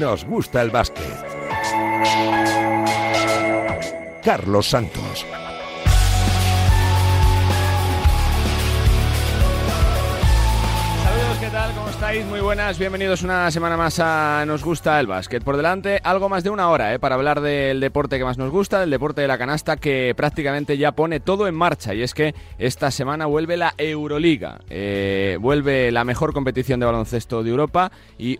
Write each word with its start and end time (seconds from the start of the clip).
nos 0.00 0.24
gusta 0.24 0.62
el 0.62 0.70
básquet. 0.70 1.04
Carlos 4.24 4.66
Santos. 4.66 5.26
¿qué 11.38 11.46
tal? 11.48 11.72
¿Cómo 11.74 11.88
estáis? 11.88 12.24
Muy 12.26 12.40
buenas, 12.40 12.78
bienvenidos 12.78 13.22
una 13.22 13.50
semana 13.50 13.76
más 13.76 13.98
a 13.98 14.44
Nos 14.46 14.64
gusta 14.64 14.98
el 15.00 15.06
básquet. 15.06 15.44
Por 15.44 15.56
delante, 15.56 16.00
algo 16.02 16.28
más 16.30 16.44
de 16.44 16.50
una 16.50 16.70
hora 16.70 16.94
¿eh? 16.94 16.98
para 16.98 17.14
hablar 17.14 17.42
del 17.42 17.80
deporte 17.80 18.18
que 18.18 18.24
más 18.24 18.38
nos 18.38 18.50
gusta, 18.50 18.80
del 18.80 18.90
deporte 18.90 19.20
de 19.20 19.28
la 19.28 19.36
canasta 19.36 19.76
que 19.76 20.14
prácticamente 20.16 20.78
ya 20.78 20.92
pone 20.92 21.20
todo 21.20 21.46
en 21.46 21.54
marcha. 21.54 21.94
Y 21.94 22.02
es 22.02 22.14
que 22.14 22.34
esta 22.58 22.90
semana 22.90 23.26
vuelve 23.26 23.58
la 23.58 23.74
Euroliga, 23.76 24.60
eh, 24.70 25.36
vuelve 25.40 25.92
la 25.92 26.04
mejor 26.04 26.32
competición 26.32 26.80
de 26.80 26.86
baloncesto 26.86 27.42
de 27.42 27.50
Europa 27.50 27.92
y 28.18 28.38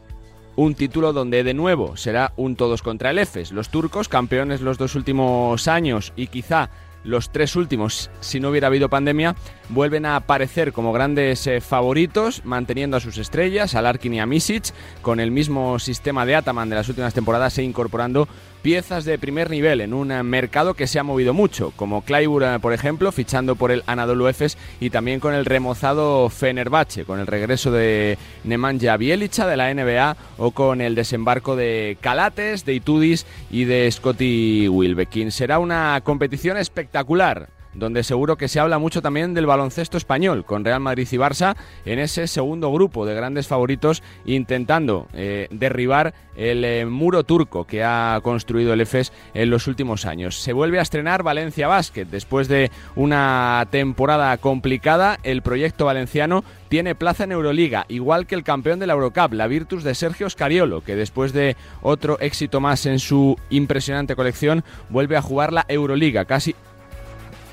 un 0.57 0.75
título 0.75 1.13
donde 1.13 1.45
de 1.45 1.55
nuevo 1.55 1.97
será 1.97 2.33
un 2.37 2.57
todos 2.57 2.83
contra 2.83 3.11
el 3.11 3.19
EFES. 3.19 3.53
Los 3.53 3.69
turcos, 3.69 4.09
campeones 4.09 4.61
los 4.61 4.79
dos 4.79 4.95
últimos 4.95 5.69
años 5.69 6.13
y 6.17 6.27
quizá 6.27 6.71
los 7.05 7.31
tres 7.31 7.57
últimos, 7.57 8.11
si 8.21 8.41
no 8.41 8.51
hubiera 8.51 8.67
habido 8.67 8.91
pandemia, 8.91 9.35
vuelven 9.71 10.05
a 10.05 10.17
aparecer 10.17 10.73
como 10.73 10.93
grandes 10.93 11.47
eh, 11.47 11.61
favoritos, 11.61 12.43
manteniendo 12.45 12.97
a 12.97 13.01
sus 13.01 13.17
estrellas, 13.17 13.75
a 13.75 13.83
Larkin 13.83 14.15
y 14.15 14.21
a 14.21 14.27
Misic, 14.27 14.75
con 15.01 15.19
el 15.19 15.31
mismo 15.31 15.79
sistema 15.79 16.27
de 16.27 16.35
Ataman 16.35 16.69
de 16.69 16.77
las 16.77 16.89
últimas 16.89 17.15
temporadas 17.15 17.57
e 17.59 17.63
incorporando 17.63 18.29
piezas 18.63 19.05
de 19.05 19.19
primer 19.19 19.51
nivel 19.51 19.81
en 19.81 19.95
un 19.95 20.13
eh, 20.13 20.23
mercado 20.23 20.75
que 20.75 20.87
se 20.87 20.99
ha 20.99 21.03
movido 21.03 21.35
mucho, 21.35 21.73
como 21.77 22.03
Clyburn, 22.03 22.55
eh, 22.55 22.59
por 22.61 22.73
ejemplo, 22.73 23.13
fichando 23.13 23.57
por 23.57 23.71
el 23.71 23.83
Anadolu 23.87 24.29
Efes 24.29 24.57
y 24.81 24.91
también 24.91 25.21
con 25.21 25.35
el 25.35 25.45
remozado 25.45 26.29
Fenerbahce, 26.29 27.05
con 27.05 27.21
el 27.21 27.27
regreso 27.27 27.71
de 27.71 28.19
Nemanja 28.45 28.97
Bielicha 28.97 29.47
de 29.47 29.57
la 29.57 29.73
NBA 29.73 30.17
o 30.39 30.51
con 30.53 30.81
el 30.81 30.95
desembarco 30.95 31.57
de 31.57 31.97
Calates, 32.01 32.65
de 32.65 32.75
Itudis 32.75 33.27
y 33.51 33.65
de 33.65 33.91
Scotty 33.91 34.69
Wilbekin. 34.69 35.33
Será 35.33 35.59
una 35.59 36.01
competición 36.03 36.57
espectacular 36.57 37.49
donde 37.75 38.03
seguro 38.03 38.37
que 38.37 38.49
se 38.49 38.61
habla 38.61 38.79
mucho 38.79 39.03
también 39.03 39.35
del 39.35 39.47
baloncesto 39.47 39.97
español, 39.97 40.45
con 40.45 40.65
Real 40.65 40.81
Madrid 40.81 41.09
y 41.11 41.17
Barça 41.17 41.57
en 41.85 41.99
ese 41.99 42.27
segundo 42.27 42.73
grupo 42.73 43.07
de 43.07 43.15
grandes 43.15 43.47
favoritos, 43.47 44.03
intentando 44.25 45.09
eh, 45.13 45.49
derribar 45.51 46.15
el 46.37 46.65
eh, 46.65 46.87
muro 46.87 47.25
turco 47.25 47.65
que 47.65 47.85
ha 47.85 48.19
construido 48.23 48.73
el 48.73 48.81
EFES 48.81 49.13
en 49.35 49.51
los 49.51 49.67
últimos 49.67 50.07
años. 50.07 50.37
Se 50.37 50.53
vuelve 50.53 50.79
a 50.79 50.83
estrenar 50.83 51.23
Valencia 51.23 51.69
Basket. 51.69 52.07
Después 52.07 52.49
de 52.49 52.71
una 52.97 53.67
temporada 53.71 54.37
complicada, 54.39 55.19
el 55.23 55.43
proyecto 55.43 55.85
valenciano 55.85 56.45
tiene 56.69 56.95
plaza 56.95 57.25
en 57.25 57.33
Euroliga, 57.33 57.85
igual 57.89 58.27
que 58.27 58.37
el 58.37 58.45
campeón 58.45 58.79
de 58.79 58.87
la 58.87 58.93
Eurocup, 58.95 59.33
la 59.33 59.49
Virtus 59.49 59.83
de 59.83 59.95
Sergio 59.95 60.31
Scariolo, 60.31 60.83
que 60.83 60.97
después 60.97 61.33
de 61.33 61.57
otro 61.83 62.19
éxito 62.21 62.61
más 62.61 62.87
en 62.87 63.01
su 63.01 63.37
impresionante 63.51 64.17
colección, 64.17 64.65
vuelve 64.89 65.17
a 65.17 65.23
jugar 65.23 65.53
la 65.53 65.67
Euroliga, 65.69 66.25
casi 66.25 66.55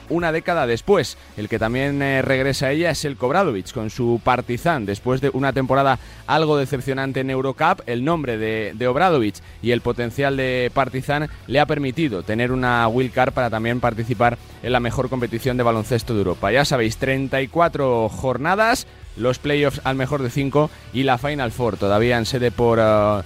una 0.09 0.31
década 0.31 0.67
después. 0.67 1.17
El 1.37 1.49
que 1.49 1.59
también 1.59 2.01
eh, 2.01 2.21
regresa 2.21 2.67
a 2.67 2.71
ella 2.71 2.91
es 2.91 3.05
el 3.05 3.17
Kobradovic 3.17 3.71
con 3.71 3.89
su 3.89 4.21
Partizan. 4.23 4.85
Después 4.85 5.21
de 5.21 5.29
una 5.33 5.53
temporada 5.53 5.99
algo 6.25 6.57
decepcionante 6.57 7.21
en 7.21 7.29
Eurocup, 7.29 7.81
el 7.85 8.03
nombre 8.03 8.37
de, 8.37 8.73
de 8.75 8.87
Obradovic 8.87 9.35
y 9.61 9.71
el 9.71 9.81
potencial 9.81 10.37
de 10.37 10.71
Partizan 10.73 11.29
le 11.47 11.59
ha 11.59 11.65
permitido 11.65 12.23
tener 12.23 12.51
una 12.51 12.87
wildcard 12.87 13.33
para 13.33 13.49
también 13.49 13.79
participar 13.79 14.37
en 14.63 14.71
la 14.71 14.79
mejor 14.79 15.09
competición 15.09 15.57
de 15.57 15.63
baloncesto 15.63 16.13
de 16.13 16.19
Europa. 16.19 16.51
Ya 16.51 16.65
sabéis, 16.65 16.97
34 16.97 18.09
jornadas, 18.09 18.87
los 19.15 19.39
playoffs 19.39 19.81
al 19.83 19.95
mejor 19.95 20.21
de 20.23 20.29
5 20.29 20.69
y 20.93 21.03
la 21.03 21.17
Final 21.17 21.51
Four 21.51 21.77
todavía 21.77 22.17
en 22.17 22.25
sede 22.25 22.51
por 22.51 22.79
uh, 22.79 23.23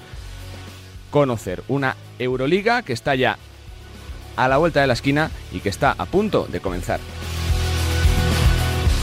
conocer. 1.10 1.64
Una 1.68 1.96
Euroliga 2.20 2.82
que 2.82 2.94
está 2.94 3.16
ya 3.16 3.38
a 4.36 4.48
la 4.48 4.58
vuelta 4.58 4.82
de 4.82 4.88
la 4.88 4.94
esquina 4.94 5.32
y 5.52 5.60
que 5.60 5.70
está 5.70 5.96
a 5.98 6.06
punto 6.06 6.48
de 6.50 6.60
comenzar. 6.60 7.00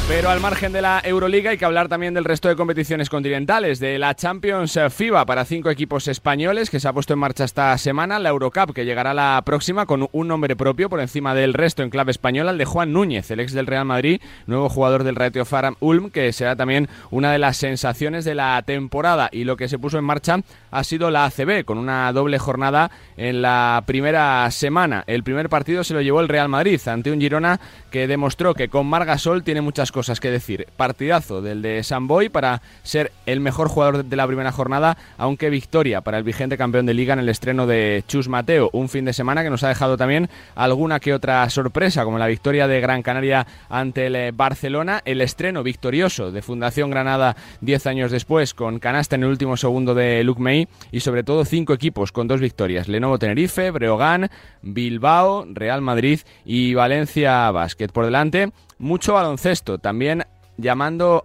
Pero 0.09 0.31
al 0.31 0.41
margen 0.41 0.73
de 0.73 0.81
la 0.81 1.03
Euroliga 1.05 1.51
hay 1.51 1.59
que 1.59 1.67
hablar 1.67 1.91
también 1.91 2.15
del 2.15 2.25
resto 2.25 2.49
de 2.49 2.57
competiciones 2.57 3.11
continentales, 3.11 3.79
de 3.79 3.99
la 3.99 4.15
Champions 4.15 4.79
FIBA 4.89 5.27
para 5.27 5.45
cinco 5.45 5.69
equipos 5.69 6.09
españoles 6.09 6.71
que 6.71 6.81
se 6.81 6.89
ha 6.89 6.95
puesto 6.95 7.13
en 7.13 7.19
marcha 7.19 7.45
esta 7.45 7.77
semana, 7.77 8.19
la 8.19 8.31
Eurocup 8.31 8.73
que 8.73 8.87
llegará 8.87 9.13
la 9.13 9.41
próxima 9.45 9.85
con 9.85 10.09
un 10.11 10.29
nombre 10.29 10.57
propio 10.57 10.89
por 10.89 11.01
encima 11.01 11.35
del 11.35 11.53
resto 11.53 11.83
en 11.83 11.91
clave 11.91 12.11
española, 12.11 12.53
el 12.53 12.59
de 12.59 12.65
Juan 12.65 12.95
Núñez, 12.95 13.31
el 13.31 13.41
ex 13.41 13.53
del 13.53 13.67
Real 13.67 13.85
Madrid, 13.85 14.23
nuevo 14.47 14.71
jugador 14.71 15.05
del 15.05 15.15
Ratio 15.15 15.45
Faram 15.45 15.77
Ulm, 15.79 16.09
que 16.09 16.33
será 16.33 16.57
también 16.57 16.89
una 17.11 17.31
de 17.31 17.39
las 17.39 17.59
sensaciones 17.59 18.25
de 18.25 18.35
la 18.35 18.63
temporada 18.63 19.29
y 19.31 19.45
lo 19.45 19.59
que 19.59 19.69
se 19.69 19.79
puso 19.79 19.99
en 19.99 20.05
marcha 20.05 20.41
ha 20.71 20.85
sido 20.85 21.11
la 21.11 21.27
ACB 21.27 21.67
con 21.67 21.77
una 21.77 22.11
doble 22.15 22.39
jornada 22.39 22.91
en 23.19 23.43
la 23.43 23.85
primera 23.85 24.51
semana. 24.53 25.05
El 25.07 25.23
primer 25.23 25.51
partido 25.51 25.85
se 25.85 25.93
lo 25.93 26.01
llevó 26.01 26.23
el 26.23 26.29
Real 26.29 26.49
Madrid 26.49 26.81
ante 26.89 27.13
un 27.13 27.21
Girona 27.21 27.61
que 27.91 28.07
demostró 28.07 28.55
que 28.55 28.71
con 28.71 28.87
Margasol 28.87 29.45
tiene 29.45 29.61
muchas 29.61 29.93
cosas 29.93 29.98
que 29.99 30.31
decir. 30.31 30.69
Partidazo 30.77 31.43
del 31.43 31.61
de 31.61 31.83
Samboy 31.83 32.29
para 32.29 32.63
ser 32.85 33.11
el 33.27 33.41
mejor 33.41 33.69
jugador 33.69 34.05
de 34.05 34.17
la 34.17 34.27
primera 34.27 34.53
jornada, 34.53 34.97
aunque 35.17 35.51
victoria 35.51 36.03
para 36.03 36.19
el 36.19 36.25
vigente 36.25 36.57
campeón 36.57 36.87
de 36.87 36.95
liga 36.95 37.15
en 37.15 37.19
el 37.19 37.29
estreno 37.29 37.67
de 37.67 38.05
Chus 38.07 38.29
Mateo. 38.29 38.71
Un 38.73 38.89
fin 38.89 39.05
de 39.05 39.13
semana 39.13 39.43
que 39.43 39.51
nos 39.51 39.65
ha 39.65 39.69
dejado 39.69 39.97
también 39.97 40.31
alguna 40.55 41.01
que 41.01 41.13
otra 41.13 41.51
sorpresa, 41.51 42.05
como 42.05 42.19
la 42.19 42.29
victoria 42.29 42.69
de 42.69 42.81
Gran 42.81 43.03
Canaria 43.03 43.47
ante 43.69 44.07
el 44.07 44.17
eh, 44.17 44.31
Barcelona, 44.33 45.03
el 45.05 45.21
estreno 45.21 45.65
victorioso 45.65 46.31
de 46.31 46.43
Fundación 46.43 46.91
Granada 46.91 47.37
10 47.61 47.87
años 47.89 48.13
después 48.13 48.55
con 48.55 48.79
canasta 48.79 49.17
en 49.17 49.25
el 49.25 49.31
último 49.31 49.57
segundo 49.57 49.95
de 49.95 50.23
Luke 50.23 50.41
May 50.41 50.69
y 50.93 51.01
sobre 51.01 51.25
todo 51.25 51.45
cinco 51.45 51.73
equipos 51.73 52.13
con 52.13 52.29
dos 52.29 52.41
victorias. 52.41 52.87
Lenovo 52.87 53.19
Tenerife, 53.19 53.73
Breogán, 53.73 54.31
Bilbao, 54.63 55.45
Real 55.53 55.83
Madrid 55.83 56.21
y 56.45 56.75
Valencia 56.75 57.51
Basket. 57.51 57.89
Por 57.89 58.05
delante, 58.05 58.53
mucho 58.79 59.15
baloncesto, 59.15 59.79
también 59.79 60.25
llamando 60.57 61.25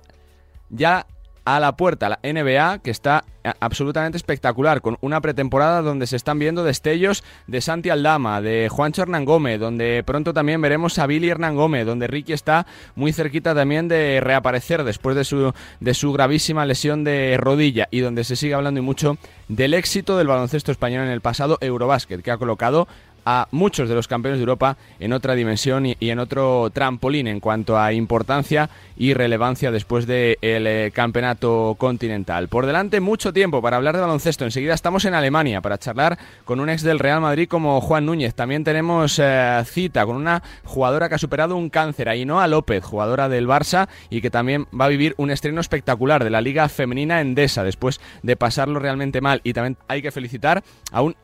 ya 0.70 1.06
a 1.46 1.60
la 1.60 1.76
puerta 1.76 2.10
la 2.10 2.20
NBA, 2.24 2.80
que 2.80 2.92
está 2.92 3.26
absolutamente 3.60 4.18
espectacular, 4.18 4.82
con 4.82 4.98
una 5.02 5.20
pretemporada 5.20 5.82
donde 5.82 6.08
se 6.08 6.16
están 6.16 6.40
viendo 6.40 6.64
destellos 6.64 7.24
de 7.48 7.60
Santi 7.60 7.90
Aldama, 7.90 8.42
de 8.42 8.70
Juancho 8.70 9.02
Hernán 9.02 9.26
Gómez, 9.26 9.60
donde 9.60 10.04
pronto 10.06 10.34
también 10.34 10.62
veremos 10.62 10.98
a 11.00 11.08
Billy 11.08 11.30
Hernán 11.30 11.56
Gómez, 11.56 11.86
donde 11.86 12.08
Ricky 12.08 12.32
está 12.32 12.66
muy 12.96 13.12
cerquita 13.12 13.54
también 13.54 13.90
de 13.90 14.22
reaparecer 14.22 14.84
después 14.86 15.16
de 15.16 15.26
su, 15.26 15.54
de 15.82 15.94
su 15.94 16.14
gravísima 16.14 16.66
lesión 16.66 17.04
de 17.04 17.36
rodilla 17.38 17.90
y 17.92 18.00
donde 18.00 18.24
se 18.24 18.38
sigue 18.38 18.54
hablando 18.54 18.80
y 18.80 18.84
mucho 18.84 19.18
del 19.50 19.74
éxito 19.74 20.18
del 20.18 20.28
baloncesto 20.28 20.72
español 20.72 21.04
en 21.04 21.12
el 21.12 21.22
pasado 21.22 21.58
Eurobásquet, 21.60 22.22
que 22.22 22.32
ha 22.32 22.38
colocado 22.38 22.88
a 23.26 23.48
muchos 23.52 23.90
de 23.90 23.96
los 23.96 24.08
campeones 24.08 24.40
de 24.40 24.44
Europa 24.44 24.78
en 25.00 25.14
otra 25.14 25.36
dimensión 25.36 25.86
y, 25.86 25.96
en 26.00 26.20
otro 26.20 26.70
trampolín 26.72 27.28
en 27.28 27.40
cuanto 27.40 27.78
a 27.78 27.94
importancia 27.94 28.70
y 28.98 29.14
relevancia 29.14 29.72
después 29.72 30.06
del 30.08 30.38
de 30.42 30.92
campeonato 30.94 31.76
continental. 31.78 32.48
Por 32.48 32.66
delante 32.66 33.00
mucho 33.00 33.34
tiempo 33.34 33.62
para 33.62 33.78
hablar 33.78 33.96
de 33.96 34.02
baloncesto. 34.02 34.46
Enseguida 34.46 34.74
estamos 34.74 35.06
en 35.06 35.14
Alemania 35.14 35.62
para 35.62 35.78
charlar 35.78 36.18
con 36.46 36.60
un 36.60 36.70
ex 36.70 36.84
del 36.84 37.00
Real 37.00 37.22
Madrid 37.22 37.48
como 37.48 37.82
Juan 37.82 38.06
Núñez. 38.06 38.36
También 38.36 38.64
tenemos 38.64 39.20
eh, 39.20 39.62
cita 39.66 40.06
con 40.06 40.16
una 40.16 40.44
jugadora 40.64 41.10
que 41.10 41.16
ha 41.16 41.20
superado 41.20 41.56
un 41.56 41.70
cáncer, 41.70 42.10
Ainhoa 42.10 42.48
López, 42.48 42.84
jugadora 42.84 43.30
del 43.30 43.48
Barça 43.48 43.88
y 44.10 44.22
que 44.22 44.30
también 44.30 44.68
va 44.80 44.86
a 44.86 44.90
vivir 44.90 45.16
un 45.18 45.32
estreno 45.32 45.62
espectacular 45.62 46.24
de 46.24 46.30
la 46.30 46.42
Liga 46.42 46.70
Femenina 46.70 47.22
Endesa 47.22 47.64
después 47.64 48.00
de 48.22 48.36
pasarlo 48.36 48.80
realmente 48.80 49.22
mal. 49.22 49.42
Y 49.44 49.54
también 49.54 49.78
hay 49.88 50.02
que 50.02 50.12
felicitar 50.12 50.64
a 50.92 51.02
un 51.02 51.16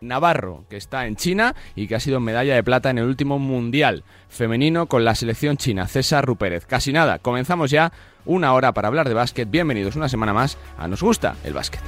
Navarro, 0.00 0.64
que 0.68 0.76
está 0.76 1.06
en 1.06 1.16
China 1.16 1.54
y 1.74 1.86
que 1.86 1.94
ha 1.94 2.00
sido 2.00 2.20
medalla 2.20 2.54
de 2.54 2.62
plata 2.62 2.90
en 2.90 2.98
el 2.98 3.04
último 3.04 3.38
Mundial 3.38 4.04
femenino 4.28 4.86
con 4.86 5.04
la 5.04 5.14
selección 5.14 5.56
china, 5.56 5.86
César 5.86 6.24
Rupérez. 6.24 6.66
Casi 6.66 6.92
nada, 6.92 7.18
comenzamos 7.18 7.70
ya 7.70 7.92
una 8.24 8.52
hora 8.52 8.72
para 8.72 8.88
hablar 8.88 9.08
de 9.08 9.14
básquet. 9.14 9.50
Bienvenidos 9.50 9.96
una 9.96 10.08
semana 10.08 10.32
más 10.32 10.58
a 10.78 10.88
Nos 10.88 11.02
gusta 11.02 11.36
el 11.44 11.54
básquet. 11.54 11.80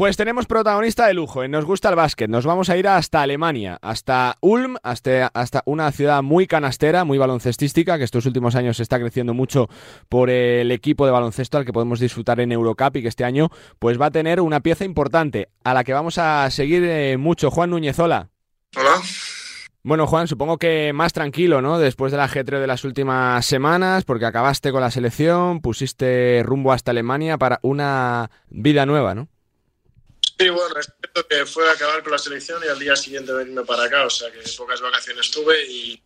Pues 0.00 0.16
tenemos 0.16 0.46
protagonista 0.46 1.06
de 1.06 1.12
lujo, 1.12 1.44
en 1.44 1.50
Nos 1.50 1.66
gusta 1.66 1.90
el 1.90 1.94
básquet. 1.94 2.30
Nos 2.30 2.46
vamos 2.46 2.70
a 2.70 2.76
ir 2.78 2.88
hasta 2.88 3.20
Alemania, 3.20 3.78
hasta 3.82 4.38
Ulm, 4.40 4.76
hasta, 4.82 5.26
hasta 5.26 5.62
una 5.66 5.92
ciudad 5.92 6.22
muy 6.22 6.46
canastera, 6.46 7.04
muy 7.04 7.18
baloncestística, 7.18 7.98
que 7.98 8.04
estos 8.04 8.24
últimos 8.24 8.54
años 8.54 8.80
está 8.80 8.98
creciendo 8.98 9.34
mucho 9.34 9.68
por 10.08 10.30
el 10.30 10.70
equipo 10.70 11.04
de 11.04 11.12
baloncesto 11.12 11.58
al 11.58 11.66
que 11.66 11.74
podemos 11.74 12.00
disfrutar 12.00 12.40
en 12.40 12.50
Eurocup 12.50 12.96
y 12.96 13.02
que 13.02 13.08
este 13.08 13.24
año 13.24 13.50
pues 13.78 14.00
va 14.00 14.06
a 14.06 14.10
tener 14.10 14.40
una 14.40 14.60
pieza 14.60 14.86
importante 14.86 15.50
a 15.64 15.74
la 15.74 15.84
que 15.84 15.92
vamos 15.92 16.16
a 16.16 16.50
seguir 16.50 16.82
eh, 16.82 17.18
mucho. 17.18 17.50
Juan 17.50 17.68
Núñez, 17.68 17.98
hola. 17.98 18.30
Hola. 18.78 19.02
Bueno, 19.82 20.06
Juan, 20.06 20.28
supongo 20.28 20.56
que 20.56 20.94
más 20.94 21.12
tranquilo, 21.12 21.60
¿no? 21.60 21.78
Después 21.78 22.10
del 22.10 22.22
ajetreo 22.22 22.58
de 22.58 22.66
las 22.66 22.84
últimas 22.84 23.44
semanas, 23.44 24.04
porque 24.04 24.24
acabaste 24.24 24.72
con 24.72 24.80
la 24.80 24.90
selección, 24.90 25.60
pusiste 25.60 26.42
rumbo 26.42 26.72
hasta 26.72 26.90
Alemania 26.90 27.36
para 27.36 27.58
una 27.60 28.30
vida 28.48 28.86
nueva, 28.86 29.14
¿no? 29.14 29.28
Sí, 30.40 30.48
bueno, 30.48 30.74
respeto 30.74 31.28
que 31.28 31.44
fue 31.44 31.68
a 31.68 31.72
acabar 31.72 32.02
con 32.02 32.12
la 32.12 32.18
selección 32.18 32.62
y 32.64 32.68
al 32.68 32.78
día 32.78 32.96
siguiente 32.96 33.30
venirme 33.30 33.62
para 33.62 33.84
acá, 33.84 34.06
o 34.06 34.10
sea 34.10 34.32
que 34.32 34.38
pocas 34.56 34.80
vacaciones 34.80 35.30
tuve 35.30 35.66
y, 35.66 36.02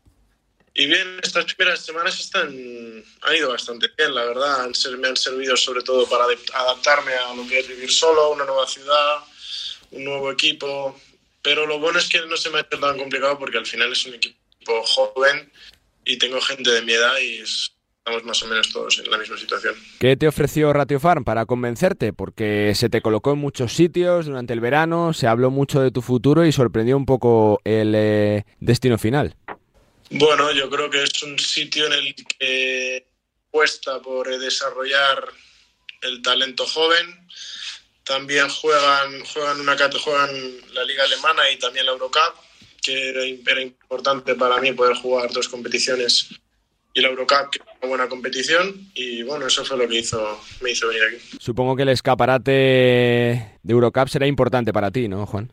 Y 0.75 0.87
bien, 0.87 1.21
estas 1.23 1.45
primeras 1.55 1.85
semanas 1.85 2.19
están, 2.19 2.49
han 2.49 3.37
ido 3.37 3.51
bastante 3.51 3.89
bien, 3.97 4.13
la 4.13 4.25
verdad. 4.25 4.63
Han, 4.63 4.73
me 4.99 5.07
han 5.07 5.17
servido 5.17 5.57
sobre 5.57 5.85
todo 5.85 6.09
para 6.09 6.25
adaptarme 6.25 7.15
a 7.15 7.33
lo 7.33 7.47
que 7.47 7.61
es 7.61 7.69
vivir 7.69 7.93
solo, 7.93 8.33
una 8.33 8.45
nueva 8.45 8.67
ciudad, 8.67 9.19
un 9.93 10.03
nuevo 10.03 10.33
equipo. 10.33 11.01
Pero 11.41 11.65
lo 11.65 11.79
bueno 11.79 12.01
es 12.01 12.09
que 12.09 12.21
no 12.27 12.37
se 12.37 12.51
me 12.51 12.59
ha 12.59 12.63
hecho 12.63 12.81
tan 12.81 12.99
complicado 12.99 13.39
porque 13.39 13.59
al 13.59 13.67
final 13.67 13.93
es 13.93 14.05
un 14.05 14.15
equipo 14.15 14.83
joven 14.83 15.53
y 16.05 16.19
tengo 16.19 16.41
gente 16.41 16.73
de 16.73 16.83
mi 16.83 16.95
edad 16.95 17.17
y 17.19 17.45
estamos 18.07 18.25
más 18.25 18.43
o 18.43 18.47
menos 18.49 18.71
todos 18.71 18.99
en 18.99 19.11
la 19.11 19.17
misma 19.17 19.39
situación. 19.39 19.75
¿Qué 19.99 20.15
te 20.17 20.29
ofreció 20.29 20.73
Ratio 20.75 21.01
Farm 21.01 21.25
para 21.25 21.47
convencerte? 21.47 22.13
Porque 22.13 22.75
se 22.75 22.91
te 22.91 23.01
colocó 23.01 23.33
en 23.33 23.39
muchos 23.39 23.73
sitios 23.73 24.27
durante 24.27 24.53
el 24.53 24.61
verano, 24.61 25.15
se 25.15 25.27
habló 25.27 25.51
mucho 25.51 25.81
de 25.81 25.91
tu 25.91 26.03
futuro 26.03 26.45
y 26.45 26.53
sorprendió 26.53 26.99
un 26.99 27.07
poco 27.07 27.63
el 27.65 27.95
eh, 27.97 28.45
destino 28.61 28.99
final. 28.99 29.37
Bueno, 30.11 30.53
yo 30.53 30.69
creo 30.69 30.91
que 30.91 31.03
es 31.03 31.23
un 31.23 31.39
sitio 31.39 31.87
en 31.87 31.95
el 31.95 32.15
que 32.15 33.07
cuesta 33.51 34.03
por 34.03 34.29
desarrollar 34.39 35.25
el 36.03 36.21
talento 36.21 36.67
joven. 36.67 37.27
También 38.05 38.51
juegan, 38.51 39.25
juegan, 39.25 39.61
una, 39.61 39.77
juegan 39.79 40.31
la 40.75 40.85
Liga 40.85 41.05
Alemana 41.05 41.51
y 41.51 41.59
también 41.59 41.87
la 41.87 41.93
Eurocup, 41.93 42.35
que 42.83 43.09
era, 43.09 43.63
importante 43.63 44.35
para 44.35 44.61
mí 44.61 44.73
poder 44.73 44.95
jugar 44.95 45.33
dos 45.33 45.49
competiciones 45.49 46.29
y 46.95 47.01
la 47.01 47.09
Eurocup, 47.09 47.51
que 47.51 47.59
es 47.59 47.65
una 47.83 47.89
buena 47.89 48.09
competición. 48.09 48.89
Y 48.95 49.23
bueno, 49.25 49.47
eso 49.47 49.65
fue 49.65 49.77
lo 49.77 49.89
que 49.89 49.99
hizo, 49.99 50.41
me 50.61 50.71
hizo 50.71 50.89
venir 50.89 51.03
aquí. 51.03 51.39
Supongo 51.39 51.77
que 51.77 51.83
el 51.83 51.89
escaparate 51.91 52.51
de 52.51 53.73
Eurocup 53.73 54.09
será 54.09 54.27
importante 54.27 54.73
para 54.73 54.91
ti, 54.91 55.09
¿no, 55.09 55.27
Juan? 55.27 55.53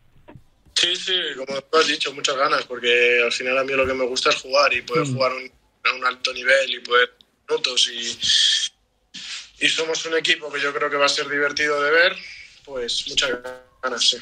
Sí, 0.75 0.95
sí, 0.95 1.15
como 1.35 1.61
tú 1.61 1.77
has 1.77 1.87
dicho, 1.87 2.13
muchas 2.13 2.37
ganas, 2.37 2.63
porque 2.65 3.21
al 3.23 3.31
final 3.31 3.57
a 3.57 3.63
mí 3.63 3.73
lo 3.73 3.85
que 3.85 3.93
me 3.93 4.05
gusta 4.05 4.29
es 4.29 4.35
jugar 4.37 4.73
y 4.73 4.81
poder 4.83 5.07
mm. 5.07 5.13
jugar 5.13 5.31
a 5.31 5.95
un 5.95 6.05
alto 6.05 6.33
nivel 6.33 6.73
y 6.73 6.79
poder 6.79 7.11
minutos 7.49 7.91
y, 7.91 9.65
y 9.65 9.69
somos 9.69 10.05
un 10.05 10.17
equipo 10.17 10.51
que 10.51 10.59
yo 10.59 10.73
creo 10.73 10.89
que 10.89 10.95
va 10.95 11.05
a 11.05 11.09
ser 11.09 11.27
divertido 11.27 11.81
de 11.83 11.91
ver, 11.91 12.15
pues 12.63 13.05
muchas 13.09 13.39
ganas, 13.83 14.09
sí. 14.09 14.17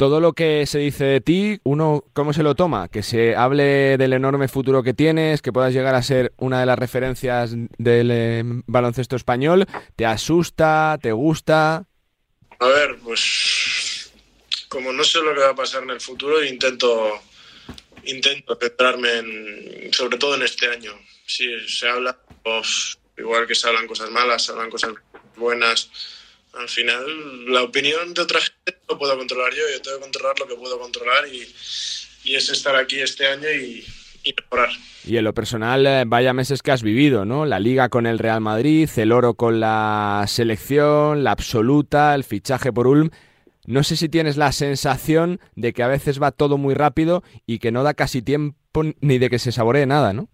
Todo 0.00 0.18
lo 0.18 0.32
que 0.32 0.64
se 0.64 0.78
dice 0.78 1.04
de 1.04 1.20
ti, 1.20 1.60
uno, 1.62 2.02
¿cómo 2.14 2.32
se 2.32 2.42
lo 2.42 2.54
toma? 2.54 2.88
Que 2.88 3.02
se 3.02 3.36
hable 3.36 3.98
del 3.98 4.14
enorme 4.14 4.48
futuro 4.48 4.82
que 4.82 4.94
tienes, 4.94 5.42
que 5.42 5.52
puedas 5.52 5.74
llegar 5.74 5.94
a 5.94 6.02
ser 6.02 6.32
una 6.38 6.58
de 6.58 6.64
las 6.64 6.78
referencias 6.78 7.52
del 7.76 8.10
eh, 8.10 8.42
baloncesto 8.66 9.14
español. 9.14 9.66
¿Te 9.96 10.06
asusta? 10.06 10.98
¿Te 11.02 11.12
gusta? 11.12 11.84
A 12.60 12.66
ver, 12.66 12.96
pues 13.04 14.10
como 14.70 14.90
no 14.90 15.04
sé 15.04 15.18
lo 15.18 15.34
que 15.34 15.40
va 15.40 15.50
a 15.50 15.54
pasar 15.54 15.82
en 15.82 15.90
el 15.90 16.00
futuro, 16.00 16.42
intento, 16.42 17.20
intento 18.04 18.56
centrarme 18.58 19.18
en, 19.18 19.92
sobre 19.92 20.16
todo 20.16 20.34
en 20.34 20.44
este 20.44 20.66
año. 20.70 20.98
Si 21.26 21.46
se 21.68 21.86
habla, 21.86 22.18
pues, 22.42 22.96
igual 23.18 23.46
que 23.46 23.54
se 23.54 23.68
hablan 23.68 23.86
cosas 23.86 24.10
malas, 24.10 24.46
se 24.46 24.52
hablan 24.52 24.70
cosas 24.70 24.94
buenas. 25.36 25.90
Al 26.54 26.68
final, 26.68 27.52
la 27.52 27.62
opinión 27.62 28.12
de 28.12 28.22
otra 28.22 28.40
gente 28.40 28.80
no 28.88 28.98
puedo 28.98 29.16
controlar 29.16 29.52
yo, 29.52 29.62
yo 29.72 29.80
tengo 29.82 29.98
que 29.98 30.02
controlar 30.02 30.38
lo 30.38 30.48
que 30.48 30.56
puedo 30.56 30.78
controlar 30.78 31.28
y, 31.28 31.46
y 32.24 32.34
es 32.34 32.48
estar 32.50 32.74
aquí 32.76 33.00
este 33.00 33.26
año 33.26 33.48
y, 33.50 33.84
y 34.24 34.34
mejorar. 34.34 34.70
Y 35.04 35.16
en 35.16 35.24
lo 35.24 35.32
personal, 35.32 35.86
eh, 35.86 36.04
vaya 36.06 36.32
meses 36.32 36.62
que 36.62 36.72
has 36.72 36.82
vivido, 36.82 37.24
¿no? 37.24 37.46
La 37.46 37.58
liga 37.58 37.88
con 37.88 38.06
el 38.06 38.18
Real 38.18 38.40
Madrid, 38.40 38.88
el 38.96 39.12
oro 39.12 39.34
con 39.34 39.60
la 39.60 40.24
selección, 40.28 41.24
la 41.24 41.32
absoluta, 41.32 42.14
el 42.14 42.24
fichaje 42.24 42.72
por 42.72 42.86
Ulm. 42.86 43.10
No 43.66 43.82
sé 43.84 43.96
si 43.96 44.08
tienes 44.08 44.36
la 44.36 44.52
sensación 44.52 45.40
de 45.54 45.72
que 45.72 45.82
a 45.82 45.88
veces 45.88 46.20
va 46.20 46.32
todo 46.32 46.58
muy 46.58 46.74
rápido 46.74 47.22
y 47.46 47.58
que 47.60 47.70
no 47.70 47.82
da 47.82 47.94
casi 47.94 48.22
tiempo 48.22 48.82
ni 49.00 49.18
de 49.18 49.30
que 49.30 49.38
se 49.38 49.52
saboree 49.52 49.86
nada, 49.86 50.12
¿no? 50.12 50.28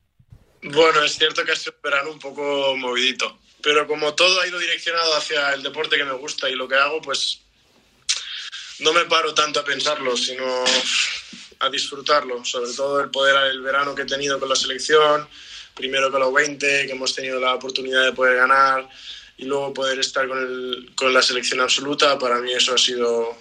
Bueno, 0.62 1.04
es 1.04 1.16
cierto 1.16 1.44
que 1.44 1.52
ha 1.52 1.56
sido 1.56 1.74
un 1.76 1.82
verano 1.82 2.10
un 2.12 2.18
poco 2.18 2.74
movidito, 2.76 3.38
pero 3.66 3.84
como 3.88 4.14
todo 4.14 4.40
ha 4.40 4.46
ido 4.46 4.60
direccionado 4.60 5.16
hacia 5.16 5.52
el 5.52 5.60
deporte 5.60 5.96
que 5.96 6.04
me 6.04 6.12
gusta 6.12 6.48
y 6.48 6.54
lo 6.54 6.68
que 6.68 6.76
hago, 6.76 7.02
pues 7.02 7.40
no 8.78 8.92
me 8.92 9.06
paro 9.06 9.34
tanto 9.34 9.58
a 9.58 9.64
pensarlo, 9.64 10.16
sino 10.16 10.46
a 11.58 11.68
disfrutarlo, 11.68 12.44
sobre 12.44 12.72
todo 12.74 13.00
el 13.00 13.10
poder, 13.10 13.34
el 13.50 13.62
verano 13.62 13.92
que 13.92 14.02
he 14.02 14.06
tenido 14.06 14.38
con 14.38 14.48
la 14.48 14.54
selección, 14.54 15.28
primero 15.74 16.12
con 16.12 16.20
los 16.20 16.32
20, 16.32 16.86
que 16.86 16.92
hemos 16.92 17.12
tenido 17.12 17.40
la 17.40 17.56
oportunidad 17.56 18.04
de 18.04 18.12
poder 18.12 18.36
ganar, 18.36 18.88
y 19.36 19.46
luego 19.46 19.74
poder 19.74 19.98
estar 19.98 20.28
con, 20.28 20.38
el, 20.38 20.92
con 20.94 21.12
la 21.12 21.20
selección 21.20 21.60
absoluta, 21.60 22.16
para 22.20 22.38
mí 22.38 22.52
eso 22.52 22.72
ha 22.72 22.78
sido 22.78 23.36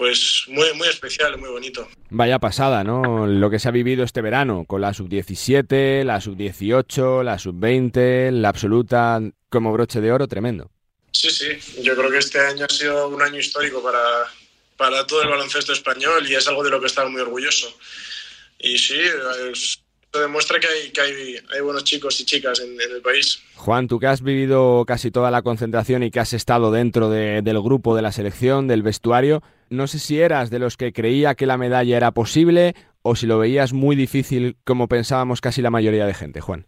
pues 0.00 0.46
muy, 0.48 0.72
muy 0.76 0.88
especial, 0.88 1.36
muy 1.36 1.50
bonito. 1.50 1.86
Vaya 2.08 2.38
pasada, 2.38 2.82
¿no? 2.82 3.26
Lo 3.26 3.50
que 3.50 3.58
se 3.58 3.68
ha 3.68 3.70
vivido 3.70 4.02
este 4.02 4.22
verano 4.22 4.64
con 4.66 4.80
la 4.80 4.94
sub-17, 4.94 6.04
la 6.04 6.22
sub-18, 6.22 7.22
la 7.22 7.38
sub-20, 7.38 8.30
la 8.30 8.48
absoluta 8.48 9.20
como 9.50 9.74
broche 9.74 10.00
de 10.00 10.10
oro, 10.10 10.26
tremendo. 10.26 10.70
Sí, 11.12 11.28
sí, 11.28 11.82
yo 11.82 11.94
creo 11.94 12.10
que 12.10 12.16
este 12.16 12.40
año 12.40 12.64
ha 12.64 12.72
sido 12.72 13.08
un 13.08 13.20
año 13.20 13.38
histórico 13.38 13.82
para, 13.82 14.00
para 14.78 15.06
todo 15.06 15.22
el 15.22 15.28
baloncesto 15.28 15.74
español 15.74 16.26
y 16.26 16.34
es 16.34 16.48
algo 16.48 16.64
de 16.64 16.70
lo 16.70 16.80
que 16.80 16.86
estaba 16.86 17.10
muy 17.10 17.20
orgulloso. 17.20 17.68
Y 18.58 18.78
sí, 18.78 18.98
es, 19.52 19.82
demuestra 20.18 20.58
que 20.60 20.66
hay, 20.66 20.90
que 20.92 21.02
hay, 21.02 21.60
buenos 21.60 21.84
chicos 21.84 22.18
y 22.22 22.24
chicas 22.24 22.58
en, 22.60 22.80
el 22.80 23.02
país. 23.02 23.42
Juan, 23.56 23.86
tú 23.86 23.98
que 23.98 24.06
has 24.06 24.22
vivido 24.22 24.82
casi 24.86 25.10
toda 25.10 25.30
la 25.30 25.42
concentración 25.42 26.02
y 26.02 26.10
que 26.10 26.20
has 26.20 26.32
estado 26.32 26.72
dentro 26.72 27.10
del 27.10 27.60
grupo 27.60 27.94
de 27.94 28.00
la 28.00 28.12
selección, 28.12 28.66
del 28.66 28.82
vestuario, 28.82 29.42
no 29.70 29.86
sé 29.86 29.98
si 29.98 30.20
eras 30.20 30.50
de 30.50 30.58
los 30.58 30.76
que 30.76 30.92
creía 30.92 31.34
que 31.34 31.46
la 31.46 31.56
medalla 31.56 31.96
era 31.96 32.10
posible 32.10 32.74
o 33.02 33.16
si 33.16 33.26
lo 33.26 33.38
veías 33.38 33.72
muy 33.72 33.96
difícil 33.96 34.56
como 34.64 34.88
pensábamos 34.88 35.40
casi 35.40 35.62
la 35.62 35.70
mayoría 35.70 36.06
de 36.06 36.14
gente, 36.14 36.40
Juan. 36.40 36.66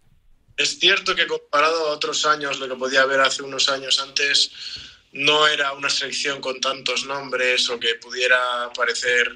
Es 0.57 0.79
cierto 0.79 1.15
que 1.15 1.27
comparado 1.27 1.87
a 1.87 1.91
otros 1.91 2.25
años, 2.25 2.59
lo 2.59 2.67
que 2.67 2.75
podía 2.75 3.01
haber 3.01 3.19
hace 3.21 3.43
unos 3.43 3.69
años 3.69 3.99
antes, 4.01 4.51
no 5.11 5.47
era 5.47 5.73
una 5.73 5.89
selección 5.89 6.41
con 6.41 6.59
tantos 6.59 7.05
nombres 7.05 7.69
o 7.69 7.79
que 7.79 7.95
pudiera 7.95 8.71
parecer 8.75 9.29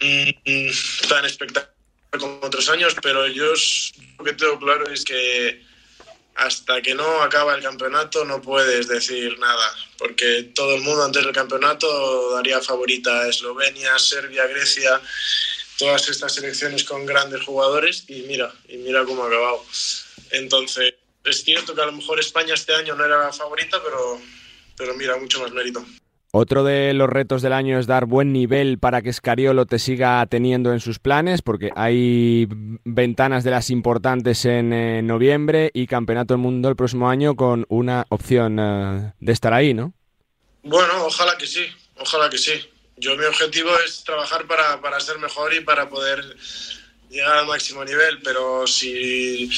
mm, 0.00 1.08
tan 1.08 1.24
espectacular 1.24 1.74
como 2.18 2.40
otros 2.42 2.68
años, 2.68 2.96
pero 3.02 3.26
yo 3.26 3.52
lo 4.18 4.24
que 4.24 4.32
tengo 4.32 4.58
claro 4.58 4.88
es 4.90 5.04
que 5.04 5.62
hasta 6.34 6.82
que 6.82 6.94
no 6.94 7.22
acaba 7.22 7.54
el 7.54 7.62
campeonato 7.62 8.24
no 8.24 8.42
puedes 8.42 8.88
decir 8.88 9.38
nada, 9.38 9.74
porque 9.98 10.50
todo 10.54 10.74
el 10.74 10.82
mundo 10.82 11.04
antes 11.04 11.24
del 11.24 11.34
campeonato 11.34 12.32
daría 12.32 12.60
favorita 12.60 13.20
a 13.20 13.28
Eslovenia, 13.28 13.98
Serbia, 13.98 14.46
Grecia, 14.46 15.00
todas 15.78 16.08
estas 16.08 16.34
selecciones 16.34 16.84
con 16.84 17.06
grandes 17.06 17.42
jugadores 17.42 18.04
y 18.08 18.22
mira, 18.22 18.52
y 18.68 18.78
mira 18.78 19.04
cómo 19.04 19.24
ha 19.24 19.28
acabado. 19.28 19.64
Entonces, 20.30 20.94
es 21.24 21.44
cierto 21.44 21.74
que 21.74 21.82
a 21.82 21.86
lo 21.86 21.92
mejor 21.92 22.20
España 22.20 22.54
este 22.54 22.74
año 22.74 22.94
no 22.94 23.04
era 23.04 23.18
la 23.18 23.32
favorita, 23.32 23.82
pero, 23.82 24.20
pero 24.76 24.94
mira, 24.94 25.16
mucho 25.16 25.40
más 25.40 25.52
mérito. 25.52 25.84
Otro 26.36 26.64
de 26.64 26.94
los 26.94 27.08
retos 27.08 27.42
del 27.42 27.52
año 27.52 27.78
es 27.78 27.86
dar 27.86 28.06
buen 28.06 28.32
nivel 28.32 28.80
para 28.80 29.02
que 29.02 29.12
Scariolo 29.12 29.66
te 29.66 29.78
siga 29.78 30.26
teniendo 30.26 30.72
en 30.72 30.80
sus 30.80 30.98
planes, 30.98 31.42
porque 31.42 31.70
hay 31.76 32.48
ventanas 32.82 33.44
de 33.44 33.52
las 33.52 33.70
importantes 33.70 34.44
en 34.44 34.72
eh, 34.72 35.00
noviembre 35.00 35.70
y 35.72 35.86
Campeonato 35.86 36.34
del 36.34 36.40
Mundo 36.40 36.68
el 36.68 36.74
próximo 36.74 37.08
año 37.08 37.36
con 37.36 37.66
una 37.68 38.04
opción 38.08 38.58
eh, 38.58 39.12
de 39.20 39.32
estar 39.32 39.54
ahí, 39.54 39.74
¿no? 39.74 39.94
Bueno, 40.64 41.06
ojalá 41.06 41.38
que 41.38 41.46
sí, 41.46 41.66
ojalá 41.98 42.28
que 42.28 42.38
sí. 42.38 42.68
Yo 42.96 43.16
mi 43.16 43.26
objetivo 43.26 43.70
es 43.86 44.02
trabajar 44.02 44.44
para, 44.48 44.80
para 44.80 44.98
ser 44.98 45.20
mejor 45.20 45.54
y 45.54 45.60
para 45.60 45.88
poder 45.88 46.18
llegar 47.10 47.38
al 47.38 47.46
máximo 47.46 47.84
nivel, 47.84 48.20
pero 48.24 48.66
si 48.66 49.48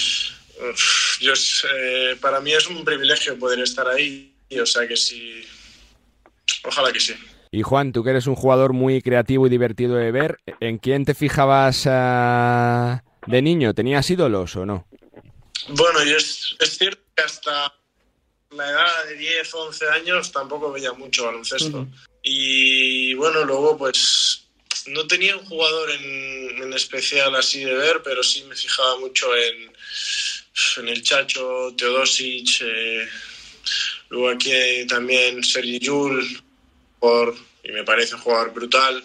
yo, 1.21 1.33
eh, 1.75 2.17
para 2.21 2.43
mí 2.43 2.53
es 2.53 2.67
un 2.67 2.85
privilegio 2.85 3.39
poder 3.39 3.61
estar 3.61 3.89
ahí, 3.89 4.31
o 4.61 4.67
sea 4.67 4.87
que 4.87 4.99
si 4.99 5.43
Ojalá 6.65 6.93
que 6.93 7.01
sí. 7.01 7.15
Y 7.51 7.63
Juan, 7.63 7.93
tú 7.93 8.03
que 8.05 8.11
eres 8.11 8.27
un 8.27 8.35
jugador 8.35 8.73
muy 8.73 9.01
creativo 9.01 9.47
y 9.47 9.51
divertido 9.51 9.95
de 9.97 10.11
ver, 10.11 10.39
¿en 10.61 10.79
quién 10.79 11.05
te 11.05 11.15
fijabas 11.15 11.85
ah, 11.87 13.03
de 13.27 13.43
niño? 13.43 13.73
¿Tenías 13.73 14.11
ídolos 14.11 14.57
o 14.57 14.67
no? 14.67 14.87
Bueno, 15.69 16.01
es, 16.01 16.57
cierto 16.61 17.03
que 17.15 17.23
hasta 17.23 17.73
la 18.51 18.71
edad 18.71 19.05
de 19.09 19.17
10, 19.17 19.55
11 19.55 19.89
años 19.89 20.33
tampoco 20.33 20.73
veía 20.73 20.93
mucho 20.93 21.25
baloncesto. 21.25 21.89
Y 22.23 23.15
bueno, 23.15 23.45
luego 23.45 23.77
pues 23.77 24.47
no 24.87 25.07
tenía 25.07 25.37
un 25.37 25.45
jugador 25.45 25.91
en, 25.91 26.73
especial 26.73 27.35
así 27.37 27.65
de 27.65 27.75
ver, 27.75 28.03
pero 28.05 28.23
sí 28.23 28.45
me 28.45 28.55
fijaba 28.55 28.99
mucho 28.99 29.35
en, 29.35 29.73
en 30.79 30.89
el 30.89 31.03
Chacho, 31.03 31.75
Teodosic, 31.77 32.61
eh, 32.61 33.09
luego 34.11 34.31
aquí 34.31 34.51
también 34.89 35.43
Sergi 35.43 35.79
Yul, 35.79 36.25
y 37.63 37.73
me 37.73 37.85
parece 37.85 38.15
un 38.15 38.21
jugador 38.21 38.53
brutal. 38.53 39.03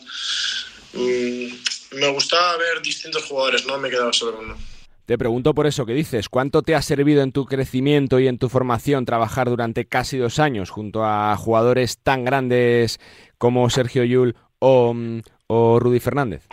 Mm, 0.94 1.98
me 1.98 2.08
gustaba 2.10 2.58
ver 2.58 2.82
distintos 2.82 3.24
jugadores, 3.26 3.66
no 3.66 3.78
me 3.78 3.90
quedaba 3.90 4.14
solo 4.14 4.36
con 4.36 4.46
uno. 4.46 4.58
Te 5.06 5.18
pregunto 5.18 5.54
por 5.54 5.68
eso 5.68 5.86
que 5.86 5.94
dices, 5.94 6.30
¿cuánto 6.30 6.62
te 6.62 6.76
ha 6.76 6.82
servido 6.82 7.22
en 7.22 7.32
tu 7.32 7.46
crecimiento 7.46 8.20
y 8.20 8.28
en 8.28 8.38
tu 8.38 8.50
formación 8.50 9.06
trabajar 9.06 9.50
durante 9.50 9.86
casi 9.86 10.18
dos 10.18 10.40
años 10.40 10.70
junto 10.70 11.04
a 11.04 11.36
jugadores 11.36 11.98
tan 11.98 12.24
grandes 12.24 13.00
como 13.38 13.70
Sergio 13.70 14.04
Yul 14.04 14.36
o, 14.60 14.96
o 15.48 15.80
Rudy 15.80 16.00
Fernández? 16.00 16.44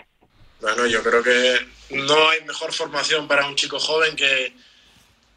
Bueno, 0.61 0.87
yo 0.87 1.03
creo 1.03 1.23
que 1.23 1.57
no 1.91 2.29
hay 2.31 2.45
mejor 2.47 2.73
formación 2.73 3.29
para 3.29 3.47
un 3.47 3.55
chico 3.55 3.79
joven 3.79 4.17
que, 4.17 4.53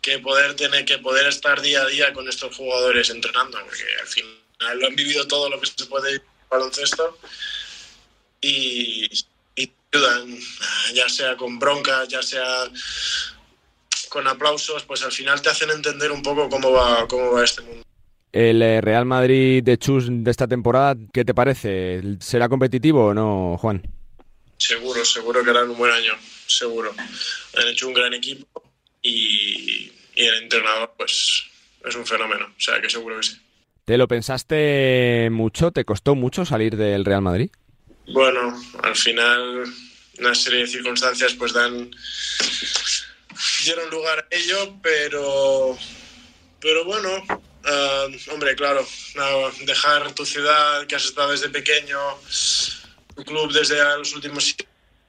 que 0.02 0.20
poder 0.20 0.56
tener 0.56 0.86
que 0.86 0.98
poder 0.98 1.28
estar 1.28 1.62
día 1.62 1.82
a 1.82 1.88
día 1.88 2.14
con 2.14 2.28
estos 2.28 2.56
jugadores 2.56 3.10
entrenando, 3.10 3.60
porque 3.64 3.84
al 4.02 4.08
final 4.08 4.80
lo 4.80 4.88
han 4.88 4.96
vivido 4.96 5.28
todo 5.28 5.50
lo 5.50 5.60
que 5.60 5.68
se 5.68 5.86
puede 5.86 6.16
en 6.16 6.22
baloncesto 6.50 7.18
y, 8.42 9.08
y 9.56 9.72
ayudan, 9.94 10.40
ya 10.94 11.08
sea 11.08 11.38
con 11.38 11.60
broncas, 11.60 12.08
ya 12.08 12.24
sea 12.24 12.70
con 14.10 14.28
aplausos, 14.28 14.84
pues 14.84 15.04
al 15.04 15.12
final 15.12 15.42
te 15.42 15.50
hacen 15.50 15.70
entender 15.70 16.12
un 16.12 16.22
poco 16.22 16.50
cómo 16.50 16.72
va, 16.72 17.08
cómo 17.08 17.32
va 17.32 17.44
este 17.44 17.62
mundo. 17.62 17.84
El 18.32 18.62
eh, 18.62 18.82
Real 18.82 19.06
Madrid 19.06 19.64
de 19.64 19.78
Chus 19.78 20.06
de 20.10 20.32
esta 20.32 20.48
temporada, 20.48 20.96
¿qué 21.14 21.26
te 21.26 21.34
parece? 21.34 22.02
¿Será 22.20 22.48
competitivo 22.48 23.08
o 23.08 23.14
no, 23.14 23.58
Juan? 23.58 23.82
Seguro, 24.58 25.04
seguro 25.04 25.44
que 25.44 25.50
harán 25.50 25.70
un 25.70 25.78
buen 25.78 25.92
año, 25.92 26.14
seguro. 26.46 26.94
Han 26.98 27.68
hecho 27.68 27.88
un 27.88 27.94
gran 27.94 28.14
equipo 28.14 28.64
y, 29.02 29.91
y 30.22 30.28
el 30.28 30.44
entrenador, 30.44 30.94
pues, 30.98 31.44
es 31.86 31.96
un 31.96 32.06
fenómeno. 32.06 32.46
O 32.46 32.60
sea, 32.60 32.82
que 32.82 32.90
seguro 32.90 33.18
que 33.18 33.24
sí. 33.24 33.42
¿Te 33.86 33.98
lo 33.98 34.08
pensaste 34.08 35.30
mucho? 35.32 35.72
¿Te 35.72 35.86
costó 35.86 36.16
mucho 36.16 36.46
salir 36.46 36.78
del 36.78 37.04
Real 37.04 37.22
Madrid? 37.22 37.50
Bueno, 38.08 38.56
al 38.84 38.96
final 38.96 39.66
una 40.20 40.36
serie 40.36 40.62
de 40.62 40.68
circunstancias 40.68 41.34
pues 41.34 41.54
dan 41.54 41.90
dieron 43.64 43.90
lugar 43.90 44.20
a 44.20 44.36
ello, 44.36 44.78
pero 44.82 45.78
pero 46.60 46.86
bueno, 46.86 47.10
uh, 47.28 48.34
hombre, 48.34 48.56
claro, 48.56 48.86
no, 49.16 49.52
dejar 49.66 50.14
tu 50.14 50.26
ciudad 50.26 50.86
que 50.86 50.96
has 50.96 51.06
estado 51.06 51.32
desde 51.32 51.50
pequeño, 51.50 51.98
tu 53.16 53.24
club 53.24 53.52
desde 53.52 53.84
los 53.98 54.14
últimos 54.14 54.56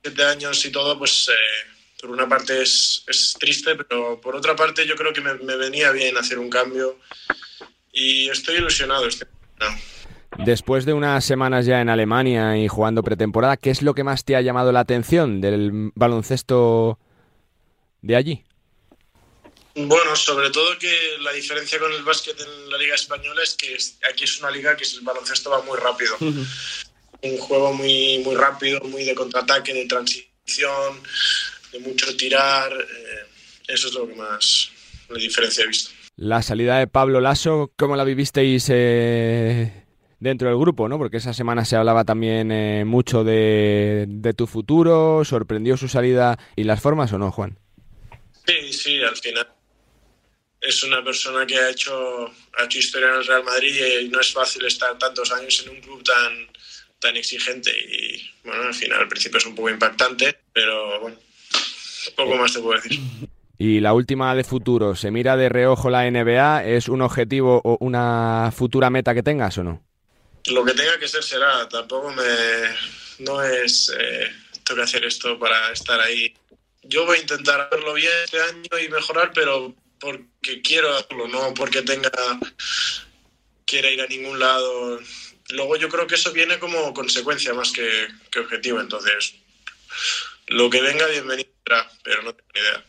siete 0.02 0.24
años 0.24 0.64
y 0.64 0.72
todo, 0.72 0.98
pues 0.98 1.28
eh, 1.28 1.71
por 2.02 2.10
una 2.10 2.28
parte 2.28 2.60
es, 2.60 3.04
es, 3.06 3.36
triste, 3.38 3.76
pero 3.76 4.20
por 4.20 4.34
otra 4.34 4.56
parte 4.56 4.84
yo 4.84 4.96
creo 4.96 5.12
que 5.12 5.20
me, 5.20 5.34
me, 5.34 5.54
venía 5.56 5.92
bien 5.92 6.18
hacer 6.18 6.40
un 6.40 6.50
cambio 6.50 6.98
y 7.92 8.28
estoy 8.28 8.56
ilusionado. 8.56 9.06
Estoy 9.06 9.28
ilusionado. 9.28 9.80
Después 10.38 10.84
de 10.84 10.94
unas 10.94 11.24
semanas 11.24 11.64
ya 11.64 11.80
en 11.80 11.88
Alemania 11.88 12.58
y 12.58 12.66
jugando 12.66 13.04
pretemporada, 13.04 13.56
¿qué 13.56 13.70
es 13.70 13.82
lo 13.82 13.94
que 13.94 14.02
más 14.02 14.24
te 14.24 14.34
ha 14.34 14.40
llamado 14.40 14.72
la 14.72 14.80
atención 14.80 15.40
del 15.40 15.92
baloncesto 15.94 16.98
de 18.00 18.16
allí? 18.16 18.44
Bueno, 19.76 20.16
sobre 20.16 20.50
todo 20.50 20.76
que 20.78 20.92
la 21.20 21.32
diferencia 21.32 21.78
con 21.78 21.92
el 21.92 22.02
básquet 22.02 22.38
en 22.40 22.68
la 22.68 22.78
Liga 22.78 22.96
Española 22.96 23.42
es 23.44 23.54
que 23.54 23.76
aquí 24.10 24.24
es 24.24 24.40
una 24.40 24.50
liga 24.50 24.76
que 24.76 24.84
el 24.84 25.02
baloncesto 25.02 25.50
va 25.50 25.62
muy 25.62 25.78
rápido. 25.78 26.16
Uh 26.18 26.24
-huh. 26.24 26.46
Un 27.22 27.38
juego 27.38 27.72
muy, 27.72 28.18
muy 28.24 28.34
rápido, 28.34 28.80
muy 28.80 29.04
de 29.04 29.14
contraataque, 29.14 29.72
de 29.72 29.86
transición, 29.86 31.00
de 31.72 31.78
mucho 31.80 32.16
tirar. 32.16 32.72
Eh, 32.72 33.26
eso 33.68 33.88
es 33.88 33.94
lo 33.94 34.06
que 34.06 34.14
más 34.14 34.70
la 35.08 35.18
diferencia 35.18 35.64
he 35.64 35.68
visto. 35.68 35.90
La 36.16 36.42
salida 36.42 36.78
de 36.78 36.86
Pablo 36.86 37.20
Lasso, 37.20 37.72
¿cómo 37.76 37.96
la 37.96 38.04
vivisteis 38.04 38.66
eh, 38.68 39.84
dentro 40.20 40.48
del 40.48 40.58
grupo? 40.58 40.88
¿no? 40.88 40.98
Porque 40.98 41.16
esa 41.16 41.32
semana 41.32 41.64
se 41.64 41.76
hablaba 41.76 42.04
también 42.04 42.52
eh, 42.52 42.84
mucho 42.84 43.24
de, 43.24 44.04
de 44.08 44.34
tu 44.34 44.46
futuro. 44.46 45.24
¿Sorprendió 45.24 45.76
su 45.76 45.88
salida 45.88 46.38
y 46.54 46.64
las 46.64 46.80
formas 46.80 47.12
o 47.12 47.18
no, 47.18 47.30
Juan? 47.32 47.58
Sí, 48.46 48.72
sí, 48.72 49.02
al 49.02 49.16
final 49.16 49.48
es 50.62 50.82
una 50.84 51.02
persona 51.02 51.44
que 51.44 51.58
ha 51.58 51.70
hecho, 51.70 52.26
ha 52.26 52.64
hecho 52.64 52.78
historia 52.78 53.08
en 53.08 53.14
el 53.16 53.26
Real 53.26 53.44
Madrid 53.44 53.74
y 54.02 54.08
no 54.08 54.20
es 54.20 54.32
fácil 54.32 54.64
estar 54.64 54.96
tantos 54.96 55.32
años 55.32 55.64
en 55.66 55.74
un 55.74 55.80
club 55.80 56.02
tan, 56.04 56.48
tan 57.00 57.16
exigente 57.16 57.70
y 57.70 58.30
bueno, 58.44 58.62
al 58.62 58.74
final 58.74 59.00
al 59.00 59.08
principio 59.08 59.38
es 59.38 59.46
un 59.46 59.56
poco 59.56 59.70
impactante, 59.70 60.38
pero 60.52 61.00
bueno, 61.00 61.16
poco 62.10 62.36
más 62.36 62.52
te 62.52 62.60
puedo 62.60 62.80
decir. 62.80 63.00
Y 63.58 63.80
la 63.80 63.94
última 63.94 64.34
de 64.34 64.44
futuro, 64.44 64.96
¿se 64.96 65.10
mira 65.10 65.36
de 65.36 65.48
reojo 65.48 65.88
la 65.88 66.10
NBA? 66.10 66.64
¿Es 66.64 66.88
un 66.88 67.00
objetivo 67.00 67.60
o 67.62 67.76
una 67.80 68.52
futura 68.54 68.90
meta 68.90 69.14
que 69.14 69.22
tengas 69.22 69.56
o 69.58 69.62
no? 69.62 69.82
Lo 70.46 70.64
que 70.64 70.74
tenga 70.74 70.98
que 70.98 71.06
ser 71.06 71.22
será, 71.22 71.68
tampoco 71.68 72.10
me... 72.10 72.24
no 73.20 73.40
es... 73.42 73.92
Eh, 73.96 74.32
tengo 74.64 74.78
que 74.78 74.84
hacer 74.84 75.04
esto 75.04 75.38
para 75.38 75.70
estar 75.70 76.00
ahí. 76.00 76.34
Yo 76.82 77.06
voy 77.06 77.18
a 77.18 77.20
intentar 77.20 77.60
hacerlo 77.60 77.94
bien 77.94 78.10
este 78.24 78.40
año 78.40 78.84
y 78.84 78.88
mejorar, 78.88 79.30
pero 79.32 79.74
porque 80.00 80.60
quiero 80.62 80.92
hacerlo, 80.96 81.28
no 81.28 81.54
porque 81.54 81.82
tenga 81.82 82.10
quiera 83.64 83.90
ir 83.90 84.02
a 84.02 84.06
ningún 84.06 84.38
lado. 84.38 84.98
Luego 85.50 85.76
yo 85.76 85.88
creo 85.88 86.06
que 86.06 86.16
eso 86.16 86.32
viene 86.32 86.58
como 86.58 86.92
consecuencia 86.92 87.54
más 87.54 87.70
que, 87.70 88.08
que 88.30 88.40
objetivo, 88.40 88.80
entonces 88.80 89.34
lo 90.48 90.68
que 90.68 90.80
venga 90.80 91.06
bienvenido 91.06 91.51
será, 91.72 91.90
pero 92.04 92.22
no 92.22 92.32
tengo 92.32 92.48
ni 92.54 92.60
idea. 92.60 92.84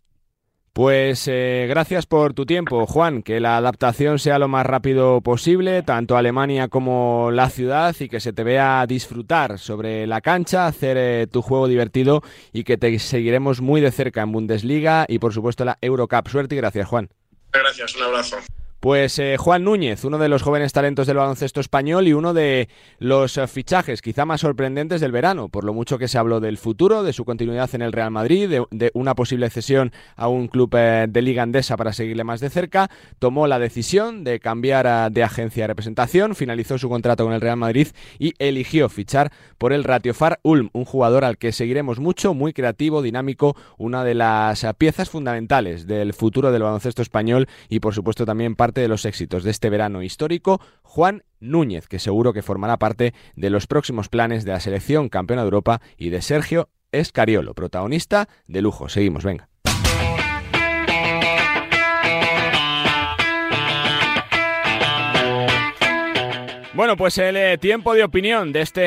Pues 0.74 1.28
eh, 1.28 1.68
gracias 1.70 2.08
por 2.08 2.34
tu 2.34 2.48
tiempo, 2.48 2.88
Juan. 2.88 3.22
Que 3.22 3.40
la 3.40 3.58
adaptación 3.58 4.18
sea 4.18 4.40
lo 4.40 4.48
más 4.48 4.66
rápido 4.66 5.22
posible, 5.22 5.84
tanto 5.84 6.18
Alemania 6.18 6.68
como 6.68 7.30
la 7.32 7.52
ciudad, 7.52 7.96
y 8.00 8.10
que 8.10 8.20
se 8.20 8.34
te 8.34 8.44
vea 8.44 8.84
disfrutar 8.88 9.60
sobre 9.60 10.08
la 10.08 10.22
cancha, 10.22 10.66
hacer 10.66 10.98
eh, 10.98 11.28
tu 11.32 11.44
juego 11.44 11.68
divertido 11.68 12.24
y 12.52 12.64
que 12.64 12.78
te 12.78 12.98
seguiremos 12.98 13.62
muy 13.62 13.82
de 13.82 13.92
cerca 13.92 14.24
en 14.24 14.32
Bundesliga 14.32 15.06
y, 15.08 15.20
por 15.20 15.32
supuesto, 15.32 15.64
la 15.64 15.78
Eurocup. 15.80 16.28
Suerte 16.28 16.56
y 16.56 16.58
gracias, 16.58 16.88
Juan. 16.88 17.10
Gracias, 17.52 17.96
un 17.96 18.04
abrazo. 18.04 18.38
Pues 18.84 19.18
eh, 19.18 19.38
Juan 19.38 19.64
Núñez, 19.64 20.04
uno 20.04 20.18
de 20.18 20.28
los 20.28 20.42
jóvenes 20.42 20.74
talentos 20.74 21.08
del 21.08 21.16
baloncesto 21.16 21.62
español 21.62 22.06
y 22.06 22.12
uno 22.12 22.34
de 22.34 22.68
los 23.00 23.38
eh, 23.38 23.48
fichajes 23.48 24.02
quizá 24.02 24.26
más 24.26 24.42
sorprendentes 24.42 25.00
del 25.00 25.14
verano, 25.14 25.48
por 25.48 25.64
lo 25.64 25.74
mucho 25.74 25.98
que 25.98 26.10
se 26.10 26.18
habló 26.18 26.42
del 26.42 26.58
futuro, 26.58 27.02
de 27.02 27.14
su 27.14 27.24
continuidad 27.24 27.74
en 27.76 27.82
el 27.82 27.94
Real 27.94 28.12
Madrid, 28.12 28.50
de, 28.70 28.92
una 28.94 29.16
posible 29.16 29.50
cesión 29.50 29.94
a 30.18 30.28
un 30.28 30.50
club 30.50 30.76
eh, 30.76 31.06
de 31.08 31.22
liga 31.22 31.44
andesa 31.44 31.78
para 31.78 31.94
seguirle 31.94 32.26
más 32.26 32.42
de 32.42 32.50
cerca, 32.50 32.90
tomó 33.20 33.48
la 33.48 33.58
decisión 33.58 34.26
de 34.26 34.42
cambiar 34.42 35.10
de 35.14 35.24
agencia 35.24 35.64
de 35.64 35.68
representación, 35.68 36.36
finalizó 36.36 36.78
su 36.78 36.90
contrato 36.90 37.24
con 37.24 37.32
el 37.32 37.40
Real 37.40 37.56
Madrid 37.56 37.88
y 38.20 38.34
eligió 38.38 38.90
fichar 38.90 39.32
por 39.58 39.72
el 39.72 39.86
Ratiofar 39.86 40.42
Ulm, 40.44 40.72
un 40.74 40.84
jugador 40.84 41.24
al 41.24 41.38
que 41.38 41.54
seguiremos 41.54 42.02
mucho, 42.02 42.34
muy 42.34 42.52
creativo, 42.52 43.02
dinámico, 43.02 43.56
una 43.78 44.04
de 44.04 44.16
las 44.16 44.68
piezas 44.78 45.10
fundamentales 45.10 45.88
del 45.88 46.12
futuro 46.12 46.52
del 46.52 46.64
baloncesto 46.64 47.02
español 47.02 47.48
y 47.70 47.80
por 47.80 47.96
supuesto 47.96 48.26
también 48.26 48.56
parte 48.56 48.73
de 48.82 48.88
los 48.88 49.06
éxitos 49.06 49.44
de 49.44 49.52
este 49.52 49.70
verano 49.70 50.02
histórico, 50.02 50.62
Juan 50.82 51.24
Núñez, 51.40 51.88
que 51.88 52.00
seguro 52.00 52.34
que 52.34 52.42
formará 52.42 52.78
parte 52.78 53.14
de 53.36 53.50
los 53.50 53.68
próximos 53.68 54.10
planes 54.10 54.46
de 54.46 54.52
la 54.52 54.60
selección 54.60 55.10
campeona 55.10 55.44
de 55.44 55.48
Europa 55.48 55.82
y 55.98 56.10
de 56.10 56.22
Sergio 56.22 56.70
Escariolo, 56.92 57.54
protagonista 57.54 58.30
de 58.48 58.62
lujo. 58.62 58.90
Seguimos, 58.90 59.24
venga. 59.24 59.53
Bueno, 66.76 66.98
pues 66.98 67.20
el 67.20 67.38
eh, 67.38 67.60
tiempo 67.60 67.94
de 67.94 68.04
opinión 68.04 68.52
de 68.52 68.62
este, 68.62 68.82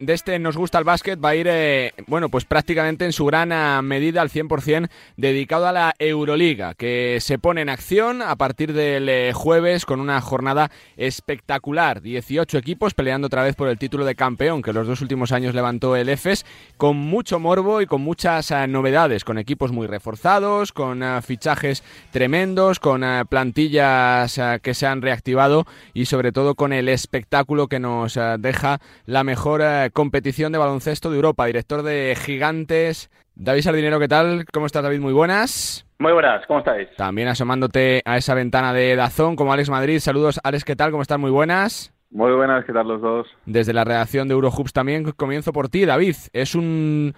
de 0.00 0.12
este 0.12 0.40
Nos 0.40 0.56
Gusta 0.56 0.78
el 0.78 0.84
Básquet 0.84 1.24
va 1.24 1.28
a 1.28 1.36
ir, 1.36 1.46
eh, 1.48 1.92
bueno, 2.08 2.28
pues 2.28 2.44
prácticamente 2.44 3.04
en 3.04 3.12
su 3.12 3.24
gran 3.26 3.52
ah, 3.52 3.80
medida 3.80 4.20
al 4.20 4.28
100% 4.28 4.90
dedicado 5.16 5.68
a 5.68 5.72
la 5.72 5.94
Euroliga, 6.00 6.74
que 6.74 7.18
se 7.20 7.38
pone 7.38 7.60
en 7.60 7.68
acción 7.68 8.22
a 8.22 8.34
partir 8.34 8.72
del 8.72 9.08
eh, 9.08 9.32
jueves 9.32 9.86
con 9.86 10.00
una 10.00 10.20
jornada 10.20 10.72
espectacular. 10.96 12.02
18 12.02 12.58
equipos 12.58 12.92
peleando 12.92 13.28
otra 13.28 13.44
vez 13.44 13.54
por 13.54 13.68
el 13.68 13.78
título 13.78 14.04
de 14.04 14.16
campeón, 14.16 14.60
que 14.60 14.72
los 14.72 14.88
dos 14.88 15.00
últimos 15.00 15.30
años 15.30 15.54
levantó 15.54 15.94
el 15.94 16.08
EFES, 16.08 16.44
con 16.76 16.96
mucho 16.96 17.38
morbo 17.38 17.80
y 17.80 17.86
con 17.86 18.02
muchas 18.02 18.50
ah, 18.50 18.66
novedades, 18.66 19.22
con 19.22 19.38
equipos 19.38 19.70
muy 19.70 19.86
reforzados, 19.86 20.72
con 20.72 21.04
ah, 21.04 21.22
fichajes 21.22 21.84
tremendos, 22.10 22.80
con 22.80 23.04
plantillas 23.28 24.40
que 24.60 24.74
se 24.74 24.86
han 24.88 25.02
reactivado 25.02 25.66
y 25.94 26.06
sobre 26.06 26.32
todo 26.32 26.56
con 26.56 26.72
el 26.72 26.88
espectáculo 27.12 27.68
que 27.68 27.78
nos 27.78 28.16
uh, 28.16 28.38
deja 28.38 28.78
la 29.04 29.22
mejor 29.22 29.60
uh, 29.60 29.90
competición 29.92 30.50
de 30.50 30.56
baloncesto 30.56 31.10
de 31.10 31.16
Europa. 31.16 31.44
Director 31.44 31.82
de 31.82 32.16
Gigantes, 32.18 33.10
David 33.34 33.60
Sardinero, 33.60 34.00
¿qué 34.00 34.08
tal? 34.08 34.46
¿Cómo 34.50 34.64
estás, 34.64 34.82
David? 34.82 35.00
Muy 35.00 35.12
buenas. 35.12 35.86
Muy 35.98 36.12
buenas, 36.12 36.46
¿cómo 36.46 36.60
estáis? 36.60 36.88
También 36.96 37.28
asomándote 37.28 38.00
a 38.06 38.16
esa 38.16 38.32
ventana 38.34 38.72
de 38.72 38.96
Dazón, 38.96 39.36
como 39.36 39.52
Alex 39.52 39.68
Madrid. 39.68 39.98
Saludos, 39.98 40.40
Alex, 40.42 40.64
¿qué 40.64 40.74
tal? 40.74 40.90
¿Cómo 40.90 41.02
estás? 41.02 41.18
Muy 41.18 41.30
buenas. 41.30 41.92
Muy 42.10 42.32
buenas, 42.32 42.64
¿qué 42.64 42.72
tal 42.72 42.88
los 42.88 43.02
dos? 43.02 43.26
Desde 43.44 43.74
la 43.74 43.84
redacción 43.84 44.28
de 44.28 44.32
Eurohoops 44.32 44.72
también 44.72 45.04
comienzo 45.12 45.52
por 45.52 45.68
ti, 45.68 45.84
David. 45.84 46.16
¿Es 46.32 46.54
un, 46.54 47.12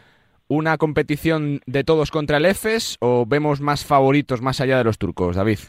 una 0.49 0.77
competición 0.77 1.61
de 1.67 1.85
todos 1.85 2.11
contra 2.11 2.39
el 2.39 2.47
EFES 2.47 2.97
o 2.99 3.27
vemos 3.27 3.61
más 3.61 3.85
favoritos 3.85 4.43
más 4.43 4.61
allá 4.61 4.77
de 4.77 4.85
los 4.85 4.99
turcos, 4.99 5.37
David? 5.37 5.61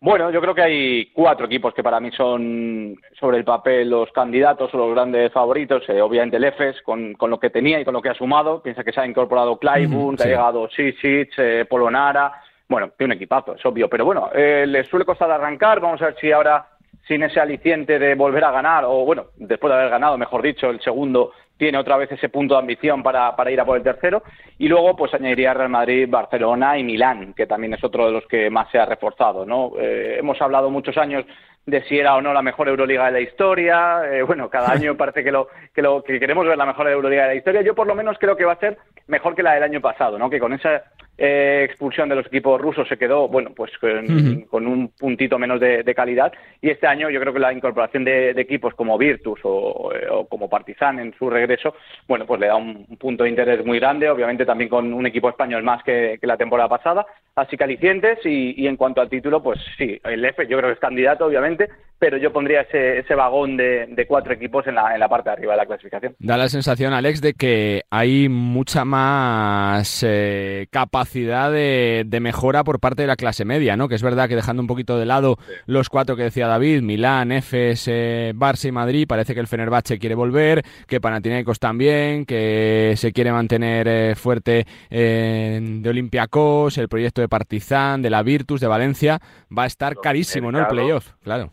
Bueno, 0.00 0.30
yo 0.30 0.40
creo 0.42 0.54
que 0.54 0.62
hay 0.62 1.06
cuatro 1.12 1.46
equipos 1.46 1.72
que 1.72 1.82
para 1.82 1.98
mí 1.98 2.10
son 2.10 2.94
sobre 3.18 3.38
el 3.38 3.44
papel 3.44 3.88
los 3.88 4.10
candidatos 4.12 4.72
o 4.74 4.76
los 4.76 4.90
grandes 4.90 5.32
favoritos. 5.32 5.82
Eh, 5.88 6.02
obviamente 6.02 6.36
el 6.36 6.44
EFES, 6.44 6.82
con, 6.82 7.14
con, 7.14 7.30
lo 7.30 7.40
que 7.40 7.48
tenía 7.48 7.80
y 7.80 7.84
con 7.84 7.94
lo 7.94 8.02
que 8.02 8.10
ha 8.10 8.14
sumado. 8.14 8.62
Piensa 8.62 8.84
que 8.84 8.92
se 8.92 9.00
ha 9.00 9.06
incorporado 9.06 9.58
Clyburn, 9.58 10.14
mm, 10.14 10.18
sí. 10.18 10.22
que 10.22 10.22
ha 10.24 10.26
llegado 10.26 10.68
Sisic, 10.68 11.32
eh, 11.38 11.64
Polonara. 11.68 12.34
Bueno, 12.68 12.90
tiene 12.98 13.14
un 13.14 13.16
equipazo, 13.16 13.54
es 13.54 13.64
obvio. 13.64 13.88
Pero 13.88 14.04
bueno, 14.04 14.28
eh, 14.34 14.66
les 14.66 14.86
suele 14.88 15.06
costar 15.06 15.30
arrancar. 15.30 15.80
Vamos 15.80 16.02
a 16.02 16.06
ver 16.06 16.16
si 16.20 16.30
ahora, 16.32 16.66
sin 17.08 17.22
ese 17.22 17.40
aliciente 17.40 17.98
de 17.98 18.14
volver 18.14 18.44
a 18.44 18.50
ganar, 18.50 18.84
o 18.84 19.06
bueno, 19.06 19.28
después 19.36 19.70
de 19.70 19.78
haber 19.78 19.90
ganado, 19.90 20.18
mejor 20.18 20.42
dicho, 20.42 20.68
el 20.68 20.80
segundo, 20.80 21.32
tiene 21.56 21.78
otra 21.78 21.96
vez 21.96 22.10
ese 22.10 22.28
punto 22.28 22.54
de 22.54 22.60
ambición 22.60 23.02
para, 23.02 23.34
para 23.36 23.50
ir 23.50 23.60
a 23.60 23.64
por 23.64 23.76
el 23.76 23.82
tercero. 23.82 24.22
Y 24.58 24.68
luego, 24.68 24.96
pues 24.96 25.14
añadiría 25.14 25.54
Real 25.54 25.68
Madrid, 25.68 26.08
Barcelona 26.08 26.78
y 26.78 26.84
Milán, 26.84 27.34
que 27.34 27.46
también 27.46 27.74
es 27.74 27.84
otro 27.84 28.06
de 28.06 28.12
los 28.12 28.26
que 28.26 28.50
más 28.50 28.70
se 28.70 28.78
ha 28.78 28.86
reforzado. 28.86 29.46
¿no? 29.46 29.72
Eh, 29.78 30.16
hemos 30.18 30.40
hablado 30.42 30.70
muchos 30.70 30.96
años 30.96 31.24
de 31.66 31.82
si 31.84 31.98
era 31.98 32.14
o 32.14 32.20
no 32.20 32.32
la 32.32 32.42
mejor 32.42 32.68
Euroliga 32.68 33.06
de 33.06 33.12
la 33.12 33.20
historia. 33.20 34.02
Eh, 34.10 34.22
bueno, 34.22 34.50
cada 34.50 34.72
año 34.72 34.94
parece 34.98 35.24
que 35.24 35.32
lo, 35.32 35.48
que 35.74 35.82
lo 35.82 36.02
que 36.02 36.20
queremos 36.20 36.46
ver 36.46 36.58
la 36.58 36.66
mejor 36.66 36.88
Euroliga 36.88 37.22
de 37.22 37.28
la 37.28 37.34
historia. 37.36 37.62
Yo 37.62 37.74
por 37.74 37.86
lo 37.86 37.94
menos 37.94 38.18
creo 38.18 38.36
que 38.36 38.44
va 38.44 38.52
a 38.52 38.60
ser 38.60 38.76
mejor 39.06 39.34
que 39.34 39.42
la 39.42 39.54
del 39.54 39.62
año 39.62 39.80
pasado, 39.80 40.18
¿no? 40.18 40.28
Que 40.28 40.40
con 40.40 40.52
esa 40.52 40.82
eh, 41.16 41.62
expulsión 41.64 42.08
de 42.08 42.16
los 42.16 42.26
equipos 42.26 42.60
rusos 42.60 42.88
se 42.88 42.96
quedó, 42.96 43.28
bueno, 43.28 43.50
pues 43.54 43.70
con, 43.78 44.66
un 44.66 44.88
puntito 44.88 45.38
menos 45.38 45.60
de, 45.60 45.94
calidad. 45.94 46.32
Y 46.60 46.70
este 46.70 46.86
año 46.86 47.08
yo 47.08 47.20
creo 47.20 47.32
que 47.32 47.38
la 47.38 47.52
incorporación 47.52 48.04
de, 48.04 48.30
equipos 48.30 48.74
como 48.74 48.98
Virtus 48.98 49.38
o, 49.44 49.92
como 50.28 50.48
Partizan 50.48 50.98
en 50.98 51.14
su 51.16 51.30
regreso, 51.30 51.74
bueno, 52.08 52.26
pues 52.26 52.40
le 52.40 52.48
da 52.48 52.56
un, 52.56 52.84
punto 52.98 53.24
de 53.24 53.30
interés 53.30 53.64
muy 53.64 53.78
grande, 53.78 54.10
obviamente 54.10 54.44
también 54.44 54.68
con 54.68 54.92
un 54.92 55.06
equipo 55.06 55.28
español 55.28 55.62
más 55.62 55.82
que, 55.84 56.18
la 56.22 56.36
temporada 56.36 56.68
pasada. 56.68 57.06
Así 57.36 57.56
que 57.56 57.64
alicientes 57.64 58.18
y, 58.24 58.60
y 58.60 58.66
en 58.66 58.76
cuanto 58.76 59.00
al 59.00 59.08
título, 59.10 59.42
pues 59.42 59.60
sí, 59.76 60.00
el 60.04 60.24
F 60.24 60.46
yo 60.48 60.56
creo 60.56 60.70
que 60.70 60.74
es 60.74 60.80
candidato, 60.80 61.26
obviamente, 61.26 61.68
pero 61.98 62.16
yo 62.16 62.32
pondría 62.32 62.62
ese, 62.62 62.98
ese 62.98 63.14
vagón 63.14 63.56
de, 63.56 64.04
cuatro 64.08 64.32
equipos 64.34 64.66
en 64.66 64.74
la, 64.74 64.94
en 64.94 65.00
la 65.00 65.08
parte 65.08 65.30
de 65.30 65.34
arriba 65.34 65.52
de 65.52 65.58
la 65.58 65.66
clasificación. 65.66 66.14
Da 66.18 66.36
la 66.36 66.48
sensación, 66.48 66.92
Alex, 66.92 67.20
de 67.20 67.34
que 67.34 67.82
hay 67.90 68.28
mucha 68.28 68.84
más 68.84 70.04
eh, 70.06 70.66
capacidad 70.70 71.03
de, 71.04 72.18
mejora 72.20 72.64
por 72.64 72.80
parte 72.80 73.02
de 73.02 73.08
la 73.08 73.16
clase 73.16 73.44
media, 73.44 73.76
¿no? 73.76 73.88
Que 73.88 73.94
es 73.94 74.02
verdad 74.02 74.28
que 74.28 74.36
dejando 74.36 74.62
un 74.62 74.66
poquito 74.66 74.98
de 74.98 75.06
lado 75.06 75.36
los 75.66 75.88
cuatro 75.88 76.16
que 76.16 76.24
decía 76.24 76.46
David, 76.46 76.82
Milán, 76.82 77.32
Efes, 77.32 77.86
eh, 77.88 78.32
Barça 78.34 78.68
y 78.68 78.72
Madrid, 78.72 79.06
parece 79.08 79.34
que 79.34 79.40
el 79.40 79.46
Fenerbahce 79.46 79.98
quiere 79.98 80.14
volver, 80.14 80.62
que 80.86 81.00
Panathinaikos 81.00 81.58
también, 81.58 82.26
que 82.26 82.94
se 82.96 83.12
quiere 83.12 83.32
mantener 83.32 83.88
eh, 83.88 84.14
fuerte 84.14 84.66
de 84.90 85.88
Olympiacos, 85.88 86.78
el 86.78 86.88
proyecto 86.88 87.20
de 87.20 87.28
Partizan, 87.28 88.02
de 88.02 88.10
la 88.10 88.22
Virtus, 88.22 88.60
de 88.60 88.66
Valencia, 88.66 89.20
va 89.56 89.64
a 89.64 89.66
estar 89.66 89.96
carísimo, 89.96 90.50
¿no? 90.50 90.60
El 90.60 90.66
playoff, 90.66 91.12
claro 91.22 91.50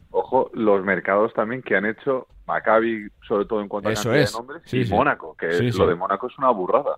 los 0.54 0.84
mercados 0.84 1.34
también 1.34 1.62
que 1.62 1.76
han 1.76 1.86
hecho 1.86 2.28
Maccabi, 2.48 3.08
sobre 3.28 3.46
todo 3.46 3.62
en 3.62 3.68
cuanto 3.68 3.90
a 3.90 3.94
cantidad 3.94 4.14
de 4.14 4.32
nombres, 4.32 4.74
y 4.74 4.86
Mónaco, 4.86 5.36
que 5.38 5.48
lo 5.48 5.88
de 5.88 5.96
Mónaco 5.96 6.28
es 6.28 6.38
una 6.38 6.50
burrada. 6.50 6.98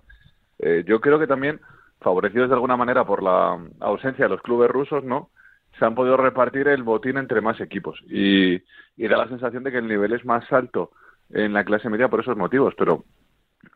Eh, 0.58 0.84
yo 0.86 1.00
creo 1.00 1.18
que 1.18 1.26
también, 1.26 1.60
favorecidos 2.04 2.48
de 2.48 2.54
alguna 2.54 2.76
manera 2.76 3.04
por 3.04 3.22
la 3.22 3.58
ausencia 3.80 4.26
de 4.26 4.28
los 4.28 4.42
clubes 4.42 4.70
rusos, 4.70 5.02
¿no? 5.02 5.30
Se 5.78 5.84
han 5.84 5.96
podido 5.96 6.16
repartir 6.16 6.68
el 6.68 6.84
botín 6.84 7.16
entre 7.16 7.40
más 7.40 7.60
equipos 7.60 8.00
y, 8.06 8.58
da 8.96 9.16
la 9.16 9.28
sensación 9.28 9.64
de 9.64 9.72
que 9.72 9.78
el 9.78 9.88
nivel 9.88 10.12
es 10.12 10.24
más 10.24 10.44
alto 10.52 10.92
en 11.30 11.52
la 11.52 11.64
clase 11.64 11.88
media 11.88 12.08
por 12.08 12.20
esos 12.20 12.36
motivos. 12.36 12.74
Pero, 12.78 13.02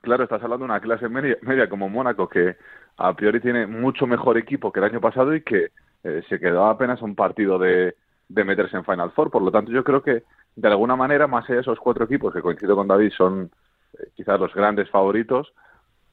claro, 0.02 0.22
estás 0.22 0.42
hablando 0.42 0.64
de 0.64 0.70
una 0.70 0.80
clase 0.80 1.08
media, 1.08 1.36
media 1.42 1.68
como 1.68 1.88
Mónaco 1.88 2.28
que 2.28 2.56
a 2.98 3.12
priori 3.14 3.40
tiene 3.40 3.66
mucho 3.66 4.06
mejor 4.06 4.38
equipo 4.38 4.70
que 4.70 4.78
el 4.78 4.86
año 4.86 5.00
pasado 5.00 5.34
y 5.34 5.42
que 5.42 5.70
eh, 6.04 6.22
se 6.28 6.38
quedó 6.38 6.66
apenas 6.66 7.02
un 7.02 7.16
partido 7.16 7.58
de, 7.58 7.96
de 8.28 8.44
meterse 8.44 8.76
en 8.76 8.84
Final 8.84 9.10
Four. 9.12 9.30
Por 9.30 9.42
lo 9.42 9.50
tanto, 9.50 9.72
yo 9.72 9.82
creo 9.82 10.02
que 10.02 10.22
de 10.54 10.68
alguna 10.68 10.96
manera, 10.96 11.26
más 11.26 11.44
allá 11.44 11.56
de 11.56 11.60
esos 11.62 11.78
cuatro 11.78 12.04
equipos 12.04 12.32
que 12.32 12.42
coincido 12.42 12.76
con 12.76 12.86
David 12.86 13.12
son 13.16 13.50
eh, 13.98 14.10
quizás 14.14 14.38
los 14.38 14.54
grandes 14.54 14.88
favoritos, 14.90 15.52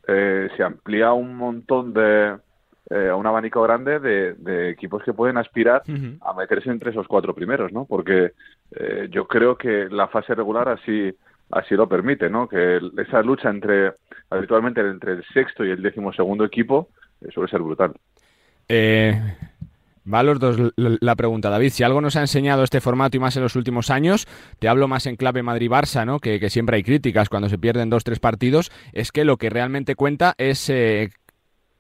eh, 0.08 0.50
se 0.56 0.64
amplía 0.64 1.14
un 1.14 1.36
montón 1.36 1.94
de 1.94 2.38
eh, 2.90 3.12
un 3.12 3.26
abanico 3.26 3.64
grande 3.64 4.00
de, 4.00 4.70
equipos 4.70 5.02
que 5.04 5.14
pueden 5.14 5.38
aspirar 5.38 5.82
a 6.22 6.34
meterse 6.34 6.70
entre 6.70 6.92
esos 6.92 7.08
cuatro 7.08 7.34
primeros, 7.34 7.72
¿no? 7.72 7.86
Porque 7.86 8.34
eh, 8.72 9.08
yo 9.10 9.28
creo 9.28 9.58
que 9.58 9.88
la 9.90 10.08
fase 10.08 10.36
regular 10.36 10.70
así 10.70 11.12
así 11.52 11.76
lo 11.76 11.90
permite, 11.90 12.30
¿no? 12.30 12.48
Que 12.48 12.80
esa 12.98 13.22
lucha 13.22 13.50
entre 13.50 13.94
habitualmente 14.30 14.82
entre 14.82 15.14
el 15.14 15.24
sexto 15.34 15.66
y 15.66 15.72
el 15.72 15.82
décimo 15.82 16.14
segundo 16.14 16.46
equipo 16.46 16.90
suele 17.32 17.50
ser 17.50 17.62
brutal. 17.62 17.94
Eh, 18.68 19.20
Va 20.12 20.22
los 20.22 20.40
dos 20.40 20.74
la 20.76 21.16
pregunta, 21.16 21.50
David. 21.50 21.72
Si 21.72 21.84
algo 21.84 22.00
nos 22.00 22.16
ha 22.16 22.22
enseñado 22.22 22.64
este 22.64 22.80
formato 22.80 23.18
y 23.18 23.20
más 23.20 23.36
en 23.38 23.44
los 23.44 23.56
últimos 23.56 23.90
años, 23.90 24.28
te 24.60 24.68
hablo 24.68 24.88
más 24.88 25.08
en 25.08 25.16
clave 25.16 25.42
Madrid-Barça, 25.42 26.06
¿no? 26.06 26.20
Que, 26.20 26.50
siempre 26.50 26.78
hay 26.78 26.84
críticas 26.84 27.28
cuando 27.28 27.50
se 27.50 27.58
pierden 27.58 27.90
dos, 27.90 28.04
tres 28.04 28.20
partidos, 28.20 28.72
es 28.94 29.12
que 29.12 29.26
lo 29.26 29.38
que 29.38 29.50
realmente 29.50 29.96
cuenta 29.96 30.36
es 30.38 30.70
eh, 30.70 31.10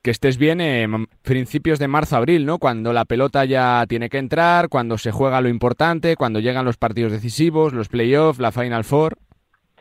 que 0.01 0.09
estés 0.09 0.37
bien 0.37 0.59
en 0.59 1.07
principios 1.21 1.77
de 1.77 1.87
marzo-abril, 1.87 2.45
¿no? 2.45 2.57
Cuando 2.57 2.93
la 2.93 3.05
pelota 3.05 3.45
ya 3.45 3.85
tiene 3.87 4.09
que 4.09 4.17
entrar, 4.17 4.69
cuando 4.69 4.97
se 4.97 5.11
juega 5.11 5.41
lo 5.41 5.49
importante, 5.49 6.15
cuando 6.15 6.39
llegan 6.39 6.65
los 6.65 6.77
partidos 6.77 7.11
decisivos, 7.11 7.73
los 7.73 7.89
playoffs, 7.89 8.39
la 8.39 8.51
Final 8.51 8.83
Four. 8.83 9.17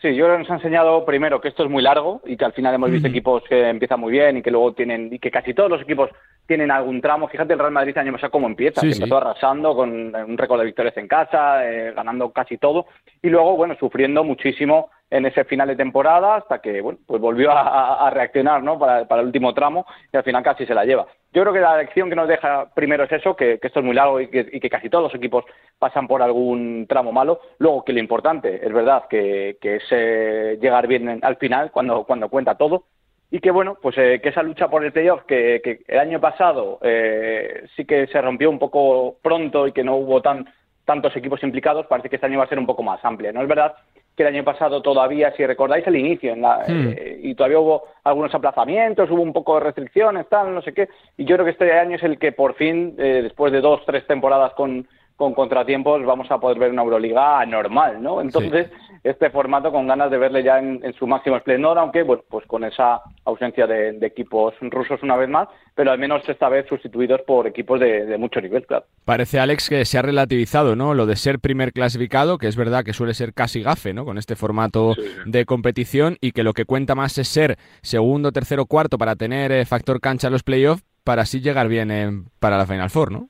Sí, 0.04 0.14
yo 0.14 0.28
nos 0.36 0.50
ha 0.50 0.56
enseñado 0.56 1.02
primero 1.06 1.40
que 1.40 1.48
esto 1.48 1.64
es 1.64 1.70
muy 1.70 1.82
largo 1.82 2.20
y 2.26 2.36
que 2.36 2.44
al 2.44 2.52
final 2.52 2.74
hemos 2.74 2.90
visto 2.90 3.08
equipos 3.08 3.42
que 3.48 3.70
empiezan 3.70 3.98
muy 3.98 4.12
bien 4.12 4.36
y 4.36 4.42
que 4.42 4.50
luego 4.50 4.74
tienen, 4.74 5.08
y 5.10 5.18
que 5.18 5.30
casi 5.30 5.54
todos 5.54 5.70
los 5.70 5.80
equipos 5.80 6.10
tienen 6.46 6.70
algún 6.70 7.00
tramo. 7.00 7.26
Fíjate 7.26 7.54
el 7.54 7.58
Real 7.58 7.72
Madrid 7.72 7.96
año 7.96 8.12
pasado 8.12 8.30
cómo 8.30 8.46
empieza, 8.46 8.82
que 8.82 8.92
empezó 8.92 9.16
arrasando 9.16 9.74
con 9.74 10.14
un 10.14 10.36
récord 10.36 10.58
de 10.58 10.66
victorias 10.66 10.94
en 10.98 11.08
casa, 11.08 11.66
eh, 11.66 11.94
ganando 11.96 12.32
casi 12.32 12.58
todo, 12.58 12.84
y 13.22 13.30
luego, 13.30 13.56
bueno, 13.56 13.76
sufriendo 13.80 14.22
muchísimo 14.24 14.90
en 15.08 15.24
ese 15.24 15.42
final 15.44 15.68
de 15.68 15.76
temporada 15.76 16.36
hasta 16.36 16.58
que, 16.58 16.82
bueno, 16.82 16.98
pues 17.06 17.22
volvió 17.22 17.50
a, 17.50 18.10
reaccionar, 18.10 18.62
¿no? 18.62 18.78
Para, 18.78 19.08
para, 19.08 19.22
el 19.22 19.28
último 19.28 19.54
tramo 19.54 19.86
y 20.12 20.18
al 20.18 20.22
final 20.22 20.42
casi 20.42 20.66
se 20.66 20.74
la 20.74 20.84
lleva. 20.84 21.06
Yo 21.34 21.42
creo 21.42 21.52
que 21.52 21.60
la 21.60 21.76
lección 21.76 22.08
que 22.08 22.14
nos 22.14 22.28
deja 22.28 22.72
primero 22.74 23.02
es 23.02 23.10
eso, 23.10 23.34
que, 23.34 23.58
esto 23.60 23.80
es 23.80 23.84
muy 23.84 23.94
largo 23.94 24.20
y 24.20 24.28
que, 24.28 24.48
y 24.52 24.60
que, 24.60 24.70
casi 24.70 24.88
todos 24.88 25.02
los 25.02 25.14
equipos 25.16 25.44
pasan 25.80 26.06
por 26.06 26.22
algún 26.22 26.86
tramo 26.88 27.10
malo. 27.10 27.40
Luego 27.58 27.84
que 27.84 27.92
lo 27.92 27.98
importante 27.98 28.64
es 28.64 28.72
verdad 28.72 29.06
que, 29.10 29.58
que 29.60 29.76
es 29.76 29.82
eh, 29.90 30.56
llegar 30.60 30.86
bien 30.86 31.18
al 31.22 31.36
final 31.36 31.72
cuando, 31.72 32.04
cuando 32.04 32.28
cuenta 32.28 32.54
todo 32.54 32.84
y 33.32 33.40
que 33.40 33.50
bueno, 33.50 33.76
pues 33.82 33.98
eh, 33.98 34.20
que 34.22 34.28
esa 34.28 34.44
lucha 34.44 34.68
por 34.68 34.84
el 34.84 34.92
playoff 34.92 35.24
que, 35.24 35.82
el 35.88 35.98
año 35.98 36.20
pasado 36.20 36.78
eh, 36.82 37.66
sí 37.74 37.84
que 37.84 38.06
se 38.06 38.20
rompió 38.20 38.48
un 38.48 38.60
poco 38.60 39.16
pronto 39.20 39.66
y 39.66 39.72
que 39.72 39.82
no 39.82 39.96
hubo 39.96 40.22
tan 40.22 40.46
tantos 40.84 41.16
equipos 41.16 41.42
implicados, 41.42 41.86
parece 41.86 42.08
que 42.08 42.16
este 42.16 42.26
año 42.26 42.38
va 42.38 42.44
a 42.44 42.48
ser 42.48 42.60
un 42.60 42.66
poco 42.66 42.84
más 42.84 43.04
amplia. 43.04 43.32
¿No 43.32 43.42
es 43.42 43.48
verdad 43.48 43.74
que 44.16 44.22
el 44.22 44.34
año 44.34 44.44
pasado 44.44 44.80
todavía, 44.82 45.32
si 45.36 45.44
recordáis 45.44 45.86
el 45.86 45.96
inicio, 45.96 46.32
en 46.32 46.42
la, 46.42 46.58
hmm. 46.66 46.88
eh, 46.96 47.20
y 47.22 47.34
todavía 47.34 47.58
hubo 47.58 47.84
algunos 48.04 48.34
aplazamientos, 48.34 49.10
hubo 49.10 49.22
un 49.22 49.32
poco 49.32 49.54
de 49.54 49.60
restricciones, 49.60 50.28
tal, 50.28 50.54
no 50.54 50.62
sé 50.62 50.72
qué, 50.72 50.88
y 51.16 51.24
yo 51.24 51.36
creo 51.36 51.44
que 51.44 51.52
este 51.52 51.72
año 51.72 51.96
es 51.96 52.02
el 52.02 52.18
que 52.18 52.32
por 52.32 52.54
fin, 52.54 52.96
después 52.96 53.52
de 53.52 53.60
dos, 53.60 53.82
tres 53.86 54.06
temporadas 54.06 54.52
con, 54.54 54.86
con 55.16 55.34
contratiempos, 55.34 56.04
vamos 56.04 56.30
a 56.30 56.38
poder 56.38 56.58
ver 56.58 56.70
una 56.70 56.82
Euroliga 56.82 57.44
normal, 57.46 58.02
¿no? 58.02 58.20
Entonces, 58.20 58.70
este 59.04 59.28
formato 59.28 59.70
con 59.70 59.86
ganas 59.86 60.10
de 60.10 60.16
verle 60.16 60.42
ya 60.42 60.58
en, 60.58 60.80
su 60.98 61.06
máximo 61.06 61.36
esplendor, 61.36 61.78
aunque 61.78 62.02
bueno, 62.02 62.24
pues 62.28 62.46
con 62.46 62.64
esa 62.64 63.02
ausencia 63.26 63.66
de, 63.66 63.98
equipos 64.00 64.54
rusos 64.60 65.02
una 65.02 65.16
vez 65.16 65.28
más, 65.28 65.48
pero 65.74 65.90
al 65.90 65.98
menos 65.98 66.26
esta 66.26 66.48
vez 66.48 66.66
sustituidos 66.68 67.20
por 67.22 67.46
equipos 67.46 67.78
de, 67.80 68.16
mucho 68.18 68.40
nivel, 68.40 68.66
claro. 68.66 68.86
Parece, 69.04 69.38
Alex, 69.38 69.68
que 69.68 69.84
se 69.84 69.98
ha 69.98 70.02
relativizado, 70.02 70.74
¿no? 70.74 70.94
Lo 70.94 71.04
de 71.04 71.16
ser 71.16 71.38
primer 71.38 71.72
clasificado, 71.72 72.38
que 72.38 72.48
es 72.48 72.56
verdad 72.56 72.82
que 72.82 72.94
suele 72.94 73.12
ser 73.12 73.34
casi 73.34 73.62
gafe, 73.62 73.92
¿no? 73.92 74.06
Con 74.06 74.16
este 74.16 74.36
formato 74.36 74.94
de 75.26 75.44
competición 75.44 76.16
y 76.22 76.32
que 76.32 76.42
lo 76.42 76.54
que 76.54 76.64
cuenta 76.64 76.94
más 76.94 77.18
es 77.18 77.28
ser 77.28 77.58
segundo, 77.82 78.32
tercero, 78.32 78.64
cuarto 78.64 78.96
para 78.96 79.16
tener 79.16 79.52
eh, 79.52 79.66
factor 79.66 80.00
cancha 80.00 80.28
en 80.28 80.32
los 80.32 80.42
playoffs 80.42 80.82
para 81.04 81.22
así 81.22 81.40
llegar 81.40 81.68
bien 81.68 82.30
para 82.40 82.56
la 82.56 82.66
Final 82.66 82.88
Four, 82.88 83.12
¿no? 83.12 83.28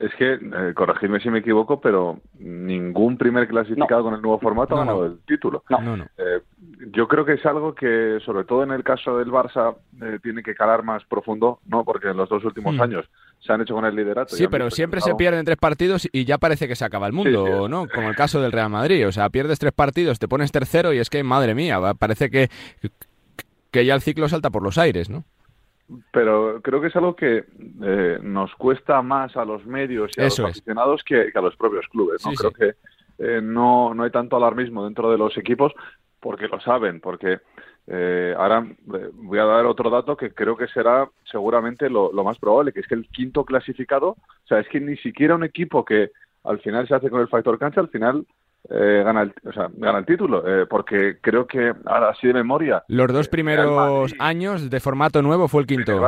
Es 0.00 0.14
que, 0.14 0.32
eh, 0.32 0.72
corregidme 0.74 1.20
si 1.20 1.28
me 1.28 1.40
equivoco, 1.40 1.78
pero 1.78 2.20
ningún 2.38 3.18
primer 3.18 3.46
clasificado 3.46 4.02
con 4.02 4.14
el 4.14 4.22
nuevo 4.22 4.38
formato 4.38 4.74
ha 4.74 4.78
ganado 4.78 5.04
el 5.04 5.18
título. 5.26 5.62
Eh, 6.16 6.40
yo 6.90 7.06
creo 7.06 7.26
que 7.26 7.34
es 7.34 7.44
algo 7.44 7.74
que, 7.74 8.18
sobre 8.24 8.44
todo 8.44 8.62
en 8.62 8.70
el 8.70 8.82
caso 8.82 9.18
del 9.18 9.30
Barça, 9.30 9.76
eh, 10.00 10.18
tiene 10.22 10.42
que 10.42 10.54
calar 10.54 10.84
más 10.84 11.04
profundo, 11.04 11.58
¿no? 11.66 11.84
Porque 11.84 12.08
en 12.08 12.16
los 12.16 12.30
dos 12.30 12.42
últimos 12.46 12.76
hmm. 12.76 12.80
años 12.80 13.10
se 13.40 13.52
han 13.52 13.60
hecho 13.60 13.74
con 13.74 13.84
el 13.84 13.94
liderato. 13.94 14.34
Sí, 14.34 14.48
pero 14.50 14.70
siempre 14.70 15.02
se 15.02 15.14
pierden 15.16 15.44
tres 15.44 15.58
partidos 15.58 16.08
y 16.10 16.24
ya 16.24 16.38
parece 16.38 16.66
que 16.66 16.76
se 16.76 16.84
acaba 16.86 17.06
el 17.06 17.12
mundo, 17.12 17.68
¿no? 17.68 17.86
Como 17.86 18.08
el 18.08 18.16
caso 18.16 18.40
del 18.40 18.52
Real 18.52 18.70
Madrid. 18.70 19.06
O 19.06 19.12
sea, 19.12 19.28
pierdes 19.28 19.58
tres 19.58 19.72
partidos, 19.72 20.18
te 20.18 20.28
pones 20.28 20.50
tercero 20.50 20.94
y 20.94 20.98
es 20.98 21.10
que, 21.10 21.22
madre 21.22 21.54
mía, 21.54 21.78
parece 21.98 22.30
que, 22.30 22.48
que 23.70 23.84
ya 23.84 23.94
el 23.94 24.00
ciclo 24.00 24.30
salta 24.30 24.48
por 24.48 24.62
los 24.62 24.78
aires, 24.78 25.10
¿no? 25.10 25.24
Pero 26.12 26.60
creo 26.62 26.80
que 26.80 26.88
es 26.88 26.96
algo 26.96 27.16
que 27.16 27.44
eh, 27.82 28.18
nos 28.22 28.54
cuesta 28.54 29.02
más 29.02 29.36
a 29.36 29.44
los 29.44 29.66
medios 29.66 30.12
y 30.16 30.20
a 30.20 30.24
los 30.24 30.40
aficionados 30.40 31.02
que, 31.04 31.30
a 31.34 31.40
los 31.40 31.56
propios 31.56 31.86
clubes. 31.88 32.24
¿no? 32.24 32.32
creo 32.32 32.50
que 32.52 32.74
eh, 33.18 33.40
no, 33.42 33.94
no 33.94 34.04
hay 34.04 34.10
tanto 34.10 34.36
alarmismo 34.36 34.84
dentro 34.84 35.10
de 35.10 35.18
los 35.18 35.36
equipos 35.36 35.72
porque 36.20 36.48
lo 36.48 36.60
saben, 36.60 37.00
porque 37.00 37.40
eh, 37.86 38.34
ahora 38.36 38.66
voy 39.14 39.38
a 39.38 39.44
dar 39.44 39.66
otro 39.66 39.90
dato 39.90 40.16
que 40.16 40.32
creo 40.32 40.56
que 40.56 40.68
será 40.68 41.08
seguramente 41.24 41.88
lo, 41.88 42.12
lo, 42.12 42.24
más 42.24 42.38
probable, 42.38 42.72
que 42.72 42.80
es 42.80 42.86
que 42.86 42.94
el 42.94 43.08
quinto 43.08 43.44
clasificado, 43.44 44.10
o 44.10 44.46
sea, 44.46 44.60
es 44.60 44.68
que 44.68 44.80
ni 44.80 44.96
siquiera 44.98 45.34
un 45.34 45.44
equipo 45.44 45.84
que 45.84 46.10
al 46.44 46.60
final 46.60 46.86
se 46.86 46.94
hace 46.94 47.10
con 47.10 47.20
el 47.20 47.28
factor 47.28 47.58
cancha, 47.58 47.80
al 47.80 47.88
final 47.88 48.26
eh, 48.68 49.02
gana, 49.04 49.22
el, 49.22 49.34
o 49.44 49.52
sea, 49.52 49.68
gana 49.72 49.98
el 49.98 50.06
título, 50.06 50.44
eh, 50.46 50.66
porque 50.66 51.18
creo 51.20 51.46
que 51.46 51.72
ahora 51.86 52.14
sí 52.20 52.26
de 52.26 52.34
memoria. 52.34 52.84
Los 52.88 53.12
dos 53.12 53.26
eh, 53.26 53.30
primeros 53.30 54.14
años 54.18 54.68
de 54.68 54.80
formato 54.80 55.22
nuevo 55.22 55.48
fue 55.48 55.62
el 55.62 55.66
quinto. 55.66 56.00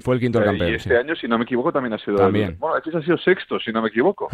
Fue 0.00 0.14
el 0.14 0.20
quinto 0.20 0.42
campeón. 0.42 0.70
y 0.70 0.74
este 0.74 0.96
año, 0.96 1.16
si 1.16 1.26
no 1.26 1.38
me 1.38 1.44
equivoco, 1.44 1.72
también 1.72 1.94
ha 1.94 1.98
sido. 1.98 2.18
También. 2.18 2.56
bueno, 2.58 2.76
este 2.76 2.96
ha 2.96 3.02
sido 3.02 3.18
sexto, 3.18 3.58
si 3.58 3.72
no 3.72 3.82
me 3.82 3.88
equivoco. 3.88 4.28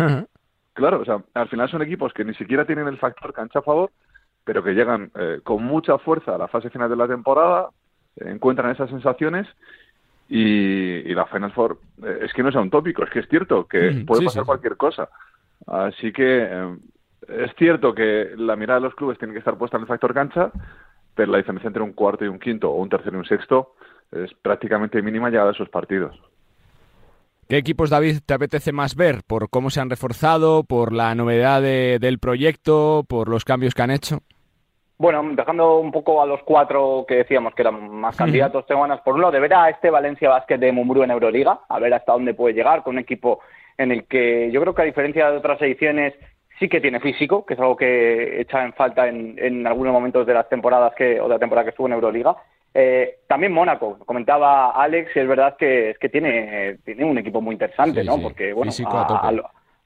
claro, 0.72 1.00
o 1.00 1.04
sea, 1.04 1.22
al 1.34 1.48
final 1.48 1.70
son 1.70 1.82
equipos 1.82 2.12
que 2.12 2.24
ni 2.24 2.34
siquiera 2.34 2.64
tienen 2.64 2.88
el 2.88 2.98
factor 2.98 3.32
cancha 3.32 3.60
a 3.60 3.62
favor, 3.62 3.90
pero 4.44 4.62
que 4.62 4.72
llegan 4.72 5.10
eh, 5.18 5.40
con 5.42 5.62
mucha 5.62 5.98
fuerza 5.98 6.34
a 6.34 6.38
la 6.38 6.48
fase 6.48 6.70
final 6.70 6.90
de 6.90 6.96
la 6.96 7.06
temporada, 7.06 7.68
encuentran 8.16 8.72
esas 8.72 8.90
sensaciones 8.90 9.46
y, 10.30 11.12
la 11.12 11.26
Final 11.26 11.52
Four 11.52 11.78
eh, 12.04 12.20
es 12.22 12.32
que 12.32 12.42
no 12.42 12.50
es 12.50 12.54
un 12.54 12.70
tópico, 12.70 13.02
es 13.02 13.10
que 13.10 13.18
es 13.18 13.28
cierto 13.28 13.66
que 13.66 14.04
puede 14.06 14.24
pasar 14.24 14.44
cualquier 14.44 14.76
cosa. 14.76 15.08
Así 15.66 16.12
que 16.12 16.44
eh, 16.44 16.76
es 17.28 17.54
cierto 17.56 17.94
que 17.94 18.30
la 18.36 18.56
mirada 18.56 18.80
de 18.80 18.84
los 18.84 18.94
clubes 18.94 19.18
tiene 19.18 19.32
que 19.32 19.38
estar 19.38 19.56
puesta 19.56 19.76
en 19.76 19.82
el 19.82 19.88
factor 19.88 20.14
cancha, 20.14 20.50
pero 21.14 21.32
la 21.32 21.38
diferencia 21.38 21.68
entre 21.68 21.82
un 21.82 21.92
cuarto 21.92 22.24
y 22.24 22.28
un 22.28 22.38
quinto 22.38 22.70
o 22.70 22.76
un 22.76 22.88
tercero 22.88 23.16
y 23.16 23.20
un 23.20 23.26
sexto 23.26 23.74
es 24.12 24.32
prácticamente 24.34 25.02
mínima 25.02 25.30
llegada 25.30 25.50
a 25.50 25.52
esos 25.52 25.68
partidos. 25.68 26.20
¿Qué 27.48 27.56
equipos, 27.56 27.90
David, 27.90 28.20
te 28.24 28.34
apetece 28.34 28.70
más 28.72 28.94
ver? 28.94 29.22
¿Por 29.26 29.50
cómo 29.50 29.70
se 29.70 29.80
han 29.80 29.90
reforzado? 29.90 30.62
¿Por 30.62 30.92
la 30.92 31.14
novedad 31.16 31.60
del 31.60 32.18
proyecto? 32.20 33.04
¿Por 33.08 33.28
los 33.28 33.44
cambios 33.44 33.74
que 33.74 33.82
han 33.82 33.90
hecho? 33.90 34.20
Bueno, 34.98 35.24
dejando 35.32 35.78
un 35.78 35.90
poco 35.90 36.22
a 36.22 36.26
los 36.26 36.42
cuatro 36.44 37.04
que 37.08 37.16
decíamos 37.16 37.54
que 37.54 37.62
eran 37.62 37.90
más 37.90 38.14
candidatos, 38.16 38.66
tengo 38.66 38.82
ganas 38.82 39.00
por 39.00 39.14
uno 39.14 39.30
de 39.30 39.40
ver 39.40 39.54
a 39.54 39.70
este 39.70 39.90
Valencia 39.90 40.28
Basket 40.28 40.58
de 40.58 40.72
Mumbrú 40.72 41.02
en 41.02 41.10
Euroliga, 41.10 41.60
a 41.68 41.78
ver 41.78 41.94
hasta 41.94 42.12
dónde 42.12 42.34
puede 42.34 42.54
llegar 42.54 42.82
con 42.82 42.96
un 42.96 43.00
equipo 43.00 43.40
en 43.78 43.92
el 43.92 44.04
que 44.04 44.50
yo 44.52 44.60
creo 44.60 44.74
que 44.74 44.82
a 44.82 44.84
diferencia 44.84 45.30
de 45.30 45.38
otras 45.38 45.60
ediciones 45.62 46.14
sí 46.60 46.68
que 46.68 46.80
tiene 46.80 47.00
físico, 47.00 47.44
que 47.44 47.54
es 47.54 47.60
algo 47.60 47.74
que 47.74 48.40
echa 48.42 48.62
en 48.62 48.74
falta 48.74 49.08
en, 49.08 49.66
algunos 49.66 49.92
momentos 49.92 50.26
de 50.26 50.34
las 50.34 50.48
temporadas 50.48 50.92
que, 50.94 51.18
o 51.18 51.24
de 51.24 51.30
la 51.30 51.38
temporada 51.38 51.64
que 51.64 51.70
estuvo 51.70 51.86
en 51.86 51.94
Euroliga. 51.94 52.36
Eh, 52.72 53.20
también 53.26 53.52
Mónaco, 53.52 53.98
comentaba 54.04 54.70
Alex, 54.72 55.10
y 55.16 55.20
es 55.20 55.26
verdad 55.26 55.56
que 55.56 55.90
es 55.90 55.98
que 55.98 56.10
tiene, 56.10 56.76
tiene 56.84 57.04
un 57.04 57.18
equipo 57.18 57.40
muy 57.40 57.54
interesante, 57.54 58.04
¿no? 58.04 58.20
Porque 58.20 58.52
bueno, 58.52 58.70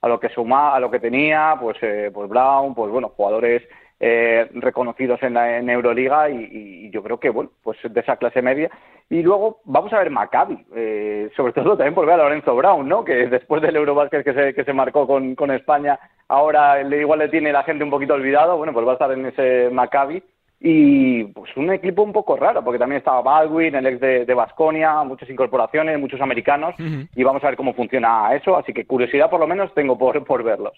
a, 0.01 0.07
lo, 0.07 0.19
que 0.19 0.29
suma, 0.29 0.75
a 0.75 0.79
lo 0.79 0.91
que 0.91 0.99
tenía, 0.99 1.55
pues, 1.59 1.77
eh, 1.81 2.11
pues 2.13 2.29
Brown, 2.29 2.75
pues 2.75 2.91
bueno, 2.91 3.09
jugadores 3.15 3.63
eh, 3.99 4.49
reconocidos 4.53 5.21
en, 5.23 5.35
la, 5.35 5.57
en 5.57 5.69
Euroliga 5.69 6.29
y, 6.29 6.89
yo 6.91 7.01
creo 7.03 7.19
que, 7.19 7.29
bueno, 7.29 7.51
pues 7.63 7.77
de 7.83 7.99
esa 7.99 8.17
clase 8.17 8.41
media. 8.41 8.69
Y 9.09 9.21
luego 9.21 9.61
vamos 9.65 9.93
a 9.93 9.99
ver 9.99 10.09
Maccabi, 10.09 10.57
eh, 10.75 11.29
sobre 11.35 11.53
todo 11.53 11.77
también 11.77 11.93
por 11.93 12.05
ver 12.05 12.15
a 12.15 12.23
Lorenzo 12.23 12.55
Brown, 12.55 12.87
¿no? 12.87 13.03
Que 13.03 13.27
después 13.27 13.61
del 13.61 13.75
Eurobasket 13.75 14.23
que 14.23 14.33
se, 14.33 14.53
que 14.53 14.63
se 14.63 14.73
marcó 14.73 15.07
con, 15.07 15.35
con 15.35 15.51
España, 15.51 15.99
ahora 16.27 16.81
le, 16.83 17.01
igual 17.01 17.19
le 17.19 17.29
tiene 17.29 17.51
la 17.51 17.63
gente 17.63 17.83
un 17.83 17.89
poquito 17.89 18.13
olvidado, 18.13 18.57
bueno, 18.57 18.73
pues 18.73 18.85
va 18.85 18.91
a 18.91 18.93
estar 18.93 19.11
en 19.11 19.25
ese 19.25 19.69
Maccabi. 19.71 20.23
Y 20.59 21.25
pues 21.25 21.55
un 21.57 21.71
equipo 21.71 22.01
un 22.01 22.13
poco 22.13 22.37
raro, 22.37 22.63
porque 22.63 22.79
también 22.79 22.99
estaba 22.99 23.21
Baldwin, 23.21 23.75
el 23.75 23.85
ex 23.85 23.99
de 23.99 24.33
Basconia, 24.33 25.03
muchas 25.03 25.29
incorporaciones, 25.29 25.99
muchos 25.99 26.21
americanos, 26.21 26.73
y 27.13 27.23
vamos 27.23 27.43
a 27.43 27.47
ver 27.47 27.57
cómo 27.57 27.73
funciona 27.73 28.33
eso, 28.33 28.57
así 28.57 28.73
que 28.73 28.87
curiosidad 28.87 29.29
por 29.29 29.41
lo 29.41 29.47
menos 29.47 29.73
tengo 29.73 29.97
por, 29.97 30.23
por 30.23 30.43
verlos. 30.43 30.73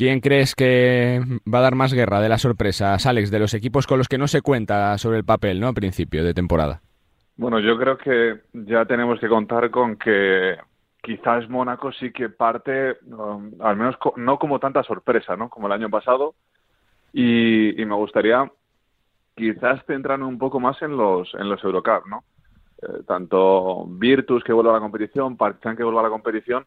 ¿Quién 0.00 0.20
crees 0.20 0.54
que 0.54 1.20
va 1.46 1.58
a 1.58 1.60
dar 1.60 1.74
más 1.74 1.92
guerra 1.92 2.22
de 2.22 2.30
las 2.30 2.40
sorpresas, 2.40 3.04
Alex, 3.04 3.30
de 3.30 3.38
los 3.38 3.52
equipos 3.52 3.86
con 3.86 3.98
los 3.98 4.08
que 4.08 4.16
no 4.16 4.28
se 4.28 4.40
cuenta 4.40 4.96
sobre 4.96 5.18
el 5.18 5.26
papel, 5.26 5.60
¿no? 5.60 5.68
A 5.68 5.74
principio 5.74 6.24
de 6.24 6.32
temporada. 6.32 6.80
Bueno, 7.36 7.60
yo 7.60 7.76
creo 7.76 7.98
que 7.98 8.40
ya 8.54 8.86
tenemos 8.86 9.20
que 9.20 9.28
contar 9.28 9.70
con 9.70 9.96
que 9.96 10.56
quizás 11.02 11.50
Mónaco 11.50 11.92
sí 11.92 12.12
que 12.12 12.30
parte, 12.30 12.96
um, 13.08 13.50
al 13.60 13.76
menos 13.76 13.96
no 14.16 14.38
como 14.38 14.58
tanta 14.58 14.82
sorpresa, 14.84 15.36
¿no? 15.36 15.50
Como 15.50 15.66
el 15.66 15.74
año 15.74 15.90
pasado. 15.90 16.34
Y, 17.12 17.74
me 17.84 17.94
gustaría 17.94 18.50
quizás 19.36 19.84
centrarme 19.84 20.24
un 20.24 20.38
poco 20.38 20.60
más 20.60 20.80
en 20.80 20.96
los, 20.96 21.34
en 21.34 21.46
los 21.46 21.62
Eurocup, 21.62 22.06
¿no? 22.06 22.24
Eh, 22.80 23.02
tanto 23.06 23.84
Virtus 23.86 24.44
que 24.44 24.54
vuelva 24.54 24.70
a 24.70 24.76
la 24.76 24.80
competición, 24.80 25.36
Partizan 25.36 25.76
que 25.76 25.84
vuelva 25.84 26.00
a 26.00 26.04
la 26.04 26.08
competición, 26.08 26.64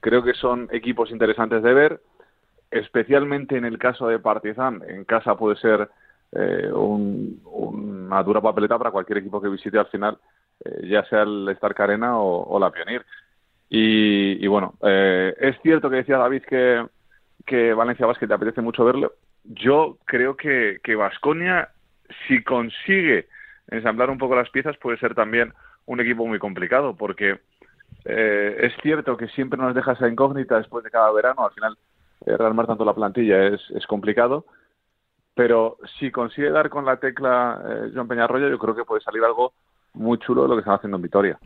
creo 0.00 0.22
que 0.22 0.32
son 0.32 0.66
equipos 0.72 1.10
interesantes 1.10 1.62
de 1.62 1.74
ver 1.74 2.00
especialmente 2.70 3.56
en 3.56 3.64
el 3.64 3.78
caso 3.78 4.08
de 4.08 4.18
Partizan, 4.18 4.82
en 4.86 5.04
casa 5.04 5.36
puede 5.36 5.56
ser 5.56 5.88
eh, 6.32 6.70
una 6.72 8.22
dura 8.22 8.40
papeleta 8.40 8.78
para 8.78 8.92
cualquier 8.92 9.18
equipo 9.18 9.40
que 9.40 9.48
visite 9.48 9.78
al 9.78 9.86
final, 9.86 10.18
eh, 10.64 10.86
ya 10.88 11.04
sea 11.04 11.22
el 11.22 11.48
Stark 11.50 11.80
Arena 11.82 12.18
o, 12.18 12.58
la 12.58 12.70
Pioneer. 12.70 13.04
Y, 13.68 14.46
bueno, 14.48 14.74
eh, 14.82 15.34
es 15.38 15.56
cierto 15.62 15.90
que 15.90 15.96
decía 15.96 16.18
David 16.18 16.42
que, 16.42 16.86
que 17.46 17.72
Valencia 17.72 18.06
Basket 18.06 18.26
te 18.26 18.34
apetece 18.34 18.60
mucho 18.60 18.84
verlo. 18.84 19.14
Yo 19.44 19.98
creo 20.04 20.36
que 20.36 20.80
Vasconia, 20.96 21.70
si 22.26 22.42
consigue 22.42 23.28
ensamblar 23.68 24.10
un 24.10 24.18
poco 24.18 24.34
las 24.36 24.50
piezas, 24.50 24.76
puede 24.76 24.98
ser 24.98 25.14
también 25.14 25.52
un 25.86 26.00
equipo 26.00 26.26
muy 26.26 26.38
complicado, 26.38 26.96
porque 26.96 27.38
es 28.04 28.72
cierto 28.82 29.16
que 29.16 29.28
siempre 29.28 29.58
nos 29.58 29.74
deja 29.74 29.92
esa 29.92 30.08
incógnita 30.08 30.58
después 30.58 30.82
de 30.84 30.90
cada 30.90 31.12
verano. 31.12 31.46
Al 31.46 31.52
final, 31.52 31.76
eh, 31.76 31.89
rearmar 32.26 32.66
tanto 32.66 32.84
la 32.84 32.94
plantilla 32.94 33.46
es, 33.46 33.60
es 33.74 33.86
complicado, 33.86 34.44
pero 35.34 35.78
si 35.98 36.10
consigue 36.10 36.50
dar 36.50 36.68
con 36.68 36.84
la 36.84 36.98
tecla 36.98 37.62
eh, 37.66 37.92
John 37.94 38.08
Peñarroya, 38.08 38.48
yo 38.48 38.58
creo 38.58 38.74
que 38.74 38.84
puede 38.84 39.00
salir 39.00 39.24
algo 39.24 39.52
muy 39.94 40.18
chulo 40.18 40.42
de 40.42 40.48
lo 40.48 40.54
que 40.54 40.60
están 40.60 40.74
haciendo 40.74 40.96
en 40.96 41.02
Vitoria. 41.02 41.38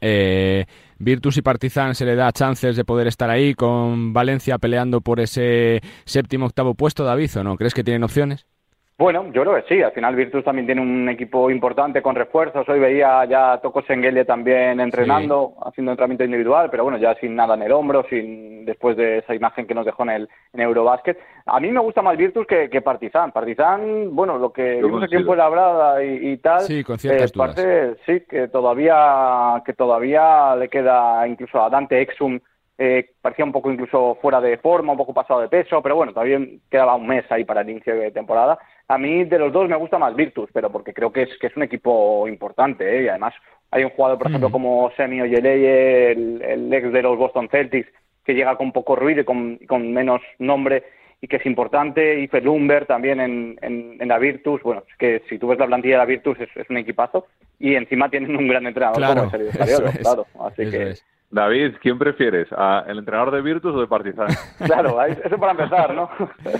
Eh, 0.00 0.66
Virtus 0.98 1.36
y 1.36 1.42
Partizan 1.42 1.94
se 1.94 2.04
le 2.04 2.16
da 2.16 2.32
chances 2.32 2.76
de 2.76 2.84
poder 2.84 3.06
estar 3.06 3.30
ahí 3.30 3.54
con 3.54 4.12
Valencia 4.12 4.58
peleando 4.58 5.00
por 5.00 5.20
ese 5.20 5.80
séptimo 6.04 6.46
octavo 6.46 6.74
puesto, 6.74 7.04
David, 7.04 7.30
¿o 7.38 7.44
no? 7.44 7.56
¿Crees 7.56 7.74
que 7.74 7.84
tienen 7.84 8.02
opciones? 8.02 8.46
Bueno, 8.96 9.24
yo 9.32 9.42
creo 9.42 9.56
que 9.56 9.74
sí. 9.74 9.82
Al 9.82 9.90
final 9.90 10.14
Virtus 10.14 10.44
también 10.44 10.66
tiene 10.66 10.80
un 10.80 11.08
equipo 11.08 11.50
importante 11.50 12.00
con 12.00 12.14
refuerzos. 12.14 12.68
Hoy 12.68 12.78
veía 12.78 13.24
ya 13.24 13.58
Toco 13.60 13.82
Senguele 13.82 14.24
también 14.24 14.78
entrenando, 14.78 15.54
haciendo 15.64 15.90
entrenamiento 15.90 16.24
individual, 16.24 16.68
pero 16.70 16.84
bueno, 16.84 16.98
ya 16.98 17.16
sin 17.16 17.34
nada 17.34 17.54
en 17.54 17.62
el 17.62 17.72
hombro, 17.72 18.06
sin 18.08 18.64
después 18.64 18.96
de 18.96 19.18
esa 19.18 19.34
imagen 19.34 19.66
que 19.66 19.74
nos 19.74 19.84
dejó 19.84 20.04
en 20.04 20.10
el 20.10 20.28
en 20.52 20.60
Eurobasket. 20.60 21.18
A 21.46 21.58
mí 21.58 21.72
me 21.72 21.80
gusta 21.80 22.02
más 22.02 22.16
Virtus 22.16 22.46
que, 22.46 22.70
que 22.70 22.82
Partizan. 22.82 23.32
Partizan, 23.32 24.14
bueno, 24.14 24.38
lo 24.38 24.52
que 24.52 24.80
vimos 24.80 25.02
aquí 25.02 25.16
en 25.16 25.26
Fuenlabrada 25.26 26.02
y, 26.04 26.30
y 26.30 26.36
tal, 26.38 26.62
sí, 26.62 26.84
con 26.84 26.96
ciertas 26.96 27.32
eh, 27.32 27.36
parte, 27.36 27.94
sí, 28.06 28.20
que 28.28 28.46
todavía 28.46 29.60
que 29.66 29.72
todavía 29.72 30.54
le 30.54 30.68
queda 30.68 31.26
incluso 31.26 31.60
a 31.60 31.68
Dante 31.68 32.00
Exum 32.00 32.38
eh, 32.76 33.10
parecía 33.20 33.44
un 33.44 33.52
poco 33.52 33.70
incluso 33.70 34.18
fuera 34.20 34.40
de 34.40 34.58
forma, 34.58 34.92
un 34.92 34.98
poco 34.98 35.14
pasado 35.14 35.40
de 35.40 35.48
peso, 35.48 35.80
pero 35.80 35.94
bueno, 35.94 36.12
todavía 36.12 36.40
quedaba 36.68 36.96
un 36.96 37.06
mes 37.06 37.24
ahí 37.30 37.44
para 37.44 37.60
el 37.60 37.70
inicio 37.70 37.94
de 37.94 38.10
temporada. 38.10 38.58
A 38.88 38.98
mí 38.98 39.24
de 39.24 39.38
los 39.38 39.52
dos 39.52 39.68
me 39.68 39.76
gusta 39.76 39.98
más 39.98 40.14
Virtus, 40.16 40.50
pero 40.52 40.70
porque 40.70 40.92
creo 40.92 41.12
que 41.12 41.22
es, 41.22 41.38
que 41.38 41.46
es 41.46 41.56
un 41.56 41.62
equipo 41.62 42.26
importante 42.26 42.98
¿eh? 42.98 43.04
y 43.04 43.08
además 43.08 43.34
hay 43.70 43.84
un 43.84 43.90
jugador, 43.90 44.18
por 44.18 44.28
ejemplo, 44.28 44.50
como 44.50 44.90
Semi 44.96 45.20
Ojeleye, 45.20 46.12
el, 46.12 46.72
ex 46.72 46.92
de 46.92 47.02
los 47.02 47.16
Boston 47.16 47.48
Celtics, 47.48 47.88
que 48.24 48.34
llega 48.34 48.56
con 48.56 48.72
poco 48.72 48.96
ruido 48.96 49.20
y 49.20 49.24
con, 49.24 49.92
menos 49.92 50.20
nombre 50.38 50.84
y 51.20 51.28
que 51.28 51.36
es 51.36 51.46
importante, 51.46 52.20
y 52.20 52.40
Lumber 52.40 52.86
también 52.86 53.18
en, 53.20 53.58
en, 53.62 54.08
la 54.08 54.18
Virtus, 54.18 54.62
bueno, 54.62 54.82
es 54.88 54.96
que 54.96 55.22
si 55.28 55.38
tú 55.38 55.48
ves 55.48 55.58
la 55.58 55.66
plantilla 55.66 55.94
de 55.94 55.98
la 55.98 56.04
Virtus 56.04 56.38
es, 56.38 56.70
un 56.70 56.76
equipazo. 56.76 57.26
Y 57.58 57.76
encima 57.76 58.10
tienen 58.10 58.36
un 58.36 58.46
gran 58.46 58.66
entrenador 58.66 59.00
como 59.00 59.34
el 59.34 59.48
claro, 59.50 60.26
así 60.40 60.70
que... 60.70 60.94
David, 61.34 61.74
¿quién 61.82 61.98
prefieres? 61.98 62.46
¿A 62.56 62.84
¿El 62.86 62.98
entrenador 62.98 63.34
de 63.34 63.42
Virtus 63.42 63.74
o 63.74 63.80
de 63.80 63.88
Partizan? 63.88 64.28
claro, 64.64 65.02
eso 65.04 65.36
para 65.36 65.50
empezar, 65.50 65.92
¿no? 65.92 66.08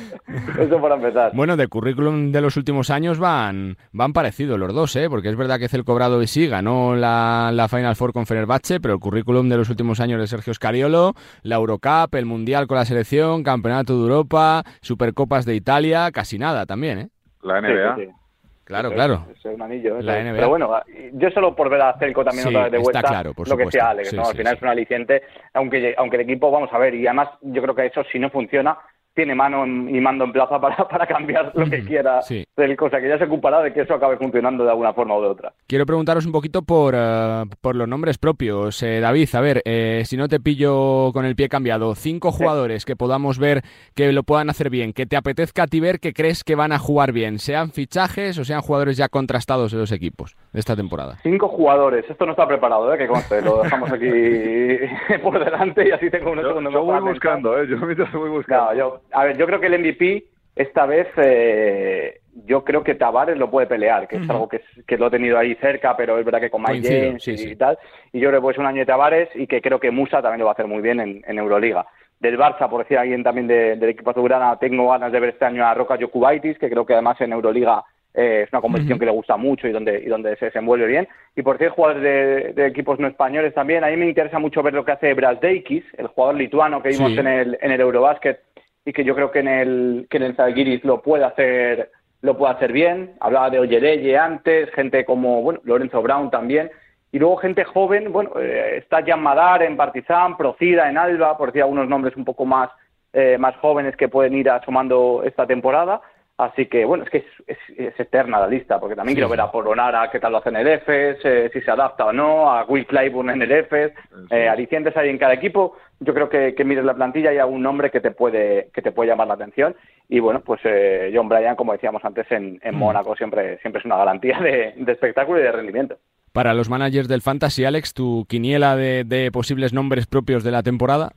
eso 0.58 0.80
para 0.80 0.96
empezar. 0.96 1.30
Bueno, 1.32 1.56
de 1.56 1.68
currículum 1.68 2.32
de 2.32 2.40
los 2.40 2.56
últimos 2.56 2.90
años 2.90 3.20
van, 3.20 3.76
van 3.92 4.12
parecidos 4.12 4.58
los 4.58 4.74
dos, 4.74 4.96
¿eh? 4.96 5.08
Porque 5.08 5.28
es 5.28 5.37
verdad 5.37 5.60
que 5.60 5.68
el 5.74 5.84
Cobrado 5.84 6.20
y 6.22 6.26
sí 6.26 6.48
ganó 6.48 6.96
la, 6.96 7.50
la 7.52 7.68
Final 7.68 7.94
Four 7.94 8.12
con 8.12 8.26
Fenerbahce, 8.26 8.80
pero 8.80 8.94
el 8.94 9.00
currículum 9.00 9.48
de 9.48 9.58
los 9.58 9.70
últimos 9.70 10.00
años 10.00 10.18
de 10.20 10.26
Sergio 10.26 10.52
Scariolo, 10.52 11.14
la 11.44 11.54
Eurocup, 11.54 12.12
el 12.16 12.26
Mundial 12.26 12.66
con 12.66 12.76
la 12.76 12.84
selección, 12.84 13.44
Campeonato 13.44 13.96
de 13.96 14.02
Europa, 14.02 14.64
Supercopas 14.80 15.44
de 15.44 15.54
Italia, 15.54 16.10
casi 16.10 16.37
nada 16.37 16.66
también, 16.66 16.98
¿eh? 16.98 17.08
La 17.42 17.60
NBA. 17.60 18.23
Claro, 18.64 18.90
claro. 18.90 19.27
Es 19.35 19.44
un 19.44 19.61
anillo. 19.61 19.96
Pero 20.00 20.48
bueno, 20.48 20.81
yo 21.12 21.31
solo 21.31 21.55
por 21.55 21.68
ver 21.68 21.83
a 21.83 21.98
Celco 21.98 22.24
también 22.24 22.48
otra 22.48 22.62
vez 22.64 22.72
de 22.72 22.79
vuelta, 22.79 23.03
claro, 23.03 23.33
lo 23.37 23.57
que 23.57 23.70
sea 23.70 23.90
Alex, 23.90 24.12
¿no? 24.14 24.27
Al 24.27 24.37
final 24.37 24.57
es 24.57 24.62
un 24.62 24.68
aliciente, 24.68 25.22
aunque, 25.53 25.94
aunque 25.98 26.16
el 26.16 26.22
equipo, 26.22 26.50
vamos 26.50 26.70
a 26.72 26.79
ver, 26.79 26.94
y 26.94 27.07
además 27.07 27.29
yo 27.42 27.62
creo 27.62 27.74
que 27.74 27.87
eso 27.87 28.03
si 28.11 28.18
no 28.18 28.31
funciona, 28.31 28.79
tiene 29.14 29.35
mano 29.35 29.64
y 29.66 30.00
mando 30.00 30.24
en 30.24 30.33
plaza 30.33 30.61
para, 30.61 30.77
para 30.88 31.07
cambiar 31.07 31.53
lo 31.55 31.68
que 31.68 31.85
quiera 31.85 32.20
del 32.57 32.77
cosa, 32.77 33.00
que 33.00 33.09
ya 33.09 33.18
se 33.18 33.24
ocupará 33.24 33.62
de 33.62 33.72
que 33.72 33.83
eso 33.83 33.94
acabe 33.94 34.16
funcionando 34.16 34.64
de 34.64 34.70
alguna 34.70 34.92
forma 34.92 35.14
o 35.14 35.22
de 35.22 35.29
otra. 35.29 35.53
Quiero 35.66 35.87
preguntaros 35.87 36.27
un 36.27 36.33
poquito 36.33 36.62
por, 36.62 36.94
eh, 36.96 37.44
por 37.61 37.77
los 37.77 37.88
nombres 37.88 38.18
propios. 38.18 38.83
Eh, 38.83 39.00
David, 39.00 39.29
a 39.35 39.40
ver, 39.40 39.62
eh, 39.64 40.03
si 40.05 40.16
no 40.16 40.29
te 40.29 40.40
pillo 40.40 41.12
con 41.12 41.24
el 41.24 41.37
pie 41.37 41.48
cambiado, 41.48 41.94
cinco 41.94 42.33
jugadores 42.33 42.85
que 42.85 42.96
podamos 42.96 43.38
ver 43.38 43.62
que 43.94 44.12
lo 44.12 44.24
puedan 44.24 44.50
hacer 44.50 44.70
bien, 44.70 44.92
que 44.92 45.07
te 45.07 45.16
apetezca 45.16 45.64
a 45.64 45.66
ti 45.66 45.81
ver 45.81 46.00
que 46.00 46.12
crees 46.12 46.44
que 46.44 46.55
van 46.55 46.72
a 46.72 46.79
jugar 46.79 47.12
bien, 47.12 47.38
sean 47.38 47.70
fichajes 47.70 48.38
o 48.38 48.44
sean 48.44 48.61
jugadores 48.61 48.96
ya 48.96 49.09
contrastados 49.09 49.72
de 49.72 49.79
los 49.79 49.92
equipos 49.92 50.37
de 50.53 50.61
esta 50.61 50.77
temporada. 50.77 51.18
Cinco 51.22 51.48
jugadores, 51.48 52.05
esto 52.09 52.27
no 52.27 52.33
está 52.33 52.46
preparado, 52.46 52.92
¿eh? 52.92 52.98
que 52.98 53.07
conste, 53.07 53.40
lo 53.42 53.62
dejamos 53.62 53.90
aquí 53.92 54.09
por 55.22 55.42
delante 55.42 55.88
y 55.88 55.90
así 55.92 56.11
tengo 56.11 56.33
un 56.33 56.40
segundo. 56.40 56.70
Yo 56.70 56.83
voy 56.83 57.00
buscando, 57.00 57.59
¿eh? 57.61 57.66
yo 57.68 57.77
me 57.79 57.94
voy 57.94 58.31
buscando. 58.31 58.74
yo, 58.74 59.00
a 59.14 59.24
ver, 59.24 59.37
yo 59.37 59.46
creo 59.46 59.61
que 59.61 59.66
el 59.66 59.79
MVP 59.79 60.24
esta 60.57 60.87
vez 60.87 61.09
eh, 61.16 62.20
yo 62.46 62.64
creo 62.64 62.85
que 62.85 62.94
Tavares 62.94 63.37
lo 63.37 63.50
puede 63.50 63.66
pelear, 63.66 64.07
que 64.09 64.16
es 64.16 64.31
algo 64.31 64.48
que, 64.48 64.61
lo 64.96 65.07
ha 65.07 65.11
tenido 65.11 65.38
ahí 65.38 65.55
cerca, 65.57 65.96
pero 65.96 66.18
es 66.18 66.24
verdad 66.24 66.40
que 66.40 66.50
con 66.50 66.62
Mike 66.62 66.88
James 66.88 67.29
y, 67.29 67.57
tal. 67.57 67.79
Y 68.12 68.20
yo 68.20 68.29
creo 68.29 68.42
que 68.42 68.53
es 68.53 68.59
un 68.59 68.66
año 68.66 68.81
de 68.81 68.87
Tavares 68.87 69.29
y 69.35 69.46
que 69.46 69.61
creo 69.61 69.81
que 69.81 69.90
Musa 69.90 70.22
también 70.22 70.40
lo 70.40 70.46
va 70.46 70.53
a 70.53 70.55
hacer 70.55 70.66
muy 70.66 70.83
bien 70.83 71.00
en, 71.00 71.38
Euroliga. 71.38 71.87
del 72.20 72.38
Barça, 72.38 72.68
por 72.68 72.83
decir 72.83 72.98
alguien 72.98 73.22
también 73.22 73.46
del 73.46 73.83
equipo 73.85 74.11
azulgrana, 74.11 74.59
tengo 74.59 74.90
ganas 74.90 75.12
de 75.12 75.20
ver 75.20 75.31
este 75.31 75.44
año 75.44 75.64
a 75.64 75.74
Roca 75.74 75.96
Jokubaitis, 76.00 76.59
que 76.59 76.70
creo 76.70 76.87
que 76.87 76.94
además 76.94 77.20
en 77.20 77.33
Euroliga 77.33 77.85
eh, 78.12 78.42
es 78.44 78.53
una 78.53 78.62
competición 78.62 78.98
que 78.98 79.07
le 79.07 79.12
gusta 79.12 79.37
mucho 79.37 79.66
y 79.66 79.72
donde, 79.72 80.00
y 80.00 80.07
donde 80.07 80.37
se 80.37 80.46
desenvuelve 80.46 80.87
bien. 80.87 81.09
Y 81.35 81.42
por 81.42 81.59
ser 81.59 81.70
jugadores 81.70 82.55
de, 82.55 82.66
equipos 82.66 82.98
no 83.00 83.09
españoles 83.09 83.55
también, 83.55 83.83
a 83.83 83.88
mí 83.88 83.96
me 83.96 84.09
interesa 84.09 84.38
mucho 84.38 84.62
ver 84.62 84.74
lo 84.74 84.85
que 84.85 84.92
hace 84.92 85.14
Brasdeikis, 85.14 85.85
el 85.98 86.07
jugador 86.09 86.37
lituano 86.37 86.83
que 86.83 86.90
vimos 86.90 87.16
en 87.18 87.27
el, 87.27 87.59
en 87.61 87.72
el 87.72 87.81
Eurobasket 87.81 88.40
y 88.84 88.92
que 88.92 89.04
yo 89.04 89.14
creo 89.14 89.30
que 89.30 89.40
en 89.40 89.48
el, 89.48 90.06
que 90.10 90.18
en 90.18 90.22
el 90.24 90.36
Zalgiris 90.36 90.84
lo 90.84 91.02
puede 91.02 91.24
hacer 91.24 91.90
lo 92.24 92.38
puede 92.38 92.54
hacer 92.54 92.72
bien. 92.72 93.16
Hablaba 93.20 93.50
de 93.50 93.58
Oyereye 93.58 94.16
antes, 94.16 94.70
gente 94.70 95.04
como 95.04 95.42
bueno, 95.42 95.60
Lorenzo 95.64 96.00
Brown 96.00 96.30
también. 96.30 96.70
Y 97.12 97.18
luego 97.18 97.36
gente 97.36 97.64
joven, 97.64 98.12
bueno, 98.12 98.30
eh, 98.40 98.78
está 98.78 99.04
Jan 99.04 99.22
Madar 99.22 99.62
en 99.62 99.76
Partizan, 99.76 100.36
Procida 100.38 100.88
en 100.88 100.96
Alba, 100.96 101.36
por 101.36 101.50
decir 101.50 101.62
algunos 101.62 101.86
nombres 101.86 102.16
un 102.16 102.24
poco 102.24 102.46
más, 102.46 102.70
eh, 103.12 103.36
más 103.38 103.54
jóvenes 103.56 103.94
que 103.96 104.08
pueden 104.08 104.34
ir 104.34 104.48
asomando 104.48 105.22
esta 105.22 105.46
temporada. 105.46 106.00
Así 106.36 106.66
que, 106.66 106.84
bueno, 106.84 107.04
es 107.04 107.10
que 107.10 107.24
es, 107.46 108.00
eterna 108.00 108.40
la 108.40 108.48
lista, 108.48 108.80
porque 108.80 108.96
también 108.96 109.14
quiero 109.14 109.28
ver 109.28 109.40
a 109.40 109.52
Polonara 109.52 110.10
qué 110.10 110.18
tal 110.18 110.32
lo 110.32 110.38
hace 110.38 110.48
en 110.48 110.56
el 110.56 110.66
EFES, 110.66 111.18
eh, 111.22 111.50
si 111.52 111.60
se 111.60 111.70
adapta 111.70 112.06
o 112.06 112.12
no, 112.12 112.50
a 112.50 112.64
Will 112.64 112.86
Clyburn 112.86 113.30
en 113.30 113.42
el 113.42 113.52
EFES, 113.52 113.92
eh, 114.30 114.48
alicientes 114.48 114.96
hay 114.96 115.10
en 115.10 115.18
cada 115.18 115.34
equipo. 115.34 115.76
Yo 116.00 116.12
creo 116.12 116.28
que, 116.28 116.56
que 116.56 116.64
mires 116.64 116.84
la 116.84 116.94
plantilla 116.94 117.30
y 117.30 117.34
hay 117.34 117.38
algún 117.38 117.62
nombre 117.62 117.92
que 117.92 118.00
te 118.00 118.10
puede 118.10 118.68
que 118.74 118.82
te 118.82 118.90
puede 118.90 119.10
llamar 119.10 119.28
la 119.28 119.34
atención. 119.34 119.76
Y 120.08 120.18
bueno, 120.18 120.40
pues 120.40 120.60
eh, 120.64 121.12
John 121.14 121.28
Bryan, 121.28 121.54
como 121.54 121.72
decíamos 121.72 122.04
antes, 122.04 122.28
en, 122.32 122.58
en 122.62 122.74
mm. 122.74 122.78
Mónaco 122.78 123.14
siempre, 123.14 123.58
siempre 123.58 123.78
es 123.78 123.86
una 123.86 123.96
garantía 123.96 124.40
de, 124.40 124.74
espectáculo 124.88 125.38
y 125.38 125.44
de 125.44 125.52
rendimiento. 125.52 125.98
Para 126.32 126.52
los 126.52 126.68
managers 126.68 127.06
del 127.06 127.22
Fantasy, 127.22 127.64
Alex, 127.64 127.94
¿tu 127.94 128.26
quiniela 128.28 128.74
de, 128.74 129.04
de 129.04 129.30
posibles 129.30 129.72
nombres 129.72 130.08
propios 130.08 130.42
de 130.42 130.50
la 130.50 130.64
temporada? 130.64 131.12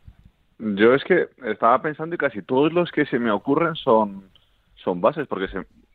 Yo 0.59 0.93
es 0.93 1.03
que 1.03 1.27
estaba 1.43 1.81
pensando 1.81 2.13
y 2.13 2.19
casi 2.19 2.43
todos 2.43 2.71
los 2.71 2.91
que 2.91 3.07
se 3.07 3.17
me 3.17 3.31
ocurren 3.31 3.73
son 3.75 4.29
son 4.87 5.01
bases, 5.01 5.27
porque 5.27 5.49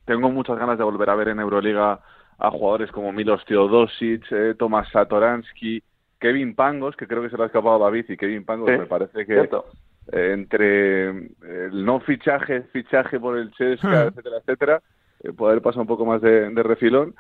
tengo 0.05 0.31
muchas 0.31 0.59
ganas 0.59 0.77
de 0.77 0.85
volver 0.85 1.09
a 1.09 1.15
ver 1.15 1.29
en 1.29 1.41
Euroliga 1.41 2.01
a 2.39 2.51
jugadores 2.51 2.93
como 2.93 3.11
Milos 3.11 3.43
Teodosic, 3.47 4.31
eh, 4.31 4.55
Tomás 4.59 4.91
Satoransky, 4.91 5.83
Kevin 6.21 6.55
Pangos, 6.55 6.95
que 6.95 7.07
creo 7.07 7.23
que 7.23 7.31
se 7.31 7.39
le 7.39 7.45
ha 7.45 7.47
escapado 7.47 7.79
David, 7.79 8.05
y 8.11 8.19
Kevin 8.19 8.45
Pangos 8.45 8.69
me 8.69 8.85
parece 8.85 9.25
que 9.25 9.41
eh, 9.41 10.33
entre 10.35 11.09
el 11.09 11.85
no 11.87 12.01
fichaje, 12.01 12.65
fichaje 12.65 13.19
por 13.19 13.39
el 13.39 13.51
Chesca, 13.53 14.03
etcétera, 14.03 14.37
etcétera, 14.41 14.83
eh, 15.23 15.33
puede 15.33 15.53
haber 15.53 15.63
pasado 15.63 15.81
un 15.83 15.89
poco 15.89 16.05
más 16.05 16.21
de, 16.21 16.51
refilón. 16.63 17.15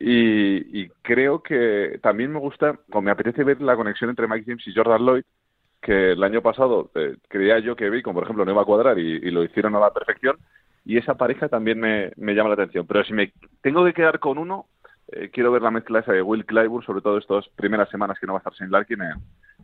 Y, 0.00 0.88
creo 1.02 1.40
que 1.44 2.00
también 2.02 2.32
me 2.32 2.40
gusta, 2.40 2.80
o 2.90 3.00
me 3.00 3.12
apetece 3.12 3.44
ver 3.44 3.62
la 3.62 3.76
conexión 3.76 4.10
entre 4.10 4.26
Mike 4.26 4.46
James 4.48 4.66
y 4.66 4.74
Jordan 4.74 5.06
Lloyd, 5.06 5.24
que 5.80 6.12
el 6.12 6.24
año 6.24 6.42
pasado 6.42 6.90
creía 7.28 7.60
yo 7.60 7.76
que 7.76 8.02
como 8.02 8.14
por 8.14 8.24
ejemplo 8.24 8.44
no 8.44 8.50
iba 8.50 8.62
a 8.62 8.64
cuadrar 8.64 8.98
y, 8.98 9.30
lo 9.30 9.44
hicieron 9.44 9.76
a 9.76 9.80
la 9.80 9.92
perfección, 9.92 10.36
y 10.84 10.98
esa 10.98 11.14
pareja 11.14 11.48
también 11.48 11.80
me, 11.80 12.34
llama 12.34 12.50
la 12.50 12.54
atención. 12.54 12.86
Pero 12.86 13.04
si 13.04 13.12
me 13.12 13.32
tengo 13.62 13.84
que 13.84 13.94
quedar 13.94 14.18
con 14.18 14.38
uno, 14.38 14.66
eh, 15.12 15.30
quiero 15.32 15.50
ver 15.50 15.62
la 15.62 15.70
mezcla 15.70 16.00
esa 16.00 16.12
de 16.12 16.22
Will 16.22 16.44
Clyburn, 16.44 16.84
sobre 16.84 17.00
todo 17.00 17.18
estas 17.18 17.48
primeras 17.56 17.88
semanas 17.88 18.18
que 18.18 18.26
no 18.26 18.34
va 18.34 18.38
a 18.38 18.40
estar 18.40 18.54
sin 18.54 18.70
Larkin 18.70 19.00
en, 19.02 19.14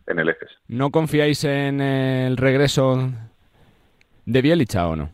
en 0.07 0.19
el 0.19 0.29
EFES. 0.29 0.51
¿No 0.69 0.91
confiáis 0.91 1.45
en 1.45 1.81
el 1.81 2.37
regreso 2.37 3.11
de 4.25 4.43
Bielicha 4.43 4.89
o 4.89 4.97
no? 4.97 5.11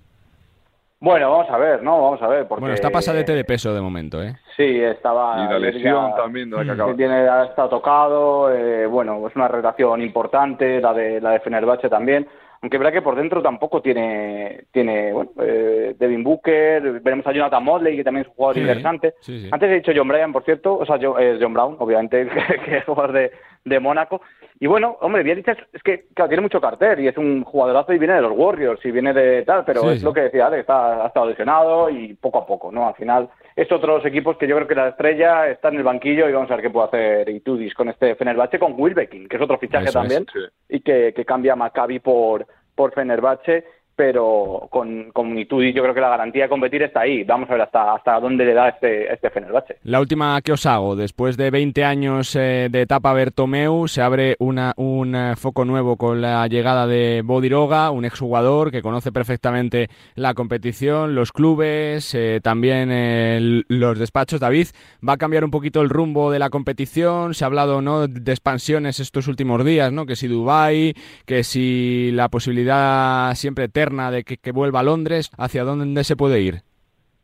Bueno, 0.98 1.30
vamos 1.30 1.50
a 1.50 1.58
ver, 1.58 1.82
¿no? 1.82 2.00
Vamos 2.00 2.22
a 2.22 2.28
ver. 2.28 2.48
Porque... 2.48 2.60
Bueno, 2.60 2.74
está 2.74 2.88
pasadete 2.88 3.34
de 3.34 3.44
peso 3.44 3.74
de 3.74 3.80
momento, 3.82 4.22
¿eh? 4.22 4.34
Sí, 4.56 4.80
estaba... 4.80 5.44
Y 5.44 5.52
la 5.52 5.58
lesión 5.58 6.14
también 6.16 6.48
de 6.48 6.56
la 6.56 6.64
que 6.64 6.70
acaba. 6.70 6.96
Tiene, 6.96 7.14
ha 7.14 7.44
estado 7.44 7.68
tocado, 7.68 8.52
eh, 8.54 8.86
bueno, 8.86 9.26
es 9.28 9.36
una 9.36 9.46
relación 9.46 10.00
importante, 10.00 10.80
la 10.80 10.94
de, 10.94 11.20
la 11.20 11.32
de 11.32 11.40
Fenerbahce 11.40 11.90
también 11.90 12.26
aunque 12.62 12.78
verá 12.78 12.92
que 12.92 13.02
por 13.02 13.16
dentro 13.16 13.42
tampoco 13.42 13.82
tiene, 13.82 14.64
tiene 14.72 15.12
bueno, 15.12 15.30
eh, 15.42 15.94
Devin 15.98 16.24
Booker, 16.24 17.00
veremos 17.00 17.26
a 17.26 17.32
Jonathan 17.32 17.64
Motley, 17.64 17.96
que 17.96 18.04
también 18.04 18.22
es 18.22 18.28
un 18.28 18.34
jugador 18.34 18.58
interesante. 18.58 19.14
Antes 19.50 19.70
he 19.70 19.74
dicho 19.74 19.92
John 19.94 20.08
Bryan, 20.08 20.32
por 20.32 20.44
cierto, 20.44 20.76
o 20.76 20.86
sea, 20.86 20.96
yo, 20.96 21.18
eh, 21.18 21.38
John 21.40 21.54
Brown, 21.54 21.76
obviamente, 21.78 22.26
que, 22.64 22.78
es 22.78 22.84
jugador 22.84 23.12
de, 23.12 23.32
de 23.64 23.80
Mónaco. 23.80 24.20
Y 24.58 24.66
bueno, 24.66 24.96
hombre, 25.00 25.22
bien 25.22 25.36
dicho, 25.36 25.52
es 25.72 25.82
que 25.82 26.06
tiene 26.14 26.40
mucho 26.40 26.60
cartel 26.60 27.00
y 27.00 27.08
es 27.08 27.18
un 27.18 27.44
jugadorazo 27.44 27.92
y 27.92 27.98
viene 27.98 28.14
de 28.14 28.22
los 28.22 28.32
Warriors 28.34 28.82
y 28.84 28.90
viene 28.90 29.12
de 29.12 29.42
tal, 29.42 29.64
pero 29.66 29.90
es 29.90 30.02
lo 30.02 30.14
que 30.14 30.22
decía 30.22 30.46
Alex, 30.46 30.60
está, 30.60 31.04
ha 31.04 31.06
estado 31.08 31.26
lesionado 31.26 31.90
y 31.90 32.14
poco 32.14 32.38
a 32.38 32.46
poco, 32.46 32.72
¿no? 32.72 32.88
Al 32.88 32.94
final, 32.94 33.28
estos 33.54 33.78
otros 33.78 34.04
equipos 34.06 34.38
que 34.38 34.48
yo 34.48 34.56
creo 34.56 34.68
que 34.68 34.74
la 34.74 34.88
estrella 34.88 35.48
está 35.48 35.68
en 35.68 35.76
el 35.76 35.82
banquillo 35.82 36.28
y 36.28 36.32
vamos 36.32 36.50
a 36.50 36.56
ver 36.56 36.64
qué 36.64 36.70
puede 36.70 36.86
hacer 36.86 37.28
Itudis 37.28 37.74
con 37.74 37.90
este 37.90 38.14
Fenerbahce, 38.14 38.58
con 38.58 38.74
Wilbekin, 38.78 39.28
que 39.28 39.36
es 39.36 39.42
otro 39.42 39.58
fichaje 39.58 39.92
también, 39.92 40.24
y 40.68 40.80
que, 40.80 41.12
que 41.14 41.24
cambia 41.26 41.52
a 41.52 41.56
Maccabi 41.56 41.98
por, 41.98 42.46
por 42.74 42.92
Fenerbahce 42.94 43.64
pero 43.96 44.68
con, 44.70 45.10
con 45.10 45.36
Itudi 45.38 45.72
yo 45.72 45.82
creo 45.82 45.94
que 45.94 46.02
la 46.02 46.10
garantía 46.10 46.44
de 46.44 46.48
competir 46.50 46.82
está 46.82 47.00
ahí. 47.00 47.24
Vamos 47.24 47.48
a 47.48 47.54
ver 47.54 47.62
hasta, 47.62 47.94
hasta 47.94 48.20
dónde 48.20 48.44
le 48.44 48.52
da 48.52 48.68
este, 48.68 49.12
este 49.12 49.30
Fenerbahce. 49.30 49.78
La 49.84 50.00
última 50.00 50.40
que 50.42 50.52
os 50.52 50.66
hago, 50.66 50.94
después 50.94 51.38
de 51.38 51.50
20 51.50 51.82
años 51.82 52.36
eh, 52.36 52.68
de 52.70 52.82
etapa 52.82 53.14
Bertomeu, 53.14 53.88
se 53.88 54.02
abre 54.02 54.36
una, 54.38 54.74
un 54.76 55.14
eh, 55.14 55.34
foco 55.36 55.64
nuevo 55.64 55.96
con 55.96 56.20
la 56.20 56.46
llegada 56.46 56.86
de 56.86 57.22
Bodiroga, 57.24 57.90
un 57.90 58.04
exjugador 58.04 58.70
que 58.70 58.82
conoce 58.82 59.12
perfectamente 59.12 59.88
la 60.14 60.34
competición, 60.34 61.14
los 61.14 61.32
clubes, 61.32 62.14
eh, 62.14 62.40
también 62.42 63.64
los 63.68 63.98
despachos. 63.98 64.40
David, 64.40 64.68
va 65.06 65.14
a 65.14 65.16
cambiar 65.16 65.44
un 65.44 65.50
poquito 65.50 65.80
el 65.80 65.88
rumbo 65.88 66.30
de 66.30 66.38
la 66.38 66.50
competición, 66.50 67.32
se 67.32 67.44
ha 67.44 67.46
hablado 67.46 67.80
¿no? 67.80 68.06
de 68.06 68.32
expansiones 68.32 69.00
estos 69.00 69.26
últimos 69.26 69.64
días, 69.64 69.90
¿no? 69.90 70.04
que 70.04 70.16
si 70.16 70.28
Dubai 70.28 70.94
que 71.24 71.44
si 71.44 72.10
la 72.12 72.28
posibilidad 72.28 73.34
siempre 73.34 73.64
eterna 73.64 73.85
de 73.86 74.24
que, 74.24 74.52
vuelva 74.52 74.80
a 74.80 74.82
Londres? 74.82 75.30
¿Hacia 75.38 75.64
dónde 75.64 76.04
se 76.04 76.16
puede 76.16 76.40
ir? 76.40 76.62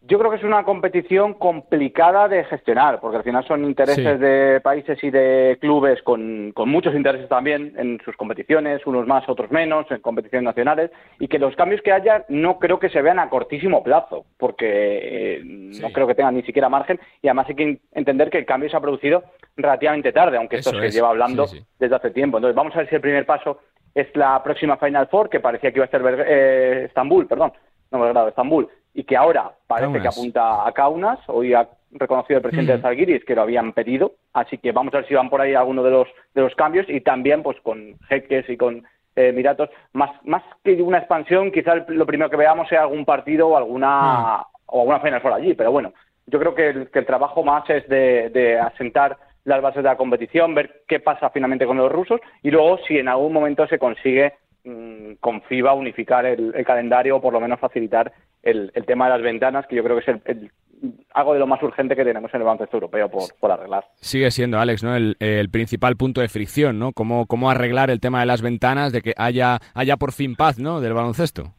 Yo 0.05 0.19
creo 0.19 0.33
que 0.33 0.39
es 0.39 0.43
una 0.43 0.65
competición 0.65 1.35
complicada 1.35 2.27
de 2.27 2.43
gestionar, 2.45 2.99
porque 3.01 3.19
al 3.19 3.23
final 3.23 3.47
son 3.47 3.65
intereses 3.65 4.19
de 4.19 4.61
países 4.61 4.99
y 5.03 5.11
de 5.11 5.59
clubes 5.61 6.03
con, 6.03 6.53
muchos 6.67 6.93
intereses 6.97 7.29
también 7.29 7.75
en 7.77 8.01
sus 8.05 8.17
competiciones, 8.17 8.85
unos 8.85 9.07
más, 9.07 9.29
otros 9.29 9.53
menos, 9.53 9.89
en 9.93 10.01
competiciones 10.01 10.45
nacionales, 10.45 10.91
y 11.21 11.29
que 11.29 11.39
los 11.39 11.55
cambios 11.55 11.83
que 11.83 11.93
haya 11.93 12.25
no 12.29 12.59
creo 12.59 12.81
que 12.81 12.91
se 12.91 13.01
vean 13.01 13.21
a 13.21 13.31
cortísimo 13.31 13.85
plazo, 13.85 14.25
porque 14.39 15.37
eh, 15.37 15.41
no 15.45 15.91
creo 15.93 16.09
que 16.09 16.17
tengan 16.17 16.35
ni 16.35 16.43
siquiera 16.43 16.69
margen, 16.69 16.99
y 17.23 17.29
además 17.29 17.47
hay 17.49 17.55
que 17.55 17.79
entender 17.93 18.29
que 18.29 18.39
el 18.39 18.47
cambio 18.47 18.71
se 18.71 18.77
ha 18.77 18.81
producido 18.81 19.23
relativamente 19.57 20.13
tarde, 20.13 20.37
aunque 20.37 20.57
esto 20.57 20.71
se 20.71 20.91
lleva 20.91 21.11
hablando 21.11 21.47
desde 21.79 21.95
hace 21.95 22.11
tiempo. 22.11 22.39
Entonces 22.39 22.57
vamos 22.57 22.75
a 22.75 22.79
ver 22.79 22.89
si 22.89 22.97
el 22.97 23.01
primer 23.01 23.25
paso 23.25 23.61
es 23.95 24.15
la 24.17 24.43
próxima 24.43 24.77
Final 24.77 25.09
Four, 25.09 25.29
que 25.29 25.41
parecía 25.41 25.71
que 25.71 25.79
iba 25.79 25.87
a 25.87 25.89
ser 25.89 26.03
eh, 26.27 26.85
Estambul, 26.87 27.27
perdón, 27.27 27.53
no 27.91 27.99
me 27.99 28.05
Belgrado, 28.05 28.29
Estambul, 28.29 28.69
y 28.95 29.05
que 29.05 29.17
ahora 29.17 29.53
parece 29.67 30.01
que 30.01 30.09
apunta 30.09 30.67
a 30.67 30.73
Kaunas. 30.73 31.19
Hoy 31.29 31.55
ha 31.55 31.69
reconocido 31.93 32.39
el 32.39 32.43
presidente 32.43 32.73
de 32.73 32.83
Zalgiris 32.83 33.25
que 33.25 33.35
lo 33.35 33.43
habían 33.43 33.73
pedido, 33.73 34.13
así 34.33 34.59
que 34.59 34.73
vamos 34.73 34.95
a 34.95 34.99
ver 34.99 35.09
si 35.09 35.15
van 35.15 35.29
por 35.29 35.41
ahí 35.41 35.55
algunos 35.55 35.85
de 35.85 35.91
los, 35.91 36.09
de 36.35 36.43
los 36.43 36.55
cambios 36.55 36.87
y 36.89 37.01
también 37.01 37.43
pues 37.43 37.61
con 37.61 37.99
jeques 38.09 38.49
y 38.49 38.57
con 38.57 38.79
eh, 39.17 39.29
Emiratos. 39.29 39.69
Más, 39.93 40.11
más 40.25 40.43
que 40.65 40.81
una 40.83 40.99
expansión, 40.99 41.53
quizás 41.53 41.87
lo 41.89 42.07
primero 42.07 42.31
que 42.31 42.37
veamos 42.37 42.69
sea 42.69 42.83
algún 42.83 43.05
partido 43.05 43.49
o 43.49 43.57
alguna, 43.57 44.39
mm. 44.39 44.63
o 44.67 44.81
alguna 44.81 45.01
Final 45.01 45.21
Four 45.21 45.33
allí, 45.35 45.55
pero 45.55 45.71
bueno, 45.71 45.93
yo 46.27 46.39
creo 46.39 46.55
que 46.55 46.69
el, 46.69 46.91
que 46.91 47.01
el 47.01 47.07
trabajo 47.07 47.43
más 47.43 47.69
es 47.69 47.87
de, 47.89 48.31
de 48.31 48.59
asentar 48.59 49.19
las 49.45 49.63
bases 49.63 49.83
de 49.83 49.89
la 49.89 49.97
competición, 49.97 50.55
ver 50.55 50.83
qué 50.87 51.01
pasa 51.01 51.31
finalmente 51.31 51.67
con 51.67 51.77
los 51.77 51.91
rusos 51.91 52.21
y 52.43 52.51
luego 52.51 52.79
si 52.87 52.99
en 52.99 53.09
algún 53.09 53.33
momento 53.33 53.67
se 53.67 53.79
consigue 53.79 54.35
mm, 54.65 55.15
con 55.21 55.43
FIBA 55.43 55.75
unificar 55.75 56.27
el, 56.27 56.53
calendario 56.65 57.17
o 57.17 57.21
por 57.21 57.33
lo 57.33 57.41
menos 57.41 57.59
facilitar 57.59 58.13
el, 58.43 58.73
tema 58.87 59.07
de 59.07 59.11
las 59.13 59.23
ventanas, 59.23 59.67
que 59.67 59.77
yo 59.77 59.85
creo 59.85 59.97
que 59.99 60.11
es 60.11 60.21
el, 60.27 60.51
algo 61.15 61.33
de 61.35 61.39
lo 61.39 61.47
más 61.47 61.63
urgente 61.63 61.95
que 61.95 62.05
tenemos 62.05 62.33
en 62.35 62.41
el 62.41 62.45
baloncesto 62.45 62.77
europeo 62.77 63.09
por, 63.09 63.53
arreglar. 63.53 63.85
Sigue 63.97 64.31
siendo, 64.31 64.59
Alex, 64.59 64.83
¿no? 64.83 64.97
El, 64.97 65.49
principal 65.51 65.97
punto 65.97 66.21
de 66.21 66.29
fricción, 66.29 66.79
¿no? 66.79 66.93
Cómo, 66.93 67.27
cómo 67.27 67.51
arreglar 67.51 67.91
el 67.91 68.01
tema 68.01 68.21
de 68.21 68.27
las 68.27 68.43
ventanas, 68.43 68.93
de 68.93 69.03
que 69.03 69.15
haya, 69.17 69.59
haya 69.75 69.97
por 69.97 70.13
fin 70.13 70.35
paz, 70.35 70.59
¿no? 70.59 70.81
Del 70.81 70.95
baloncesto. 70.95 71.53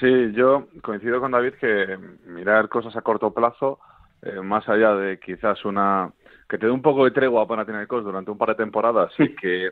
Sí, 0.00 0.32
yo 0.32 0.66
coincido 0.82 1.20
con 1.20 1.32
David 1.32 1.54
que 1.60 1.96
mirar 2.26 2.68
cosas 2.68 2.96
a 2.96 3.02
corto 3.02 3.32
plazo, 3.32 3.78
eh, 4.22 4.40
más 4.40 4.68
allá 4.68 4.94
de 4.94 5.18
quizás 5.18 5.64
una 5.64 6.10
que 6.48 6.58
te 6.58 6.66
dé 6.66 6.72
un 6.72 6.82
poco 6.82 7.04
de 7.04 7.10
tregua 7.10 7.46
para 7.46 7.64
tener 7.64 7.86
cosas 7.86 8.04
durante 8.04 8.30
un 8.30 8.38
par 8.38 8.50
de 8.50 8.54
temporadas 8.56 9.12
y 9.18 9.34
que 9.34 9.70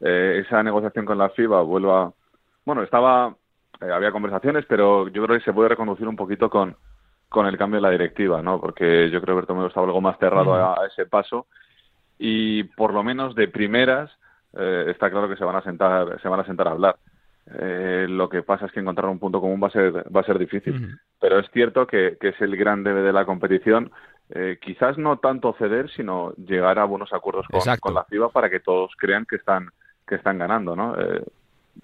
eh, 0.00 0.42
esa 0.44 0.62
negociación 0.62 1.04
con 1.04 1.18
la 1.18 1.30
FIBA 1.30 1.62
vuelva. 1.62 2.12
Bueno, 2.64 2.82
estaba. 2.82 3.34
Eh, 3.80 3.90
había 3.90 4.12
conversaciones, 4.12 4.64
pero 4.68 5.08
yo 5.08 5.24
creo 5.24 5.38
que 5.38 5.44
se 5.44 5.52
puede 5.52 5.70
reconducir 5.70 6.06
un 6.06 6.16
poquito 6.16 6.48
con, 6.48 6.76
con 7.28 7.46
el 7.46 7.58
cambio 7.58 7.78
de 7.78 7.82
la 7.82 7.90
directiva, 7.90 8.42
¿no? 8.42 8.60
Porque 8.60 9.10
yo 9.10 9.20
creo 9.20 9.34
que 9.34 9.40
Bertomeu 9.40 9.66
estaba 9.66 9.86
algo 9.86 10.00
más 10.00 10.18
cerrado 10.18 10.54
a, 10.54 10.86
ese 10.86 11.06
paso 11.06 11.46
y 12.18 12.64
por 12.64 12.92
lo 12.92 13.02
menos 13.02 13.34
de 13.34 13.48
primeras 13.48 14.10
eh, 14.56 14.86
está 14.88 15.10
claro 15.10 15.28
que 15.28 15.36
se 15.36 15.44
van 15.44 15.56
a 15.56 15.62
sentar 15.62 16.20
se 16.20 16.28
van 16.28 16.40
a 16.40 16.44
sentar 16.44 16.68
a 16.68 16.70
hablar. 16.70 16.96
lo 18.08 18.28
que 18.28 18.42
pasa 18.42 18.66
es 18.66 18.72
que 18.72 18.80
encontrar 18.80 19.10
un 19.10 19.18
punto 19.18 19.40
común 19.40 19.60
va 19.60 19.66
a 19.66 19.70
ser 19.70 19.92
va 20.14 20.20
a 20.20 20.24
ser 20.24 20.38
difícil, 20.38 20.96
pero 21.20 21.40
es 21.40 21.50
cierto 21.50 21.86
que, 21.86 22.16
que 22.20 22.28
es 22.28 22.40
el 22.40 22.56
gran 22.56 22.84
debe 22.84 23.02
de 23.02 23.12
la 23.12 23.24
competición 23.24 23.90
eh, 24.30 24.58
quizás 24.60 24.96
no 24.98 25.18
tanto 25.18 25.54
ceder, 25.58 25.90
sino 25.90 26.32
llegar 26.34 26.78
a 26.78 26.84
buenos 26.84 27.12
acuerdos 27.12 27.46
con, 27.80 27.94
la 27.94 28.04
FIBA 28.04 28.30
para 28.30 28.48
que 28.50 28.60
todos 28.60 28.92
crean 28.96 29.26
que 29.26 29.36
están 29.36 29.70
que 30.06 30.16
están 30.16 30.38
ganando, 30.38 30.76
¿no? 30.76 31.00
Eh, 31.00 31.22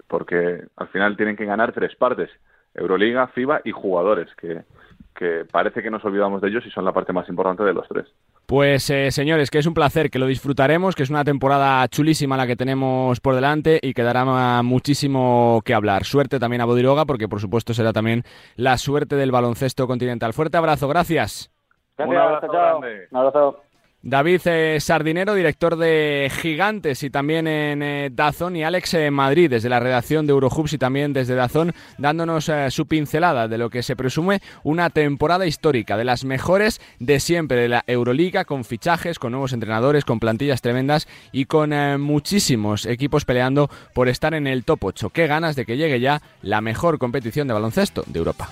porque 0.07 0.63
al 0.75 0.87
final 0.89 1.17
tienen 1.17 1.35
que 1.35 1.45
ganar 1.45 1.71
tres 1.71 1.95
partes, 1.95 2.29
Euroliga, 2.73 3.27
FIBA 3.27 3.61
y 3.65 3.71
jugadores, 3.71 4.29
que, 4.35 4.63
que 5.15 5.45
parece 5.51 5.81
que 5.81 5.91
nos 5.91 6.03
olvidamos 6.05 6.41
de 6.41 6.49
ellos 6.49 6.65
y 6.65 6.71
son 6.71 6.85
la 6.85 6.93
parte 6.93 7.13
más 7.13 7.27
importante 7.29 7.63
de 7.63 7.73
los 7.73 7.87
tres. 7.87 8.07
Pues 8.45 8.89
eh, 8.89 9.11
señores, 9.11 9.49
que 9.49 9.59
es 9.59 9.65
un 9.65 9.73
placer, 9.73 10.09
que 10.09 10.19
lo 10.19 10.27
disfrutaremos, 10.27 10.95
que 10.95 11.03
es 11.03 11.09
una 11.09 11.23
temporada 11.23 11.87
chulísima 11.87 12.37
la 12.37 12.47
que 12.47 12.55
tenemos 12.55 13.19
por 13.19 13.35
delante 13.35 13.79
y 13.81 13.93
que 13.93 14.03
dará 14.03 14.61
muchísimo 14.61 15.61
que 15.65 15.73
hablar. 15.73 16.05
Suerte 16.05 16.39
también 16.39 16.61
a 16.61 16.65
Bodiroga, 16.65 17.05
porque 17.05 17.27
por 17.27 17.39
supuesto 17.39 17.73
será 17.73 17.93
también 17.93 18.23
la 18.55 18.77
suerte 18.77 19.15
del 19.15 19.31
baloncesto 19.31 19.87
continental. 19.87 20.33
Fuerte 20.33 20.57
abrazo, 20.57 20.87
gracias. 20.87 21.51
Gracias, 22.07 23.07
Un 23.11 23.17
abrazo. 23.17 23.61
David 24.03 24.41
eh, 24.45 24.79
Sardinero, 24.79 25.35
director 25.35 25.75
de 25.75 26.31
Gigantes 26.41 27.03
y 27.03 27.11
también 27.11 27.45
en 27.45 27.83
eh, 27.83 28.09
Dazón, 28.11 28.55
y 28.55 28.63
Alex 28.63 28.95
eh, 28.95 29.11
Madrid, 29.11 29.47
desde 29.47 29.69
la 29.69 29.79
redacción 29.79 30.25
de 30.25 30.31
Eurohubs 30.31 30.73
y 30.73 30.79
también 30.79 31.13
desde 31.13 31.35
Dazón, 31.35 31.73
dándonos 31.99 32.49
su 32.69 32.87
pincelada 32.87 33.47
de 33.47 33.59
lo 33.59 33.69
que 33.69 33.83
se 33.83 33.95
presume 33.95 34.41
una 34.63 34.89
temporada 34.89 35.45
histórica, 35.45 35.97
de 35.97 36.03
las 36.03 36.25
mejores 36.25 36.81
de 36.99 37.19
siempre 37.19 37.61
de 37.61 37.69
la 37.69 37.83
Euroliga, 37.85 38.45
con 38.45 38.63
fichajes, 38.63 39.19
con 39.19 39.33
nuevos 39.33 39.53
entrenadores, 39.53 40.03
con 40.03 40.19
plantillas 40.19 40.61
tremendas 40.61 41.07
y 41.31 41.45
con 41.45 41.71
muchísimos 42.01 42.87
equipos 42.87 43.25
peleando 43.25 43.69
por 43.93 44.09
estar 44.09 44.33
en 44.33 44.47
el 44.47 44.63
top 44.63 44.85
8. 44.85 45.09
Qué 45.11 45.27
ganas 45.27 45.55
de 45.55 45.65
que 45.65 45.77
llegue 45.77 45.99
ya 45.99 46.21
la 46.41 46.61
mejor 46.61 46.97
competición 46.97 47.47
de 47.47 47.53
baloncesto 47.53 48.03
de 48.07 48.17
Europa. 48.17 48.49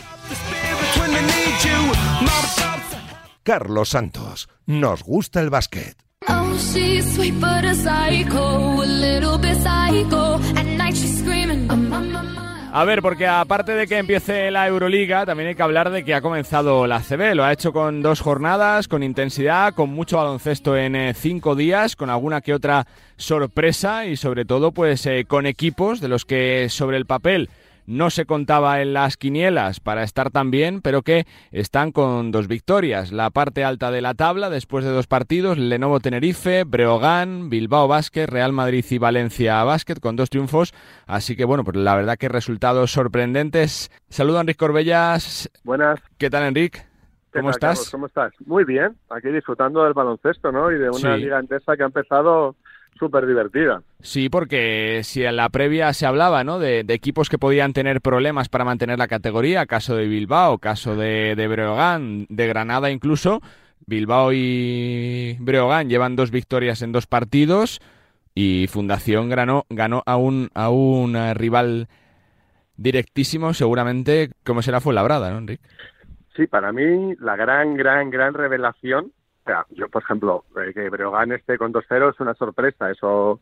Carlos 3.49 3.89
Santos. 3.89 4.47
Nos 4.67 5.01
gusta 5.01 5.41
el 5.41 5.49
básquet. 5.49 5.95
A 12.71 12.83
ver, 12.85 13.01
porque 13.01 13.25
aparte 13.25 13.71
de 13.71 13.87
que 13.87 13.97
empiece 13.97 14.51
la 14.51 14.67
Euroliga, 14.67 15.25
también 15.25 15.49
hay 15.49 15.55
que 15.55 15.63
hablar 15.63 15.89
de 15.89 16.05
que 16.05 16.13
ha 16.13 16.21
comenzado 16.21 16.85
la 16.85 16.99
CB. 16.99 17.33
Lo 17.33 17.43
ha 17.43 17.51
hecho 17.51 17.73
con 17.73 18.03
dos 18.03 18.21
jornadas, 18.21 18.87
con 18.87 19.01
intensidad, 19.01 19.73
con 19.73 19.89
mucho 19.89 20.17
baloncesto 20.17 20.77
en 20.77 20.95
eh, 20.95 21.15
cinco 21.15 21.55
días, 21.55 21.95
con 21.95 22.11
alguna 22.11 22.41
que 22.41 22.53
otra 22.53 22.85
sorpresa 23.17 24.05
y 24.05 24.15
sobre 24.15 24.45
todo 24.45 24.71
pues 24.73 25.07
eh, 25.07 25.25
con 25.27 25.47
equipos 25.47 26.01
de 26.01 26.07
los 26.07 26.23
que 26.23 26.67
sobre 26.69 26.97
el 26.97 27.07
papel 27.07 27.49
no 27.89 28.11
se 28.11 28.25
contaba 28.25 28.81
en 28.81 28.93
las 28.93 29.17
quinielas 29.17 29.79
para 29.79 30.03
estar 30.03 30.29
tan 30.29 30.51
bien, 30.51 30.81
pero 30.81 31.01
que 31.01 31.25
están 31.51 31.91
con 31.91 32.31
dos 32.31 32.47
victorias. 32.47 33.11
La 33.11 33.31
parte 33.31 33.63
alta 33.63 33.89
de 33.89 34.01
la 34.01 34.13
tabla, 34.13 34.51
después 34.51 34.85
de 34.85 34.91
dos 34.91 35.07
partidos, 35.07 35.57
Lenovo 35.57 35.99
Tenerife, 35.99 36.65
Breogán, 36.65 37.49
Bilbao 37.49 37.87
Basket, 37.87 38.27
Real 38.27 38.53
Madrid 38.53 38.85
y 38.91 38.97
Valencia 38.99 39.63
Basket, 39.63 39.95
con 39.95 40.15
dos 40.15 40.29
triunfos. 40.29 40.71
Así 41.07 41.35
que 41.35 41.45
bueno, 41.45 41.63
pues 41.63 41.77
la 41.77 41.95
verdad 41.95 42.17
que 42.17 42.29
resultados 42.29 42.91
sorprendentes. 42.91 43.89
Saludo 44.07 44.37
a 44.37 44.41
Enrique 44.41 44.59
Corbellas. 44.59 45.49
Buenas. 45.63 45.99
¿Qué 46.19 46.29
tal, 46.29 46.43
Enrique? 46.43 46.81
¿Cómo 47.33 47.49
estás? 47.49 47.89
¿Cómo 47.89 48.05
estás? 48.05 48.33
Muy 48.45 48.65
bien, 48.65 48.95
aquí 49.09 49.29
disfrutando 49.29 49.83
del 49.83 49.93
baloncesto, 49.93 50.51
¿no? 50.51 50.71
Y 50.71 50.77
de 50.77 50.91
una 50.91 51.17
liga 51.17 51.39
entesa 51.39 51.75
que 51.75 51.83
ha 51.83 51.87
empezado 51.87 52.55
súper 52.97 53.25
divertida. 53.25 53.81
Sí, 54.01 54.29
porque 54.29 55.01
si 55.03 55.23
en 55.23 55.35
la 55.35 55.49
previa 55.49 55.93
se 55.93 56.05
hablaba 56.05 56.43
¿no? 56.43 56.59
De, 56.59 56.79
equipos 56.89 57.29
que 57.29 57.37
podían 57.37 57.73
tener 57.73 58.01
problemas 58.01 58.49
para 58.49 58.65
mantener 58.65 58.99
la 58.99 59.07
categoría, 59.07 59.65
caso 59.65 59.95
de 59.95 60.07
Bilbao, 60.07 60.57
caso 60.57 60.95
de, 60.95 61.35
de 61.35 61.47
Breogán, 61.47 62.25
de 62.29 62.47
Granada 62.47 62.91
incluso, 62.91 63.41
Bilbao 63.85 64.31
y 64.33 65.37
Breogán 65.39 65.89
llevan 65.89 66.15
dos 66.15 66.31
victorias 66.31 66.81
en 66.81 66.91
dos 66.91 67.07
partidos 67.07 67.79
y 68.35 68.67
Fundación 68.69 69.29
ganó, 69.29 69.65
ganó 69.69 70.03
a 70.05 70.17
un, 70.17 70.49
a 70.53 70.69
un 70.69 71.15
rival 71.33 71.87
directísimo, 72.77 73.53
seguramente, 73.53 74.31
como 74.45 74.61
será 74.61 74.79
fue 74.79 74.93
Labrada, 74.93 75.31
¿no, 75.31 75.39
Enrique? 75.39 75.63
Sí, 76.35 76.47
para 76.47 76.71
mí 76.71 77.15
la 77.19 77.35
gran, 77.35 77.75
gran, 77.75 78.09
gran 78.09 78.33
revelación 78.33 79.11
yo, 79.71 79.89
por 79.89 80.03
ejemplo, 80.03 80.45
eh, 80.57 80.73
que 80.73 80.89
Breogán 80.89 81.31
esté 81.31 81.57
con 81.57 81.73
2-0 81.73 82.13
es 82.13 82.19
una 82.19 82.33
sorpresa. 82.33 82.89
Eso 82.91 83.41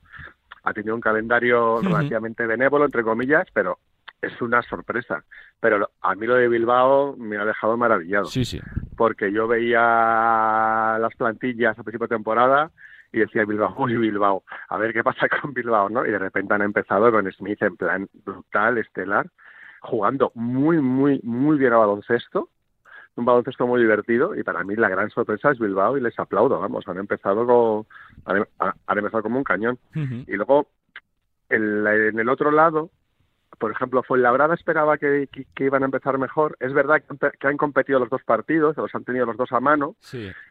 ha 0.63 0.73
tenido 0.73 0.95
un 0.95 1.01
calendario 1.01 1.81
relativamente 1.81 2.45
benévolo, 2.45 2.85
entre 2.85 3.03
comillas, 3.03 3.47
pero 3.53 3.79
es 4.21 4.41
una 4.41 4.61
sorpresa. 4.63 5.23
Pero 5.59 5.89
a 6.01 6.15
mí 6.15 6.25
lo 6.25 6.35
de 6.35 6.47
Bilbao 6.47 7.15
me 7.17 7.37
ha 7.37 7.45
dejado 7.45 7.77
maravillado. 7.77 8.25
Sí, 8.25 8.45
sí. 8.45 8.59
Porque 8.95 9.31
yo 9.31 9.47
veía 9.47 10.97
las 10.99 11.15
plantillas 11.17 11.77
a 11.77 11.83
principio 11.83 12.07
de 12.07 12.15
temporada 12.15 12.71
y 13.11 13.19
decía 13.19 13.45
Bilbao, 13.45 13.75
uy, 13.77 13.95
Bilbao, 13.95 14.43
a 14.69 14.77
ver 14.77 14.93
qué 14.93 15.03
pasa 15.03 15.27
con 15.41 15.53
Bilbao, 15.53 15.89
¿no? 15.89 16.05
Y 16.05 16.11
de 16.11 16.19
repente 16.19 16.53
han 16.53 16.61
empezado 16.61 17.11
con 17.11 17.31
Smith 17.31 17.61
en 17.61 17.77
plan 17.77 18.09
brutal, 18.25 18.77
estelar, 18.77 19.27
jugando 19.81 20.31
muy, 20.35 20.81
muy, 20.81 21.19
muy 21.23 21.57
bien 21.57 21.73
a 21.73 21.77
baloncesto 21.77 22.49
un 23.17 23.25
baloncesto 23.25 23.65
muy 23.65 23.81
divertido 23.81 24.35
y 24.35 24.43
para 24.43 24.63
mí 24.63 24.75
la 24.75 24.89
gran 24.89 25.09
sorpresa 25.09 25.51
es 25.51 25.59
Bilbao 25.59 25.97
y 25.97 26.01
les 26.01 26.17
aplaudo, 26.19 26.59
vamos, 26.59 26.87
han 26.87 26.97
empezado 26.97 27.45
con, 27.45 27.85
han, 28.25 28.97
empezado 28.97 29.23
como 29.23 29.37
un 29.37 29.43
cañón. 29.43 29.79
Y 29.93 30.33
luego, 30.33 30.67
en, 31.49 32.19
el 32.19 32.29
otro 32.29 32.51
lado, 32.51 32.91
por 33.57 33.71
ejemplo, 33.71 34.03
Fuenlabrada 34.03 34.53
esperaba 34.53 34.97
que, 34.97 35.27
que, 35.31 35.63
iban 35.63 35.81
a 35.81 35.85
empezar 35.85 36.17
mejor. 36.19 36.55
Es 36.59 36.73
verdad 36.73 37.01
que, 37.39 37.47
han 37.47 37.57
competido 37.57 37.99
los 37.99 38.09
dos 38.09 38.21
partidos, 38.23 38.77
los 38.77 38.93
han 38.93 39.03
tenido 39.03 39.25
los 39.25 39.37
dos 39.37 39.51
a 39.51 39.59
mano. 39.59 39.95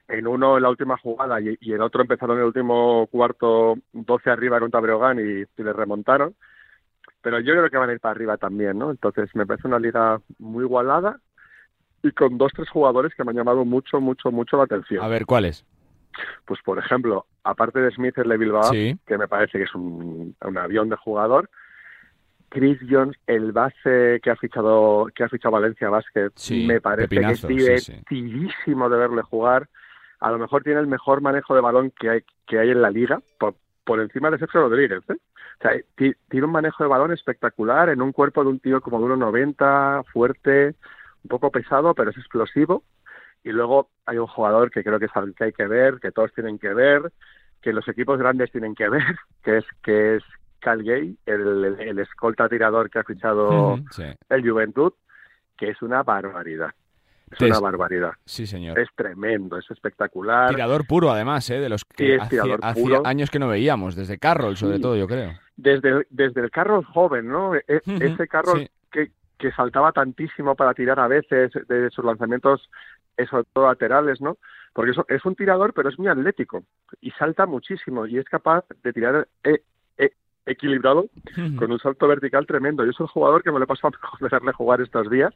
En 0.08 0.26
uno 0.26 0.56
en 0.56 0.62
la 0.62 0.70
última 0.70 0.96
jugada 0.98 1.40
y, 1.40 1.56
y 1.60 1.72
en 1.72 1.82
otro 1.82 2.02
empezaron 2.02 2.36
en 2.36 2.40
el 2.40 2.48
último 2.48 3.06
cuarto 3.10 3.76
12 3.92 4.30
arriba 4.30 4.58
contra 4.58 4.80
Breogán 4.80 5.20
y, 5.20 5.42
y 5.42 5.62
les 5.62 5.76
remontaron. 5.76 6.34
Pero 7.22 7.40
yo 7.40 7.52
creo 7.54 7.70
que 7.70 7.76
van 7.76 7.90
a 7.90 7.92
ir 7.92 8.00
para 8.00 8.12
arriba 8.12 8.36
también, 8.36 8.78
¿no? 8.78 8.90
Entonces 8.90 9.34
me 9.34 9.46
parece 9.46 9.68
una 9.68 9.78
liga 9.78 10.20
muy 10.38 10.64
igualada 10.64 11.20
y 12.06 12.12
con 12.12 12.38
dos, 12.38 12.52
tres 12.54 12.68
jugadores 12.68 13.14
que 13.14 13.24
me 13.24 13.30
han 13.30 13.36
llamado 13.36 13.64
mucho, 13.64 14.00
mucho, 14.00 14.30
mucho 14.30 14.56
la 14.56 14.64
atención. 14.64 15.04
A 15.04 15.08
ver, 15.08 15.26
¿cuáles? 15.26 15.64
Pues, 16.44 16.60
por 16.62 16.78
ejemplo, 16.78 17.26
aparte 17.44 17.80
de 17.80 17.90
Smith, 17.90 18.16
el 18.18 18.28
de 18.28 18.36
Bilbao, 18.36 18.70
que 18.70 19.18
me 19.18 19.28
parece 19.28 19.58
que 19.58 19.64
es 19.64 19.74
un, 19.74 20.34
avión 20.40 20.88
de 20.88 20.96
jugador, 20.96 21.50
Chris 22.48 22.78
Jones, 22.88 23.16
el 23.26 23.52
base 23.52 24.20
que 24.22 24.30
ha 24.30 24.36
fichado 24.36 25.08
que 25.14 25.24
ha 25.24 25.28
fichado 25.28 25.52
Valencia 25.52 25.90
Basket, 25.90 26.30
me 26.66 26.80
parece 26.80 27.08
que 27.08 27.30
es 27.30 27.46
divertidísimo 27.46 28.88
de 28.88 28.96
verle 28.96 29.22
jugar. 29.22 29.68
A 30.20 30.30
lo 30.30 30.38
mejor 30.38 30.62
tiene 30.62 30.80
el 30.80 30.86
mejor 30.86 31.20
manejo 31.20 31.54
de 31.54 31.60
balón 31.60 31.90
que 31.90 32.08
hay, 32.08 32.20
que 32.46 32.58
hay 32.58 32.70
en 32.70 32.80
la 32.80 32.90
liga, 32.90 33.20
por, 33.38 33.54
por 33.84 34.00
encima 34.00 34.30
de 34.30 34.38
Sergio 34.38 34.62
Rodríguez. 34.62 35.02
¿eh? 35.10 35.16
O 35.58 35.62
sea, 35.62 35.72
tiene 36.28 36.46
un 36.46 36.52
manejo 36.52 36.82
de 36.82 36.88
balón 36.88 37.12
espectacular 37.12 37.88
en 37.88 38.00
un 38.00 38.12
cuerpo 38.12 38.42
de 38.42 38.50
un 38.50 38.60
tío 38.60 38.80
como 38.80 39.00
de 39.00 39.14
1,90, 39.14 40.04
fuerte, 40.06 40.74
un 41.26 41.28
poco 41.28 41.50
pesado, 41.50 41.92
pero 41.94 42.10
es 42.10 42.16
explosivo. 42.16 42.84
Y 43.42 43.50
luego 43.50 43.90
hay 44.06 44.18
un 44.18 44.28
jugador 44.28 44.70
que 44.70 44.84
creo 44.84 44.98
que 45.00 45.06
es 45.06 45.16
el 45.16 45.34
que 45.34 45.44
hay 45.44 45.52
que 45.52 45.66
ver, 45.66 45.98
que 46.00 46.12
todos 46.12 46.32
tienen 46.32 46.58
que 46.58 46.72
ver, 46.72 47.12
que 47.60 47.72
los 47.72 47.86
equipos 47.88 48.18
grandes 48.18 48.52
tienen 48.52 48.74
que 48.76 48.88
ver, 48.88 49.02
que 49.42 49.58
es 49.58 49.64
que 49.82 50.16
es 50.16 50.22
Cal 50.60 50.82
Gay, 50.84 51.18
el, 51.26 51.98
escolta 51.98 52.48
tirador 52.48 52.90
que 52.90 53.00
ha 53.00 53.04
fichado 53.04 53.78
el 54.28 54.48
Juventud, 54.48 54.92
que 55.56 55.70
es 55.70 55.82
una 55.82 56.02
barbaridad. 56.02 56.70
Es 57.28 57.40
una 57.40 57.58
barbaridad. 57.58 58.12
Sí, 58.24 58.46
señor. 58.46 58.78
Es 58.78 58.88
tremendo, 58.94 59.58
es 59.58 59.68
espectacular. 59.68 60.50
Tirador 60.50 60.86
puro, 60.86 61.10
además, 61.10 61.50
¿eh? 61.50 61.58
de 61.58 61.68
los 61.68 61.84
que 61.84 62.18
hacía, 62.20 62.42
años 63.04 63.30
que 63.30 63.40
no 63.40 63.48
veíamos, 63.48 63.96
desde 63.96 64.18
Carroll, 64.18 64.56
sobre 64.56 64.78
todo, 64.78 64.96
yo 64.96 65.08
creo. 65.08 65.32
Desde, 65.56 66.06
desde 66.10 66.40
el 66.40 66.50
Carroll 66.52 66.84
joven, 66.84 67.26
¿no? 67.26 67.56
E, 67.56 67.64
ese 67.66 68.28
Carroll 68.28 68.68
que, 68.92 69.10
que 69.38 69.52
saltaba 69.52 69.92
tantísimo 69.92 70.54
para 70.54 70.74
tirar 70.74 70.98
a 71.00 71.08
veces 71.08 71.52
de 71.68 71.90
sus 71.90 72.04
lanzamientos, 72.04 72.68
sobre 73.30 73.44
todo 73.52 73.66
laterales, 73.66 74.20
¿no? 74.20 74.38
Porque 74.72 74.92
eso, 74.92 75.04
es 75.08 75.24
un 75.24 75.34
tirador, 75.34 75.72
pero 75.72 75.88
es 75.88 75.98
muy 75.98 76.08
atlético 76.08 76.64
y 77.00 77.10
salta 77.12 77.46
muchísimo 77.46 78.06
y 78.06 78.18
es 78.18 78.24
capaz 78.26 78.64
de 78.82 78.92
tirar 78.92 79.28
eh, 79.44 79.62
equilibrado 80.46 81.08
con 81.58 81.72
un 81.72 81.78
salto 81.78 82.06
vertical 82.06 82.46
tremendo. 82.46 82.84
Yo 82.84 82.92
soy 82.92 83.04
un 83.04 83.08
jugador 83.08 83.42
que 83.42 83.50
me 83.50 83.58
lo 83.58 83.64
he 83.64 83.68
pasado 83.68 83.92
a 84.02 84.28
verle 84.28 84.52
jugar 84.52 84.80
estos 84.80 85.10
días 85.10 85.34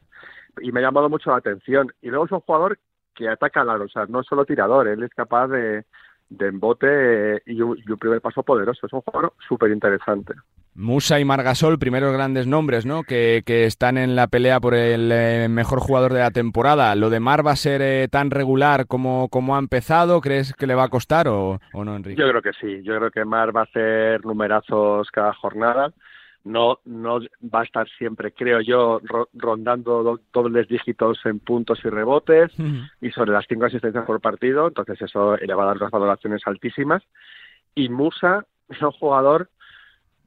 y 0.61 0.71
me 0.71 0.79
ha 0.79 0.83
llamado 0.83 1.09
mucho 1.09 1.29
la 1.29 1.37
atención. 1.37 1.91
Y 2.01 2.09
luego 2.09 2.25
es 2.25 2.31
un 2.31 2.39
jugador 2.39 2.79
que 3.13 3.27
ataca 3.27 3.61
al 3.61 3.69
aro, 3.69 3.85
o 3.85 3.89
sea, 3.89 4.05
no 4.07 4.21
es 4.21 4.27
solo 4.27 4.45
tirador, 4.45 4.87
él 4.87 5.03
es 5.03 5.11
capaz 5.11 5.49
de, 5.49 5.83
de 6.29 6.47
embote 6.47 7.43
y 7.45 7.61
un, 7.61 7.77
y 7.77 7.91
un 7.91 7.97
primer 7.97 8.21
paso 8.21 8.41
poderoso. 8.41 8.87
Es 8.87 8.93
un 8.93 9.01
jugador 9.01 9.33
súper 9.47 9.71
interesante. 9.71 10.33
Musa 10.73 11.19
y 11.19 11.25
Margasol, 11.25 11.79
primeros 11.79 12.13
grandes 12.13 12.47
nombres, 12.47 12.85
¿no? 12.85 13.03
Que, 13.03 13.43
están 13.45 13.97
en 13.97 14.15
la 14.15 14.27
pelea 14.27 14.59
por 14.59 14.73
el 14.73 15.11
eh, 15.11 15.47
mejor 15.49 15.79
jugador 15.79 16.13
de 16.13 16.19
la 16.19 16.31
temporada. 16.31 16.95
¿Lo 16.95 17.09
de 17.09 17.19
Mar 17.19 17.45
va 17.45 17.51
a 17.51 17.57
ser 17.57 17.81
eh, 17.81 18.07
tan 18.09 18.31
regular 18.31 18.87
como, 18.87 19.27
como 19.29 19.55
ha 19.55 19.59
empezado? 19.59 20.21
¿Crees 20.21 20.53
que 20.53 20.67
le 20.67 20.75
va 20.75 20.85
a 20.85 20.89
costar 20.89 21.27
o, 21.27 21.59
no, 21.73 21.95
Enrique? 21.95 22.21
Yo 22.21 22.29
creo 22.29 22.41
que 22.41 22.53
sí. 22.53 22.81
Yo 22.83 22.97
creo 22.97 23.11
que 23.11 23.25
Mar 23.25 23.55
va 23.55 23.61
a 23.61 23.65
hacer 23.65 24.25
numerazos 24.25 25.11
cada 25.11 25.33
jornada. 25.33 25.91
No, 26.43 26.79
no 26.85 27.19
va 27.19 27.59
a 27.59 27.63
estar 27.63 27.87
siempre, 27.99 28.31
creo 28.31 28.61
yo, 28.61 28.99
rondando 29.33 30.19
dobles 30.33 30.67
dígitos 30.67 31.19
en 31.25 31.39
puntos 31.39 31.79
y 31.83 31.89
rebotes 31.89 32.51
y 32.99 33.11
sobre 33.11 33.31
las 33.31 33.45
cinco 33.47 33.65
asistencias 33.65 34.05
por 34.05 34.19
partido. 34.21 34.69
Entonces 34.69 34.99
eso 35.03 35.37
le 35.37 35.53
va 35.53 35.63
a 35.63 35.67
dar 35.67 35.77
unas 35.77 35.91
valoraciones 35.91 36.41
altísimas. 36.45 37.03
Y 37.75 37.89
Musa 37.89 38.45
es 38.69 38.81
un 38.81 38.91
jugador 38.91 39.49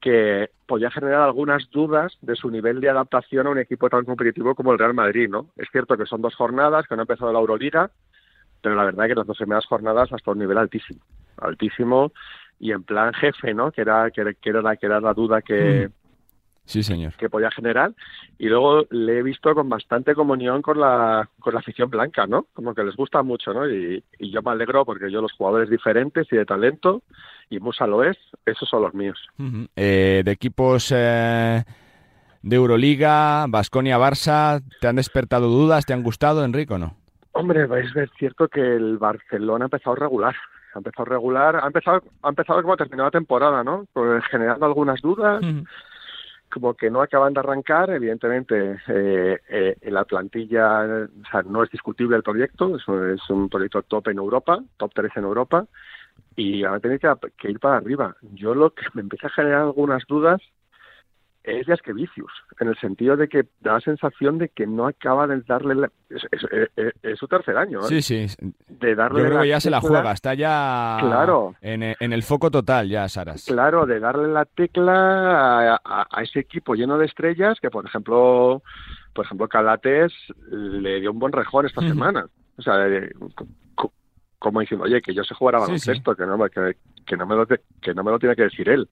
que 0.05 0.51
podía 0.67 0.91
generar 0.91 1.21
algunas 1.21 1.67
dudas 1.71 2.15
de 2.21 2.35
su 2.35 2.51
nivel 2.51 2.79
de 2.79 2.91
adaptación 2.91 3.47
a 3.47 3.49
un 3.49 3.57
equipo 3.57 3.89
tan 3.89 4.05
competitivo 4.05 4.53
como 4.53 4.71
el 4.71 4.77
Real 4.77 4.93
Madrid, 4.93 5.27
¿no? 5.27 5.47
Es 5.57 5.67
cierto 5.71 5.97
que 5.97 6.05
son 6.05 6.21
dos 6.21 6.35
jornadas, 6.35 6.85
que 6.87 6.95
no 6.95 7.01
ha 7.01 7.05
empezado 7.05 7.33
la 7.33 7.39
Euroliga, 7.39 7.89
pero 8.61 8.75
la 8.75 8.83
verdad 8.83 9.07
es 9.07 9.09
que 9.09 9.15
las 9.15 9.25
dos 9.25 9.37
primeras 9.39 9.65
jornadas 9.65 10.13
hasta 10.13 10.29
un 10.29 10.37
nivel 10.37 10.59
altísimo, 10.59 11.01
altísimo 11.37 12.11
y 12.59 12.71
en 12.71 12.83
plan 12.83 13.15
jefe, 13.15 13.55
¿no? 13.55 13.71
Que 13.71 13.81
era 13.81 14.11
que, 14.11 14.35
era 14.43 15.01
la 15.01 15.13
duda 15.15 15.41
que 15.41 15.89
mm. 15.89 16.04
Sí, 16.65 16.81
señor. 16.81 17.13
Que 17.13 17.29
podía 17.29 17.51
generar. 17.51 17.93
Y 18.37 18.47
luego 18.47 18.85
le 18.89 19.19
he 19.19 19.23
visto 19.23 19.53
con 19.53 19.69
bastante 19.69 20.15
comunión 20.15 20.61
con 20.61 20.79
la, 20.79 21.29
con 21.39 21.53
la 21.53 21.59
afición 21.59 21.89
blanca, 21.89 22.25
¿no? 22.25 22.47
Como 22.53 22.73
que 22.73 22.83
les 22.83 22.95
gusta 22.95 23.21
mucho, 23.21 23.53
¿no? 23.53 23.69
Y, 23.69 24.03
yo 24.19 24.41
me 24.41 24.51
alegro 24.51 24.83
porque 24.83 25.11
yo 25.11 25.21
los 25.21 25.31
jugadores 25.33 25.69
diferentes 25.69 26.27
y 26.31 26.35
de 26.35 26.45
talento, 26.45 27.03
y 27.49 27.59
Musa 27.59 27.85
lo 27.85 28.03
es, 28.03 28.17
esos 28.45 28.67
son 28.67 28.81
los 28.81 28.93
míos. 28.93 29.19
Eh, 29.75 30.23
de 30.25 30.31
equipos 30.31 30.91
eh, 30.93 31.63
de 32.41 32.55
Euroliga, 32.55 33.45
Basconia, 33.47 33.99
Barça, 33.99 34.61
¿te 34.81 34.87
han 34.87 34.95
despertado 34.95 35.47
dudas? 35.47 35.85
¿Te 35.85 35.93
han 35.93 36.03
gustado, 36.03 36.43
Enrico, 36.43 36.75
o 36.75 36.79
no? 36.79 36.97
Hombre, 37.33 37.67
es 37.79 38.09
cierto 38.17 38.47
que 38.47 38.61
el 38.61 38.97
Barcelona 38.97 39.65
ha 39.65 39.67
empezado 39.67 39.95
regular. 39.95 40.35
Ha 40.73 40.79
empezado 40.79 41.05
regular, 41.05 41.57
ha 41.57 41.67
empezado, 41.67 42.01
ha 42.23 42.29
empezado 42.29 42.61
como 42.61 42.75
terminado 42.75 43.07
la 43.07 43.11
temporada, 43.11 43.63
¿no? 43.63 43.85
Pues 43.93 44.25
generando 44.25 44.65
algunas 44.65 45.01
dudas 45.01 45.41
como 46.55 46.73
que 46.73 46.89
no 46.89 47.01
acaban 47.01 47.33
de 47.33 47.41
arrancar. 47.41 47.89
Evidentemente, 47.89 48.79
eh, 48.87 49.39
eh, 49.49 49.77
la 49.91 50.05
plantilla 50.05 50.81
o 50.81 51.29
sea, 51.29 51.41
no 51.43 51.63
es 51.63 51.69
discutible 51.69 52.15
el 52.15 52.23
proyecto, 52.23 52.77
es 52.77 52.87
un, 52.87 53.09
es 53.11 53.29
un 53.29 53.49
proyecto 53.49 53.83
top 53.83 54.07
en 54.07 54.17
Europa, 54.17 54.63
top 54.77 54.91
3 54.93 55.11
en 55.17 55.23
Europa, 55.25 55.67
y 56.35 56.63
van 56.63 56.75
a 56.75 56.79
tener 56.79 56.99
que, 56.99 57.11
que, 57.37 57.51
ir 57.51 57.59
para 57.59 57.77
arriba. 57.77 58.15
Yo 58.33 58.55
lo 58.55 58.71
que 58.71 58.85
me 58.93 59.01
empieza 59.01 59.27
a 59.27 59.31
generar 59.31 59.61
algunas 59.61 60.03
dudas 60.07 60.41
es 61.45 61.81
que 61.81 61.93
Vicius, 61.93 62.31
en 62.59 62.69
el 62.69 62.77
sentido 62.77 63.15
de 63.15 63.27
que 63.27 63.45
da 63.61 63.73
la 63.73 63.79
sensación 63.79 64.37
de 64.37 64.49
que 64.49 64.65
no 64.65 64.87
acaba 64.87 65.27
de 65.27 65.41
darle... 65.41 65.89
es, 66.09 67.19
su 67.19 67.27
tercer 67.27 67.57
año. 67.57 67.79
¿eh? 67.81 68.01
Sí, 68.01 68.01
sí. 68.01 68.27
De 68.67 68.95
darle 68.95 69.21
Yo 69.21 69.29
creo 69.29 69.41
que 69.41 69.47
ya 69.49 69.59
se 69.59 69.69
la 69.69 69.81
juega, 69.81 70.11
está 70.11 70.33
ya 70.33 70.97
claro. 70.99 71.55
en, 71.61 71.83
el 71.99 72.23
foco 72.23 72.49
total 72.49 72.89
ya, 72.89 73.07
Saras. 73.07 73.45
Claro, 73.45 73.85
de 73.85 73.99
darle 73.99 74.27
la 74.27 74.45
tecla 74.45 75.79
a, 75.83 76.21
ese 76.23 76.39
equipo 76.39 76.75
lleno 76.75 76.97
de 76.97 77.05
estrellas 77.05 77.59
que, 77.59 77.69
por 77.69 77.85
ejemplo, 77.85 78.61
por 79.13 79.25
ejemplo, 79.25 79.47
Calates 79.47 80.13
le 80.51 80.99
dio 80.99 81.11
un 81.11 81.19
buen 81.19 81.33
rejón 81.33 81.65
esta 81.65 81.81
semana. 81.81 82.27
O 82.57 82.61
sea, 82.61 82.75
como 84.39 84.59
diciendo, 84.59 84.85
oye, 84.85 85.01
que 85.01 85.13
yo 85.13 85.23
sé 85.23 85.33
jugar 85.33 85.55
a 85.55 85.59
baloncesto, 85.59 86.15
que, 86.15 86.25
no, 86.25 86.37
que, 86.49 86.75
que, 87.05 87.17
no 87.17 87.25
me 87.25 87.35
lo 87.35 87.45
que 87.47 87.93
no 87.93 88.03
me 88.03 88.11
lo 88.11 88.19
tiene 88.19 88.35
que 88.35 88.43
decir 88.43 88.69
él. 88.69 88.89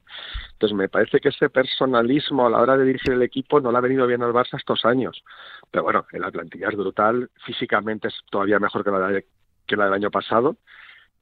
Entonces, 0.54 0.78
me 0.78 0.90
parece 0.90 1.20
que 1.20 1.30
ese 1.30 1.50
personalismo 1.50 2.46
a 2.46 2.50
la 2.50 2.62
hora 2.62 2.78
de 2.78 2.86
dirigir 2.86 3.14
el 3.14 3.22
equipo 3.22 3.60
no 3.60 3.72
le 3.72 3.78
ha 3.78 3.82
venido 3.82 4.08
bien 4.08 4.24
al 4.24 4.34
Barça 4.34 4.58
estos 4.58 4.86
años. 4.86 5.24
Pero 5.72 5.84
bueno, 5.84 6.06
la 6.12 6.32
plantilla 6.32 6.70
es 6.70 6.76
brutal, 6.76 7.30
físicamente 7.46 8.08
es 8.08 8.16
todavía 8.30 8.60
mejor 8.60 8.84
que 8.84 8.92
la, 8.92 9.22
que 9.66 9.76
la 9.76 9.86
del 9.86 9.94
año 9.94 10.12
pasado 10.12 10.58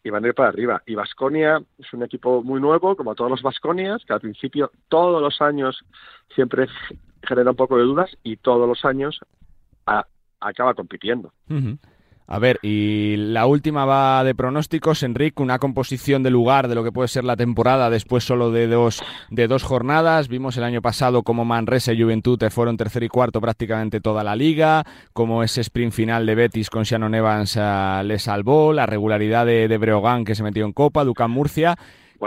y 0.04 0.10
van 0.10 0.26
a 0.26 0.28
ir 0.28 0.34
para 0.34 0.50
arriba. 0.50 0.82
Y 0.86 0.96
Vasconia 0.96 1.62
es 1.78 1.94
un 1.94 2.04
equipo 2.04 2.44
muy 2.44 2.60
nuevo, 2.60 2.96
como 2.96 3.16
todos 3.16 3.30
los 3.30 3.42
Vasconias, 3.42 4.04
que 4.06 4.14
al 4.14 4.22
principio 4.22 4.72
todos 4.90 5.22
los 5.22 5.42
años 5.42 5.80
siempre 6.34 6.68
genera 7.24 7.52
un 7.52 7.56
poco 7.56 7.78
de 7.78 7.84
dudas 7.84 8.10
y 8.24 8.38
todos 8.38 8.68
los 8.68 8.84
años 8.84 9.20
acaba 10.40 10.74
compitiendo. 10.74 11.32
A 12.34 12.40
ver, 12.40 12.60
y 12.62 13.18
la 13.18 13.46
última 13.46 13.84
va 13.84 14.24
de 14.24 14.34
pronósticos, 14.34 15.04
Enrique, 15.04 15.44
una 15.44 15.60
composición 15.60 16.24
de 16.24 16.30
lugar 16.30 16.70
de 16.70 16.76
lo 16.76 16.84
que 16.86 16.94
puede 16.94 17.10
ser 17.10 17.26
la 17.26 17.36
temporada 17.36 17.90
después 17.90 18.24
solo 18.24 18.52
de 18.52 18.68
dos, 18.68 19.04
de 19.30 19.50
dos 19.50 19.64
jornadas. 19.64 20.30
Vimos 20.30 20.56
el 20.56 20.64
año 20.64 20.82
pasado 20.82 21.24
como 21.24 21.44
Manresa 21.44 21.92
y 21.92 22.02
Juventud 22.02 22.42
fueron 22.50 22.78
tercer 22.78 23.04
y 23.04 23.10
cuarto 23.10 23.42
prácticamente 23.42 24.00
toda 24.00 24.24
la 24.24 24.38
liga, 24.38 24.86
como 25.12 25.44
ese 25.44 25.60
sprint 25.60 25.92
final 25.92 26.26
de 26.26 26.36
Betis 26.36 26.70
con 26.70 26.84
Shannon 26.84 27.16
Evans 27.16 27.58
uh, 27.58 28.02
le 28.02 28.18
salvó, 28.18 28.72
la 28.72 28.86
regularidad 28.86 29.46
de, 29.46 29.68
de, 29.68 29.78
Breogán 29.78 30.24
que 30.24 30.34
se 30.34 30.42
metió 30.42 30.64
en 30.64 30.72
Copa, 30.72 31.04
Ducán 31.04 31.32
Murcia. 31.32 31.76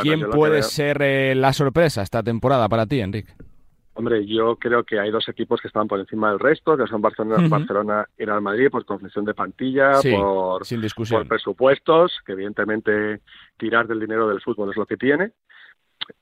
¿Quién 0.03 0.29
puede 0.29 0.63
ser 0.65 1.01
eh, 1.01 1.35
la 1.35 1.55
sorpresa 1.55 2.03
esta 2.03 2.23
temporada 2.23 2.69
para 2.69 2.85
ti, 2.85 3.01
Enrique? 3.01 3.33
Hombre, 3.97 4.27
yo 4.27 4.57
creo 4.57 4.83
que 4.83 4.99
hay 4.99 5.13
dos 5.13 5.29
equipos 5.29 5.61
que 5.61 5.69
están 5.69 5.87
por 5.87 6.01
encima 6.01 6.31
del 6.31 6.41
resto, 6.41 6.77
que 6.77 6.87
son 6.89 7.01
Barcelona, 7.01 7.49
Barcelona 7.49 8.09
y 8.19 8.25
Real 8.25 8.43
Madrid, 8.43 8.69
por 8.69 8.85
confección 8.85 9.25
de 9.25 9.35
plantilla, 9.35 9.93
por, 10.03 10.67
sin 10.67 10.81
discusión. 10.81 11.21
por 11.21 11.29
presupuestos, 11.29 12.21
que 12.27 12.33
evidentemente 12.33 13.21
tirar 13.57 13.87
del 13.87 14.01
dinero 14.01 14.29
del 14.29 14.41
fútbol 14.41 14.71
es 14.71 14.77
lo 14.77 14.87
que 14.87 14.97
tiene. 14.97 15.33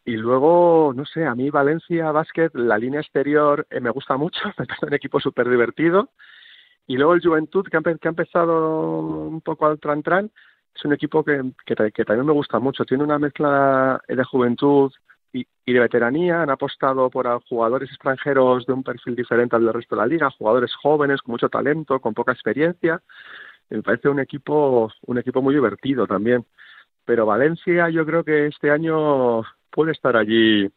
Y 0.04 0.16
luego, 0.16 0.92
no 0.94 1.06
sé, 1.06 1.24
a 1.24 1.34
mí 1.34 1.48
Valencia 1.48 2.12
Basket, 2.12 2.50
la 2.52 2.76
línea 2.76 3.00
exterior 3.00 3.66
eh, 3.70 3.80
me 3.80 3.90
gusta 3.90 4.18
mucho, 4.18 4.40
me 4.58 4.66
parece 4.66 4.86
un 4.86 4.94
equipo 4.94 5.18
súper 5.18 5.48
divertido. 5.48 6.10
Y 6.86 6.96
luego 6.96 7.14
el 7.14 7.22
Juventud, 7.22 7.66
que 7.66 7.78
ha, 7.78 7.80
que 7.80 8.08
ha, 8.08 8.10
empezado 8.10 8.98
un 8.98 9.40
poco 9.40 9.66
al 9.66 9.78
tran-tran, 9.80 10.30
es 10.74 10.84
un 10.84 10.92
equipo 10.92 11.24
que, 11.24 11.40
que, 11.64 11.74
que 11.90 12.04
también 12.04 12.26
me 12.26 12.32
gusta 12.32 12.58
mucho. 12.58 12.84
Tiene 12.84 13.04
una 13.04 13.18
mezcla 13.18 13.98
de 14.06 14.24
juventud, 14.24 14.92
y, 15.32 15.46
de 15.66 15.80
veteranía. 15.80 16.42
Han 16.42 16.50
apostado 16.50 17.08
por 17.10 17.26
jugadores 17.44 17.90
extranjeros 17.90 18.66
de 18.66 18.72
un 18.72 18.82
perfil 18.82 19.16
diferente 19.16 19.56
al 19.56 19.64
del 19.64 19.74
resto 19.74 19.96
de 19.96 20.02
la 20.02 20.06
liga, 20.06 20.30
jugadores 20.30 20.74
jóvenes 20.74 21.22
con 21.22 21.32
mucho 21.32 21.48
talento, 21.48 22.00
con 22.00 22.14
poca 22.14 22.32
experiencia. 22.32 23.02
Me 23.70 23.82
parece 23.82 24.08
un 24.08 24.20
equipo, 24.20 24.92
un 25.06 25.18
equipo 25.18 25.40
muy 25.42 25.54
divertido 25.54 26.06
también. 26.06 26.44
Pero 27.04 27.26
Valencia 27.26 27.88
yo 27.90 28.06
creo 28.06 28.24
que 28.24 28.46
este 28.46 28.70
año 28.70 29.42
puede 29.70 29.92
estar 29.92 30.16
allí 30.16 30.70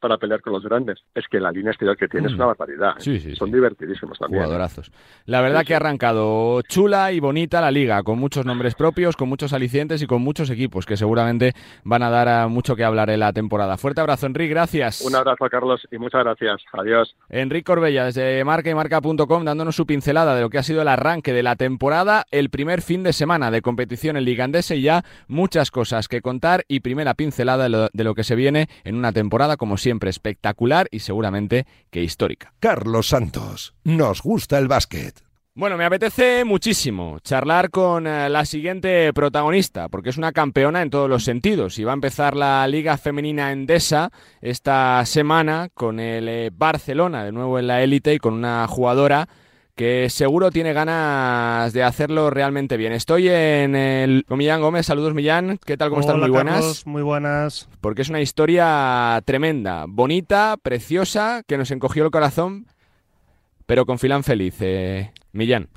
para 0.00 0.18
pelear 0.18 0.40
con 0.40 0.52
los 0.52 0.64
grandes. 0.64 0.98
Es 1.14 1.26
que 1.30 1.38
la 1.38 1.52
línea 1.52 1.70
exterior 1.70 1.96
que 1.96 2.08
tiene 2.08 2.28
es 2.28 2.34
una 2.34 2.46
mm. 2.46 2.48
barbaridad. 2.48 2.94
¿eh? 3.06 3.34
Son 3.36 3.52
divertidísimos 3.52 4.18
también. 4.18 4.42
¿eh? 4.42 4.46
Jugadorazos. 4.46 4.90
La 5.26 5.40
verdad 5.40 5.64
que 5.64 5.74
ha 5.74 5.76
arrancado 5.76 6.62
chula 6.62 7.12
y 7.12 7.20
bonita 7.20 7.60
la 7.60 7.70
liga, 7.70 8.02
con 8.02 8.18
muchos 8.18 8.46
nombres 8.46 8.74
propios, 8.74 9.16
con 9.16 9.28
muchos 9.28 9.52
alicientes 9.52 10.02
y 10.02 10.06
con 10.06 10.22
muchos 10.22 10.50
equipos 10.50 10.86
que 10.86 10.96
seguramente 10.96 11.52
van 11.84 12.02
a 12.02 12.10
dar 12.10 12.48
mucho 12.48 12.74
que 12.74 12.84
hablar 12.84 13.10
en 13.10 13.20
la 13.20 13.32
temporada. 13.32 13.76
Fuerte 13.76 14.00
abrazo, 14.00 14.26
Enrique, 14.26 14.50
gracias. 14.50 15.02
Un 15.02 15.14
abrazo, 15.14 15.46
Carlos, 15.50 15.86
y 15.90 15.98
muchas 15.98 16.24
gracias. 16.24 16.62
Adiós. 16.72 17.14
Enrique 17.28 17.64
Corbella, 17.64 18.06
desde 18.06 18.42
marca 18.44 18.70
y 18.70 18.74
marca.com, 18.74 19.44
dándonos 19.44 19.76
su 19.76 19.86
pincelada 19.86 20.34
de 20.34 20.40
lo 20.40 20.50
que 20.50 20.58
ha 20.58 20.62
sido 20.62 20.82
el 20.82 20.88
arranque 20.88 21.32
de 21.32 21.42
la 21.42 21.56
temporada, 21.56 22.24
el 22.30 22.50
primer 22.50 22.82
fin 22.82 23.02
de 23.02 23.12
semana 23.12 23.50
de 23.50 23.62
competición 23.62 24.16
en 24.16 24.24
Liga 24.24 24.44
Andesa 24.44 24.74
y 24.74 24.82
ya 24.82 25.04
muchas 25.28 25.70
cosas 25.70 26.08
que 26.08 26.22
contar 26.22 26.64
y 26.68 26.80
primera 26.80 27.14
pincelada 27.14 27.64
de 27.64 27.68
lo, 27.68 27.88
de 27.92 28.04
lo 28.04 28.14
que 28.14 28.24
se 28.24 28.34
viene 28.34 28.68
en 28.84 28.96
una 28.96 29.12
temporada 29.12 29.56
como 29.56 29.76
siempre 29.76 29.89
siempre 29.90 30.10
espectacular 30.10 30.86
y 30.92 31.00
seguramente 31.00 31.66
que 31.90 32.00
histórica. 32.00 32.52
Carlos 32.60 33.08
Santos, 33.08 33.74
nos 33.82 34.22
gusta 34.22 34.56
el 34.56 34.68
básquet. 34.68 35.20
Bueno, 35.52 35.76
me 35.76 35.84
apetece 35.84 36.44
muchísimo 36.44 37.18
charlar 37.24 37.70
con 37.70 38.06
eh, 38.06 38.30
la 38.30 38.44
siguiente 38.44 39.12
protagonista, 39.12 39.88
porque 39.88 40.10
es 40.10 40.16
una 40.16 40.30
campeona 40.30 40.80
en 40.80 40.90
todos 40.90 41.10
los 41.10 41.24
sentidos. 41.24 41.76
Y 41.80 41.82
va 41.84 41.90
a 41.90 41.94
empezar 41.94 42.36
la 42.36 42.64
Liga 42.68 42.96
Femenina 42.98 43.50
Endesa 43.50 44.12
esta 44.40 45.04
semana 45.06 45.68
con 45.74 45.98
el 45.98 46.28
eh, 46.28 46.50
Barcelona, 46.52 47.24
de 47.24 47.32
nuevo 47.32 47.58
en 47.58 47.66
la 47.66 47.82
élite, 47.82 48.14
y 48.14 48.18
con 48.20 48.34
una 48.34 48.64
jugadora 48.68 49.28
que 49.80 50.10
seguro 50.10 50.50
tiene 50.50 50.74
ganas 50.74 51.72
de 51.72 51.82
hacerlo 51.82 52.28
realmente 52.28 52.76
bien. 52.76 52.92
Estoy 52.92 53.30
en 53.30 53.74
el 53.74 54.26
con 54.28 54.36
Millán 54.36 54.60
Gómez. 54.60 54.84
Saludos, 54.84 55.14
Millán. 55.14 55.58
¿Qué 55.64 55.78
tal? 55.78 55.88
¿Cómo 55.88 56.02
estás? 56.02 56.18
Muy 56.18 56.28
buenas. 56.28 56.86
muy 56.86 57.00
buenas. 57.00 57.66
Porque 57.80 58.02
es 58.02 58.10
una 58.10 58.20
historia 58.20 59.22
tremenda, 59.24 59.86
bonita, 59.88 60.58
preciosa, 60.62 61.44
que 61.48 61.56
nos 61.56 61.70
encogió 61.70 62.04
el 62.04 62.10
corazón, 62.10 62.66
pero 63.64 63.86
con 63.86 63.98
filán 63.98 64.22
feliz. 64.22 64.56
Eh, 64.60 65.12
Millán. 65.32 65.70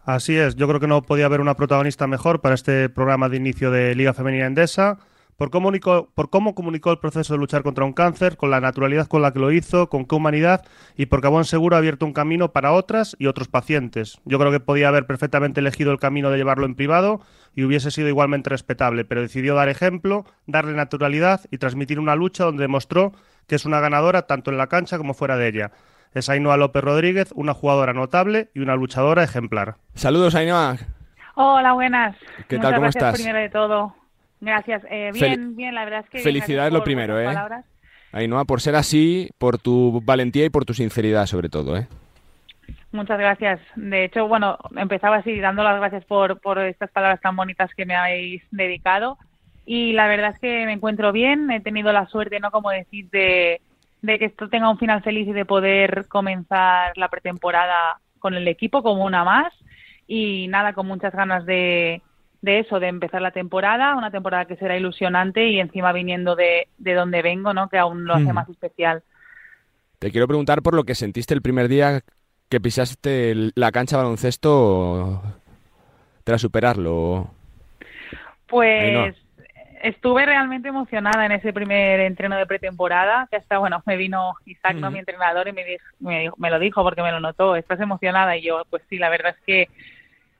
Así 0.00 0.36
es. 0.36 0.56
Yo 0.56 0.66
creo 0.66 0.80
que 0.80 0.88
no 0.88 1.02
podía 1.02 1.26
haber 1.26 1.40
una 1.40 1.54
protagonista 1.54 2.08
mejor 2.08 2.40
para 2.40 2.56
este 2.56 2.88
programa 2.88 3.28
de 3.28 3.36
inicio 3.36 3.70
de 3.70 3.94
Liga 3.94 4.12
Femenina 4.12 4.46
Endesa 4.46 4.98
por 5.40 5.50
cómo, 5.50 5.72
por 6.14 6.28
cómo 6.28 6.54
comunicó 6.54 6.90
el 6.90 6.98
proceso 6.98 7.32
de 7.32 7.38
luchar 7.38 7.62
contra 7.62 7.86
un 7.86 7.94
cáncer, 7.94 8.36
con 8.36 8.50
la 8.50 8.60
naturalidad 8.60 9.06
con 9.06 9.22
la 9.22 9.32
que 9.32 9.38
lo 9.38 9.50
hizo, 9.50 9.88
con 9.88 10.04
qué 10.04 10.14
humanidad 10.14 10.66
y 10.98 11.06
porque 11.06 11.28
a 11.28 11.30
buen 11.30 11.46
seguro 11.46 11.76
ha 11.76 11.78
abierto 11.78 12.04
un 12.04 12.12
camino 12.12 12.52
para 12.52 12.72
otras 12.72 13.16
y 13.18 13.26
otros 13.26 13.48
pacientes. 13.48 14.20
Yo 14.26 14.38
creo 14.38 14.52
que 14.52 14.60
podía 14.60 14.88
haber 14.88 15.06
perfectamente 15.06 15.60
elegido 15.60 15.92
el 15.92 15.98
camino 15.98 16.28
de 16.28 16.36
llevarlo 16.36 16.66
en 16.66 16.74
privado 16.74 17.22
y 17.54 17.64
hubiese 17.64 17.90
sido 17.90 18.08
igualmente 18.08 18.50
respetable, 18.50 19.06
pero 19.06 19.22
decidió 19.22 19.54
dar 19.54 19.70
ejemplo, 19.70 20.26
darle 20.46 20.74
naturalidad 20.74 21.40
y 21.50 21.56
transmitir 21.56 21.98
una 21.98 22.16
lucha 22.16 22.44
donde 22.44 22.64
demostró 22.64 23.12
que 23.46 23.54
es 23.54 23.64
una 23.64 23.80
ganadora 23.80 24.26
tanto 24.26 24.50
en 24.50 24.58
la 24.58 24.66
cancha 24.66 24.98
como 24.98 25.14
fuera 25.14 25.38
de 25.38 25.48
ella. 25.48 25.72
Es 26.12 26.28
Ainhoa 26.28 26.58
López 26.58 26.84
Rodríguez, 26.84 27.32
una 27.34 27.54
jugadora 27.54 27.94
notable 27.94 28.50
y 28.52 28.60
una 28.60 28.76
luchadora 28.76 29.22
ejemplar. 29.22 29.76
Saludos, 29.94 30.34
Ainhoa. 30.34 30.76
Hola, 31.34 31.72
buenas. 31.72 32.14
¿Qué 32.46 32.58
tal? 32.58 32.74
¿Cómo 32.74 32.88
estás? 32.88 33.14
Primero 33.14 33.38
de 33.38 33.48
todo. 33.48 33.99
Gracias. 34.40 34.82
Eh, 34.90 35.10
bien, 35.12 35.54
bien, 35.54 35.74
la 35.74 35.84
verdad 35.84 36.00
es 36.04 36.10
que... 36.10 36.18
Felicidades 36.20 36.72
lo 36.72 36.82
primero, 36.82 37.20
¿eh? 37.20 37.26
Palabras. 37.26 37.66
Ainhoa, 38.12 38.44
por 38.44 38.60
ser 38.60 38.74
así, 38.74 39.30
por 39.38 39.58
tu 39.58 40.00
valentía 40.04 40.44
y 40.44 40.50
por 40.50 40.64
tu 40.64 40.74
sinceridad 40.74 41.26
sobre 41.26 41.48
todo, 41.48 41.76
¿eh? 41.76 41.86
Muchas 42.92 43.18
gracias. 43.18 43.60
De 43.76 44.04
hecho, 44.04 44.26
bueno, 44.26 44.58
empezaba 44.76 45.16
así 45.16 45.38
dando 45.38 45.62
las 45.62 45.78
gracias 45.78 46.04
por, 46.06 46.40
por 46.40 46.58
estas 46.58 46.90
palabras 46.90 47.20
tan 47.20 47.36
bonitas 47.36 47.70
que 47.76 47.86
me 47.86 47.94
habéis 47.94 48.42
dedicado. 48.50 49.16
y 49.64 49.92
la 49.92 50.08
verdad 50.08 50.32
es 50.34 50.40
que 50.40 50.66
me 50.66 50.72
encuentro 50.72 51.12
bien, 51.12 51.50
he 51.50 51.60
tenido 51.60 51.92
la 51.92 52.06
suerte, 52.06 52.40
¿no? 52.40 52.50
Como 52.50 52.70
decir, 52.70 53.08
de, 53.10 53.60
de 54.02 54.18
que 54.18 54.24
esto 54.24 54.48
tenga 54.48 54.70
un 54.70 54.78
final 54.78 55.02
feliz 55.02 55.28
y 55.28 55.32
de 55.32 55.44
poder 55.44 56.06
comenzar 56.08 56.96
la 56.96 57.08
pretemporada 57.08 58.00
con 58.18 58.34
el 58.34 58.48
equipo 58.48 58.82
como 58.82 59.04
una 59.04 59.22
más 59.22 59.52
y 60.08 60.48
nada, 60.48 60.72
con 60.72 60.86
muchas 60.88 61.12
ganas 61.12 61.46
de, 61.46 62.02
de 62.42 62.60
eso, 62.60 62.80
de 62.80 62.88
empezar 62.88 63.20
la 63.22 63.32
temporada, 63.32 63.96
una 63.96 64.10
temporada 64.10 64.46
que 64.46 64.56
será 64.56 64.76
ilusionante 64.76 65.48
y 65.48 65.60
encima 65.60 65.92
viniendo 65.92 66.36
de, 66.36 66.68
de 66.78 66.94
donde 66.94 67.22
vengo, 67.22 67.52
¿no? 67.52 67.68
Que 67.68 67.78
aún 67.78 68.04
lo 68.04 68.14
hace 68.14 68.32
más 68.32 68.48
especial. 68.48 69.02
Te 69.98 70.10
quiero 70.10 70.26
preguntar 70.26 70.62
por 70.62 70.74
lo 70.74 70.84
que 70.84 70.94
sentiste 70.94 71.34
el 71.34 71.42
primer 71.42 71.68
día 71.68 72.00
que 72.48 72.60
pisaste 72.60 73.34
la 73.54 73.70
cancha 73.70 73.96
de 73.96 74.02
baloncesto 74.02 75.22
tras 76.24 76.40
superarlo. 76.40 77.30
Pues 78.46 79.14
estuve 79.82 80.26
realmente 80.26 80.68
emocionada 80.68 81.26
en 81.26 81.32
ese 81.32 81.52
primer 81.52 82.00
entreno 82.00 82.36
de 82.36 82.46
pretemporada, 82.46 83.28
que 83.30 83.36
hasta, 83.36 83.58
bueno, 83.58 83.82
me 83.86 83.96
vino 83.96 84.34
Isaac, 84.44 84.76
¿no? 84.76 84.90
mi 84.90 84.98
entrenador, 84.98 85.48
y 85.48 85.52
me, 85.52 85.64
me, 86.00 86.30
me, 86.36 86.50
lo 86.50 86.58
dijo 86.58 86.82
porque 86.82 87.02
me 87.02 87.12
lo 87.12 87.20
notó, 87.20 87.56
estás 87.56 87.80
emocionada, 87.80 88.36
y 88.36 88.42
yo, 88.42 88.62
pues 88.68 88.82
sí, 88.90 88.98
la 88.98 89.08
verdad 89.08 89.34
es 89.38 89.44
que, 89.44 89.68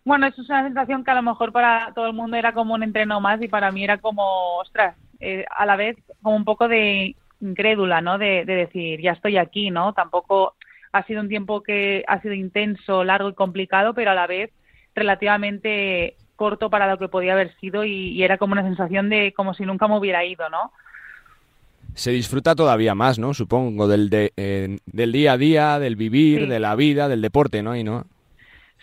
bueno, 0.05 0.27
eso 0.27 0.43
es 0.43 0.49
una 0.49 0.65
sensación 0.65 1.05
que 1.05 1.11
a 1.11 1.15
lo 1.15 1.23
mejor 1.23 1.53
para 1.53 1.93
todo 1.95 2.07
el 2.07 2.13
mundo 2.13 2.37
era 2.37 2.53
como 2.53 2.75
un 2.75 2.83
entreno 2.83 3.21
más, 3.21 3.41
y 3.43 3.49
para 3.49 3.71
mí 3.71 3.85
era 3.85 3.99
como, 3.99 4.59
ostras, 4.59 4.97
eh, 5.21 5.45
a 5.51 5.67
la 5.67 5.77
vez 5.77 5.97
como 6.23 6.37
un 6.37 6.45
poco 6.45 6.69
de 6.69 7.15
incrédula, 7.41 8.01
¿no? 8.01 8.19
De, 8.19 8.45
de 8.45 8.55
decir, 8.55 9.01
ya 9.01 9.13
estoy 9.13 9.37
aquí, 9.37 9.71
¿no? 9.71 9.93
Tampoco 9.93 10.55
ha 10.93 11.05
sido 11.05 11.21
un 11.21 11.29
tiempo 11.29 11.63
que 11.63 12.05
ha 12.07 12.21
sido 12.21 12.35
intenso, 12.35 13.05
largo 13.05 13.29
y 13.29 13.35
complicado, 13.35 13.95
pero 13.95 14.11
a 14.11 14.15
la 14.15 14.27
vez 14.27 14.51
relativamente 14.95 16.17
corto 16.37 16.71
para 16.71 16.89
lo 16.89 16.99
que 16.99 17.09
podía 17.09 17.35
haber 17.35 17.55
sido 17.59 17.85
y, 17.85 18.23
era 18.23 18.39
como 18.39 18.53
una 18.53 18.63
sensación 18.63 19.11
de 19.11 19.33
como 19.35 19.55
si 19.55 19.65
nunca 19.65 19.87
me 19.89 19.99
hubiera 19.99 20.25
ido, 20.25 20.49
¿no? 20.49 20.73
Se 21.95 22.13
disfruta 22.13 22.55
todavía 22.55 22.95
más, 22.95 23.19
¿no? 23.19 23.35
Supongo, 23.35 23.89
del, 23.89 24.09
de, 24.09 24.79
del 24.87 25.13
día 25.13 25.33
a 25.33 25.37
día, 25.37 25.79
del 25.79 25.97
vivir, 25.97 26.49
de 26.49 26.59
la 26.59 26.75
vida, 26.77 27.09
del 27.09 27.21
deporte, 27.21 27.63
¿no? 27.63 27.77
Y 27.77 27.85
no. 27.85 28.07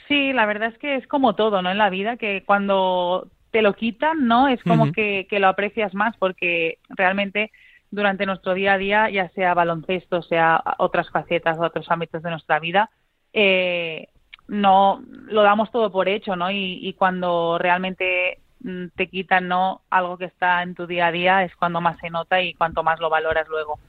Sí, 0.08 0.34
la 0.34 0.46
verdad 0.46 0.70
es 0.70 0.78
que 0.78 0.96
es 0.96 1.08
como 1.08 1.36
todo, 1.36 1.62
¿no? 1.62 1.70
En 1.70 1.78
la 1.78 1.90
vida, 1.90 2.18
que 2.18 2.44
cuando 2.46 3.28
te 3.52 3.62
lo 3.62 3.74
quitan, 3.74 4.28
¿no? 4.28 4.48
Es 4.48 4.62
como 4.64 4.92
que, 4.92 5.28
que 5.30 5.40
lo 5.40 5.48
aprecias 5.48 5.94
más 5.94 6.16
porque 6.18 6.80
realmente 6.90 7.52
durante 7.92 8.26
nuestro 8.26 8.54
día 8.54 8.74
a 8.74 8.78
día, 8.78 9.10
ya 9.10 9.30
sea 9.30 9.54
baloncesto, 9.54 10.22
sea 10.22 10.62
otras 10.78 11.10
facetas, 11.10 11.58
otros 11.60 11.90
ámbitos 11.90 12.22
de 12.22 12.30
nuestra 12.30 12.60
vida, 12.60 12.90
eh, 13.34 14.08
no 14.48 15.02
lo 15.26 15.44
damos 15.44 15.72
todo 15.72 15.92
por 15.92 16.08
hecho, 16.08 16.36
¿no? 16.36 16.50
Y, 16.52 16.94
cuando 16.98 17.58
realmente 17.58 18.40
mm, 18.62 18.88
te 18.96 19.08
quitan 19.08 19.48
no 19.48 19.82
algo 19.90 20.18
que 20.18 20.26
está 20.26 20.64
en 20.64 20.74
tu 20.74 20.88
día 20.88 21.08
a 21.08 21.12
día 21.12 21.44
es 21.44 21.56
cuando 21.56 21.82
más 21.82 21.98
se 22.00 22.10
nota 22.10 22.42
y 22.42 22.54
cuanto 22.54 22.84
más 22.84 23.00
lo 23.00 23.10
valoras 23.10 23.48
luego. 23.48 23.80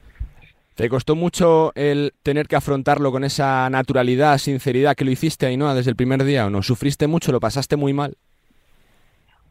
¿Te 0.79 0.89
costó 0.89 1.17
mucho 1.17 1.73
el 1.75 2.13
tener 2.23 2.47
que 2.47 2.55
afrontarlo 2.55 3.11
con 3.11 3.25
esa 3.25 3.69
naturalidad, 3.69 4.39
sinceridad 4.39 4.95
que 4.95 5.05
lo 5.05 5.11
hiciste, 5.11 5.45
ahí, 5.47 5.57
no 5.57 5.75
desde 5.75 5.91
el 5.91 5.97
primer 5.97 6.23
día 6.23 6.47
o 6.47 6.51
no? 6.51 6.63
¿Sufriste 6.63 7.09
mucho? 7.09 7.33
¿Lo 7.33 7.41
pasaste 7.41 7.75
muy 7.75 7.93
mal? 7.93 8.15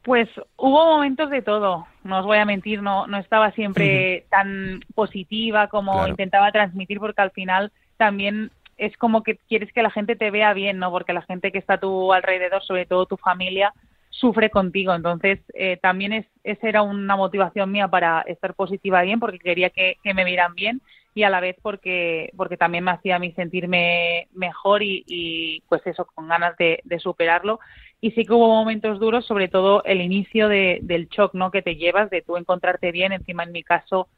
Pues 0.03 0.29
hubo 0.55 0.85
momentos 0.85 1.29
de 1.29 1.41
todo, 1.41 1.85
no 2.05 2.19
os 2.19 2.25
voy 2.25 2.37
a 2.37 2.45
mentir, 2.45 2.81
no, 2.81 3.07
no 3.07 3.17
estaba 3.17 3.51
siempre 3.51 4.25
tan 4.29 4.79
positiva 4.95 5.67
como 5.67 6.07
intentaba 6.07 6.49
transmitir 6.53 6.97
porque 6.97 7.21
al 7.21 7.31
final 7.31 7.73
también 7.97 8.49
es 8.77 8.95
como 8.95 9.21
que 9.21 9.35
quieres 9.49 9.73
que 9.73 9.83
la 9.83 9.91
gente 9.91 10.15
te 10.15 10.31
vea 10.31 10.53
bien, 10.53 10.79
¿no? 10.79 10.91
Porque 10.91 11.11
la 11.11 11.23
gente 11.23 11.51
que 11.51 11.57
está 11.57 11.73
a 11.73 11.79
tu 11.81 12.13
alrededor, 12.13 12.63
sobre 12.63 12.85
todo 12.85 13.05
tu 13.05 13.17
familia, 13.17 13.73
sufre 14.09 14.49
contigo. 14.49 14.93
Entonces, 14.93 15.39
eh, 15.53 15.77
también 15.81 16.13
es, 16.13 16.25
esa 16.43 16.67
era 16.67 16.81
una 16.81 17.15
motivación 17.15 17.71
mía 17.71 17.87
para 17.87 18.21
estar 18.21 18.53
positiva 18.53 19.01
bien, 19.01 19.19
porque 19.19 19.39
quería 19.39 19.69
que, 19.69 19.97
me 20.13 20.23
vieran 20.23 20.55
bien 20.55 20.81
y 21.17 21.23
a 21.23 21.31
la 21.31 21.39
vez 21.39 21.55
porque, 21.63 22.31
porque 22.37 22.57
también 22.57 22.83
me 22.83 22.91
hacía 22.91 23.15
a 23.15 23.19
mí 23.19 23.31
sentirme 23.31 24.27
mejor 24.33 24.83
y, 24.83 25.63
pues 25.67 25.81
eso, 25.87 26.05
con 26.05 26.27
ganas 26.27 26.55
de, 26.57 26.99
superarlo. 26.99 27.59
Y 27.99 28.11
sí 28.11 28.23
que 28.23 28.33
hubo 28.33 28.47
momentos 28.47 28.99
duros, 28.99 29.25
sobre 29.25 29.47
todo 29.47 29.83
el 29.83 30.01
inicio 30.01 30.47
de, 30.47 30.77
del 30.83 31.07
shock, 31.07 31.33
¿no? 31.33 31.49
Que 31.49 31.63
te 31.63 31.75
llevas 31.75 32.11
de 32.11 32.21
tú 32.21 32.37
encontrarte 32.37 32.91
bien. 32.91 33.13
Encima, 33.13 33.41
en 33.41 33.51
mi 33.51 33.63
caso, 33.63 34.09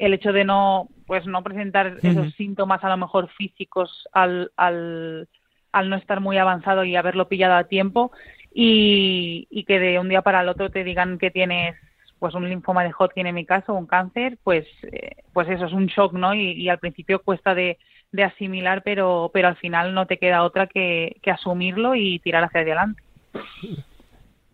el 0.00 0.14
hecho 0.14 0.32
de 0.32 0.44
no 0.44 0.88
pues 1.06 1.26
no 1.26 1.44
presentar 1.44 1.98
esos 2.02 2.34
síntomas 2.34 2.82
a 2.82 2.88
lo 2.88 2.96
mejor 2.96 3.28
físicos 3.28 4.08
al, 4.12 4.50
al, 4.56 5.28
al 5.70 5.88
no 5.88 5.94
estar 5.94 6.20
muy 6.20 6.38
avanzado 6.38 6.84
y 6.84 6.96
haberlo 6.96 7.28
pillado 7.28 7.54
a 7.54 7.64
tiempo 7.64 8.10
y, 8.52 9.46
y 9.48 9.62
que 9.62 9.78
de 9.78 10.00
un 10.00 10.08
día 10.08 10.22
para 10.22 10.40
el 10.40 10.48
otro 10.48 10.70
te 10.70 10.82
digan 10.82 11.18
que 11.18 11.30
tienes 11.30 11.76
pues 12.18 12.34
un 12.34 12.48
linfoma 12.48 12.84
de 12.84 12.92
Hodgkin 12.96 13.26
en 13.26 13.34
mi 13.34 13.46
caso, 13.46 13.74
un 13.74 13.86
cáncer, 13.86 14.38
pues 14.42 14.66
eh, 14.82 15.16
pues 15.32 15.48
eso 15.48 15.66
es 15.66 15.72
un 15.72 15.86
shock, 15.86 16.12
¿no? 16.12 16.34
Y, 16.34 16.52
y 16.52 16.68
al 16.68 16.78
principio 16.78 17.22
cuesta 17.22 17.54
de, 17.54 17.78
de, 18.12 18.24
asimilar, 18.24 18.82
pero 18.84 19.30
pero 19.32 19.48
al 19.48 19.56
final 19.56 19.94
no 19.94 20.06
te 20.06 20.18
queda 20.18 20.42
otra 20.42 20.66
que, 20.66 21.16
que 21.22 21.30
asumirlo 21.30 21.94
y 21.94 22.18
tirar 22.18 22.44
hacia 22.44 22.60
adelante. 22.60 23.02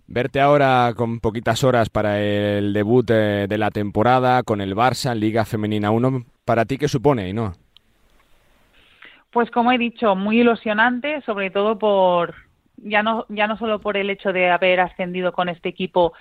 Verte 0.07 0.41
ahora 0.41 0.93
con 0.95 1.19
poquitas 1.19 1.65
horas 1.65 1.89
para 1.89 2.21
el 2.21 2.75
debut 2.75 3.07
de, 3.07 3.59
la 3.59 3.71
temporada 3.71 4.43
con 4.43 4.61
el 4.61 4.77
Barça, 4.77 5.15
Liga 5.15 5.47
Femenina 5.47 5.91
1, 5.91 6.25
¿para 6.45 6.67
ti 6.67 6.77
qué 6.77 6.89
supone, 6.89 7.33
no? 7.33 7.53
Pues 9.31 9.51
como 9.51 9.73
he 9.73 9.79
dicho, 9.79 10.15
muy 10.15 10.41
ilusionante, 10.41 11.23
sobre 11.23 11.51
todo 11.51 11.79
por 11.79 12.35
ya 12.77 13.03
no 13.03 13.25
ya 13.29 13.47
no 13.47 13.57
solo 13.57 13.81
por 13.81 13.97
el 13.97 14.11
hecho 14.11 14.33
de 14.33 14.51
haber 14.51 14.81
ascendido 14.81 15.33
con 15.33 15.49
este 15.49 15.71
equipo 15.71 16.13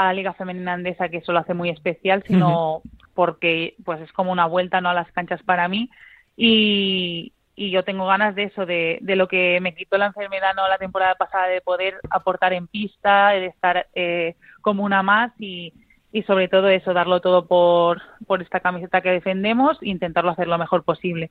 a 0.00 0.06
la 0.06 0.12
Liga 0.14 0.32
Femenina 0.32 0.72
Andesa, 0.72 1.08
que 1.08 1.18
eso 1.18 1.32
lo 1.32 1.40
hace 1.40 1.52
muy 1.52 1.68
especial, 1.68 2.24
sino 2.26 2.82
porque 3.14 3.74
pues 3.84 4.00
es 4.00 4.12
como 4.12 4.32
una 4.32 4.46
vuelta 4.46 4.80
no 4.80 4.88
a 4.88 4.94
las 4.94 5.12
canchas 5.12 5.42
para 5.42 5.68
mí. 5.68 5.90
Y, 6.36 7.32
y 7.54 7.70
yo 7.70 7.84
tengo 7.84 8.06
ganas 8.06 8.34
de 8.34 8.44
eso, 8.44 8.64
de, 8.64 8.98
de 9.02 9.16
lo 9.16 9.28
que 9.28 9.58
me 9.60 9.74
quitó 9.74 9.98
la 9.98 10.06
enfermedad 10.06 10.54
no 10.56 10.66
la 10.68 10.78
temporada 10.78 11.14
pasada, 11.16 11.48
de 11.48 11.60
poder 11.60 11.98
aportar 12.08 12.54
en 12.54 12.66
pista, 12.66 13.30
de 13.30 13.46
estar 13.46 13.88
eh, 13.94 14.36
como 14.62 14.84
una 14.84 15.02
más 15.02 15.32
y, 15.38 15.74
y 16.12 16.22
sobre 16.22 16.48
todo 16.48 16.68
eso, 16.68 16.94
darlo 16.94 17.20
todo 17.20 17.46
por, 17.46 18.00
por 18.26 18.40
esta 18.40 18.60
camiseta 18.60 19.02
que 19.02 19.10
defendemos 19.10 19.76
e 19.82 19.90
intentarlo 19.90 20.30
hacer 20.30 20.48
lo 20.48 20.56
mejor 20.56 20.82
posible. 20.82 21.30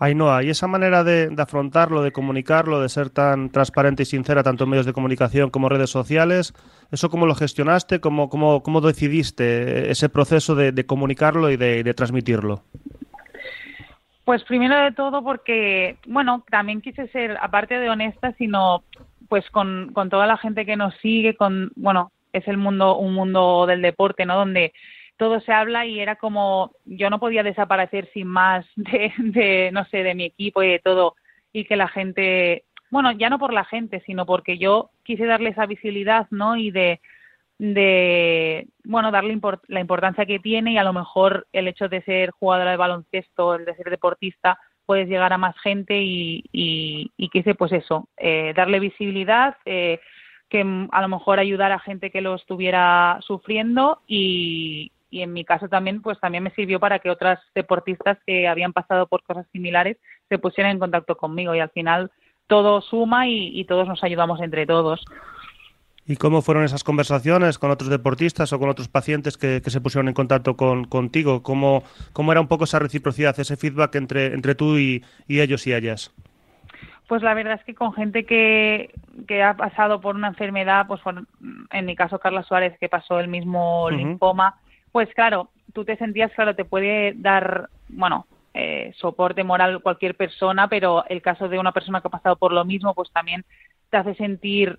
Ainhoa, 0.00 0.42
y 0.42 0.48
esa 0.48 0.66
manera 0.66 1.04
de, 1.04 1.30
afrontarlo, 1.36 2.02
de 2.02 2.10
comunicarlo, 2.10 2.80
de 2.80 2.88
ser 2.88 3.10
tan 3.10 3.50
transparente 3.50 4.02
y 4.02 4.06
sincera 4.06 4.42
tanto 4.42 4.64
en 4.64 4.70
medios 4.70 4.86
de 4.86 4.94
comunicación 4.94 5.50
como 5.50 5.68
redes 5.68 5.90
sociales, 5.90 6.54
¿eso 6.90 7.10
cómo 7.10 7.26
lo 7.26 7.34
gestionaste? 7.34 8.00
¿Cómo, 8.00 8.30
cómo, 8.30 8.62
cómo 8.62 8.80
decidiste 8.80 9.90
ese 9.90 10.08
proceso 10.08 10.54
de, 10.54 10.72
de 10.72 10.86
comunicarlo 10.86 11.50
y 11.50 11.58
de, 11.58 11.82
de 11.84 11.92
transmitirlo? 11.92 12.62
Pues 14.24 14.42
primero 14.44 14.74
de 14.74 14.92
todo 14.92 15.22
porque, 15.22 15.98
bueno, 16.06 16.44
también 16.50 16.80
quise 16.80 17.08
ser, 17.08 17.36
aparte 17.38 17.78
de 17.78 17.90
honesta, 17.90 18.32
sino 18.38 18.82
pues 19.28 19.48
con, 19.50 19.92
con 19.92 20.08
toda 20.08 20.26
la 20.26 20.38
gente 20.38 20.64
que 20.64 20.76
nos 20.76 20.94
sigue, 21.02 21.36
con, 21.36 21.72
bueno, 21.76 22.10
es 22.32 22.48
el 22.48 22.56
mundo, 22.56 22.96
un 22.96 23.12
mundo 23.12 23.66
del 23.66 23.82
deporte, 23.82 24.24
¿no? 24.24 24.36
Donde 24.36 24.72
todo 25.20 25.38
se 25.40 25.52
habla 25.52 25.84
y 25.84 26.00
era 26.00 26.16
como, 26.16 26.72
yo 26.86 27.10
no 27.10 27.20
podía 27.20 27.42
desaparecer 27.42 28.08
sin 28.14 28.26
más 28.26 28.64
de, 28.76 29.12
de, 29.18 29.70
no 29.70 29.84
sé, 29.84 30.02
de 30.02 30.14
mi 30.14 30.24
equipo 30.24 30.62
y 30.62 30.68
de 30.68 30.78
todo, 30.78 31.14
y 31.52 31.66
que 31.66 31.76
la 31.76 31.88
gente, 31.88 32.64
bueno, 32.90 33.12
ya 33.12 33.28
no 33.28 33.38
por 33.38 33.52
la 33.52 33.66
gente, 33.66 34.02
sino 34.06 34.24
porque 34.24 34.56
yo 34.56 34.88
quise 35.04 35.26
darle 35.26 35.50
esa 35.50 35.66
visibilidad, 35.66 36.26
¿no? 36.30 36.56
Y 36.56 36.70
de, 36.70 37.00
bueno 38.84 39.10
darle 39.10 39.38
la 39.68 39.80
importancia 39.80 40.24
que 40.24 40.38
tiene 40.38 40.72
y 40.72 40.78
a 40.78 40.84
lo 40.84 40.94
mejor 40.94 41.46
el 41.52 41.68
hecho 41.68 41.90
de 41.90 42.00
ser 42.00 42.30
jugadora 42.30 42.70
de 42.70 42.78
baloncesto, 42.78 43.56
el 43.56 43.66
de 43.66 43.74
ser 43.74 43.90
deportista, 43.90 44.58
puedes 44.86 45.06
llegar 45.06 45.34
a 45.34 45.38
más 45.38 45.54
gente 45.58 46.00
y, 46.00 46.42
y, 46.50 47.10
y 47.18 47.28
quise 47.28 47.54
pues 47.54 47.72
eso, 47.72 48.08
eh, 48.16 48.54
darle 48.56 48.80
visibilidad, 48.80 49.58
eh, 49.66 50.00
que 50.48 50.60
a 50.90 51.02
lo 51.02 51.08
mejor 51.08 51.38
ayudar 51.38 51.72
a 51.72 51.78
gente 51.78 52.10
que 52.10 52.22
lo 52.22 52.36
estuviera 52.36 53.18
sufriendo 53.20 54.00
y, 54.08 54.90
y 55.10 55.22
en 55.22 55.32
mi 55.32 55.44
caso 55.44 55.68
también 55.68 56.02
pues 56.02 56.18
también 56.20 56.44
me 56.44 56.50
sirvió 56.50 56.80
para 56.80 56.98
que 56.98 57.10
otras 57.10 57.40
deportistas 57.54 58.18
que 58.26 58.48
habían 58.48 58.72
pasado 58.72 59.06
por 59.06 59.22
cosas 59.22 59.46
similares 59.52 59.96
se 60.28 60.38
pusieran 60.38 60.72
en 60.72 60.78
contacto 60.78 61.16
conmigo 61.16 61.54
y 61.54 61.60
al 61.60 61.70
final 61.70 62.10
todo 62.46 62.80
suma 62.80 63.28
y, 63.28 63.58
y 63.58 63.64
todos 63.64 63.86
nos 63.86 64.02
ayudamos 64.02 64.40
entre 64.40 64.66
todos. 64.66 65.04
¿Y 66.10 66.16
cómo 66.16 66.42
fueron 66.42 66.64
esas 66.64 66.82
conversaciones 66.82 67.60
con 67.60 67.70
otros 67.70 67.88
deportistas 67.88 68.52
o 68.52 68.58
con 68.58 68.68
otros 68.68 68.88
pacientes 68.88 69.38
que, 69.38 69.60
se 69.64 69.80
pusieron 69.80 70.08
en 70.08 70.14
contacto 70.14 70.56
con, 70.56 70.84
contigo? 70.84 71.44
¿Cómo, 71.44 71.84
¿Cómo, 72.12 72.32
era 72.32 72.40
un 72.40 72.48
poco 72.48 72.64
esa 72.64 72.80
reciprocidad, 72.80 73.38
ese 73.38 73.56
feedback 73.56 73.94
entre, 73.94 74.34
entre 74.34 74.56
tú 74.56 74.76
y, 74.76 75.04
ellos 75.28 75.68
y 75.68 75.72
ellas? 75.72 76.12
Pues 77.06 77.22
la 77.22 77.32
verdad 77.34 77.54
es 77.60 77.64
que 77.64 77.76
con 77.76 77.92
gente 77.92 78.26
que, 78.26 78.90
que 79.28 79.44
ha 79.44 79.54
pasado 79.54 80.00
por 80.00 80.16
una 80.16 80.26
enfermedad, 80.26 80.88
pues 80.88 81.00
en 81.70 81.86
mi 81.86 81.94
caso 81.94 82.18
Carla 82.18 82.42
Suárez, 82.42 82.76
que 82.80 82.88
pasó 82.88 83.20
el 83.20 83.28
mismo 83.28 83.88
linfoma, 83.88 84.56
pues 84.92 85.08
claro, 85.14 85.50
tú 85.72 85.84
te 85.84 85.96
sentías, 85.96 86.32
claro, 86.32 86.54
te 86.54 86.64
puede 86.64 87.14
dar, 87.16 87.68
bueno, 87.88 88.26
eh, 88.54 88.92
soporte 88.96 89.44
moral 89.44 89.80
cualquier 89.82 90.16
persona, 90.16 90.68
pero 90.68 91.04
el 91.08 91.22
caso 91.22 91.48
de 91.48 91.58
una 91.58 91.72
persona 91.72 92.00
que 92.00 92.08
ha 92.08 92.10
pasado 92.10 92.36
por 92.36 92.52
lo 92.52 92.64
mismo, 92.64 92.94
pues 92.94 93.10
también 93.12 93.44
te 93.90 93.96
hace 93.96 94.14
sentir 94.14 94.78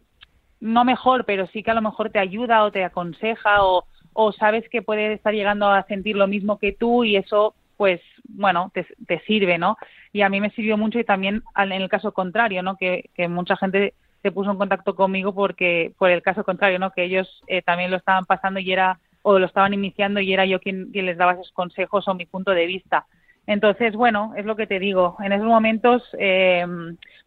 no 0.59 0.83
mejor, 0.85 1.25
pero 1.25 1.47
sí 1.47 1.63
que 1.63 1.71
a 1.71 1.75
lo 1.75 1.81
mejor 1.81 2.09
te 2.09 2.19
ayuda 2.19 2.63
o 2.63 2.71
te 2.71 2.83
aconseja 2.83 3.63
o, 3.63 3.85
o 4.13 4.31
sabes 4.31 4.67
que 4.69 4.81
puede 4.81 5.13
estar 5.13 5.33
llegando 5.33 5.67
a 5.69 5.83
sentir 5.83 6.15
lo 6.15 6.27
mismo 6.27 6.59
que 6.59 6.73
tú 6.73 7.03
y 7.03 7.15
eso 7.15 7.55
pues 7.81 7.99
bueno, 8.25 8.71
te, 8.75 9.19
sirve, 9.25 9.57
¿no? 9.57 9.75
Y 10.13 10.21
a 10.21 10.29
mí 10.29 10.39
me 10.39 10.51
sirvió 10.51 10.77
mucho 10.77 10.99
y 10.99 11.03
también 11.03 11.41
en 11.57 11.71
el 11.71 11.89
caso 11.89 12.11
contrario, 12.11 12.61
¿no? 12.61 12.77
Que, 12.77 13.09
que 13.15 13.27
mucha 13.27 13.57
gente 13.57 13.95
se 14.21 14.31
puso 14.31 14.51
en 14.51 14.57
contacto 14.57 14.95
conmigo 14.95 15.33
porque 15.33 15.91
por 15.97 16.11
el 16.11 16.21
caso 16.21 16.43
contrario, 16.43 16.77
¿no? 16.77 16.91
Que 16.91 17.05
ellos 17.05 17.41
eh, 17.47 17.63
también 17.63 17.89
lo 17.89 17.97
estaban 17.97 18.25
pasando 18.25 18.59
y 18.59 18.71
era 18.71 18.99
o 19.23 19.39
lo 19.39 19.45
estaban 19.45 19.73
iniciando 19.73 20.19
y 20.19 20.33
era 20.33 20.45
yo 20.45 20.59
quien, 20.59 20.91
les 20.91 21.17
daba 21.17 21.33
esos 21.33 21.51
consejos 21.51 22.07
o 22.07 22.13
mi 22.13 22.25
punto 22.25 22.51
de 22.51 22.65
vista. 22.65 23.05
Entonces, 23.47 23.95
bueno, 23.95 24.33
es 24.37 24.45
lo 24.45 24.55
que 24.55 24.67
te 24.67 24.79
digo. 24.79 25.17
En 25.19 25.33
esos 25.33 25.47
momentos, 25.47 26.03
eh, 26.17 26.65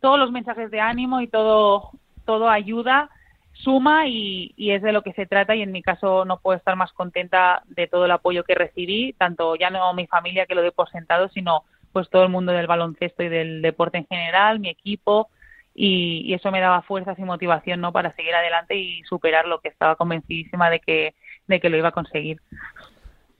todos 0.01 0.19
los 0.19 0.31
mensajes 0.31 0.71
de 0.71 0.81
ánimo 0.81 1.21
y 1.21 1.29
todo, 1.29 1.91
todo 2.25 2.49
ayuda, 2.49 3.11
suma 3.53 4.07
y, 4.07 4.53
y, 4.57 4.71
es 4.71 4.83
de 4.83 4.93
lo 4.93 5.03
que 5.03 5.13
se 5.13 5.27
trata. 5.27 5.55
Y 5.55 5.63
en 5.63 5.73
mi 5.73 5.83
caso 5.83 6.25
no 6.25 6.39
puedo 6.39 6.57
estar 6.57 6.77
más 6.77 6.93
contenta 6.93 7.63
de 7.67 7.87
todo 7.87 8.05
el 8.05 8.11
apoyo 8.11 8.45
que 8.45 8.55
recibí, 8.55 9.13
tanto 9.15 9.57
ya 9.57 9.71
no 9.71 9.93
mi 9.95 10.07
familia 10.07 10.47
que 10.47 10.55
lo 10.55 10.63
doy 10.63 10.71
por 10.71 10.91
sentado, 10.91 11.29
sino 11.29 11.65
pues 11.93 12.11
todo 12.11 12.25
el 12.25 12.29
mundo 12.29 12.53
del 12.53 12.67
baloncesto 12.67 13.23
y 13.23 13.29
del 13.29 13.63
deporte 13.63 13.99
en 13.99 14.07
general, 14.07 14.59
mi 14.59 14.69
equipo, 14.69 15.29
y, 15.75 16.23
y, 16.27 16.35
eso 16.35 16.51
me 16.51 16.61
daba 16.61 16.83
fuerzas 16.83 17.19
y 17.19 17.23
motivación 17.23 17.81
no 17.81 17.93
para 17.93 18.13
seguir 18.13 18.35
adelante 18.35 18.77
y 18.77 19.03
superar 19.05 19.47
lo 19.47 19.61
que 19.61 19.69
estaba 19.69 19.97
convencidísima 19.97 20.71
de 20.71 20.81
que 20.81 21.15
de 21.47 21.61
que 21.61 21.69
lo 21.69 21.77
iba 21.77 21.89
a 21.89 21.93
conseguir 21.93 22.41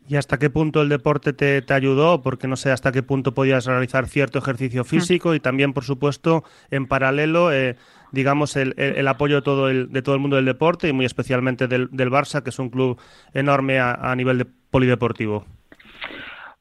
¿Y 0.07 0.17
hasta 0.17 0.39
qué 0.39 0.51
punto 0.51 0.83
el 0.83 0.91
deporte 0.91 1.33
te, 1.33 1.63
te, 1.63 1.73
ayudó? 1.73 2.21
Porque 2.21 2.47
no 2.47 2.57
sé 2.57 2.71
hasta 2.71 2.93
qué 2.93 3.03
punto 3.03 3.33
podías 3.33 3.65
realizar 3.65 4.07
cierto 4.07 4.39
ejercicio 4.39 4.83
mm. 4.83 4.85
físico 4.85 5.35
y 5.35 5.41
también, 5.41 5.73
por 5.73 5.85
supuesto, 5.85 6.45
en 6.71 6.87
paralelo, 6.87 7.53
eh, 7.53 7.77
digamos, 8.13 8.57
el, 8.57 8.75
el, 8.77 9.09
apoyo 9.09 9.37
de 9.37 9.43
todo 9.43 9.71
el, 9.71 9.91
de 9.91 10.03
todo 10.03 10.15
el 10.15 10.21
mundo 10.21 10.37
del 10.37 10.45
deporte 10.45 10.89
y 10.89 10.93
muy 10.93 11.07
especialmente 11.07 11.69
del, 11.69 11.89
del 11.91 12.11
Barça, 12.11 12.43
que 12.43 12.51
es 12.51 12.59
un 12.59 12.69
club 12.69 13.01
enorme 13.33 13.79
a, 13.79 13.95
a, 13.95 14.15
nivel 14.15 14.39
de 14.39 14.45
polideportivo. 14.45 15.47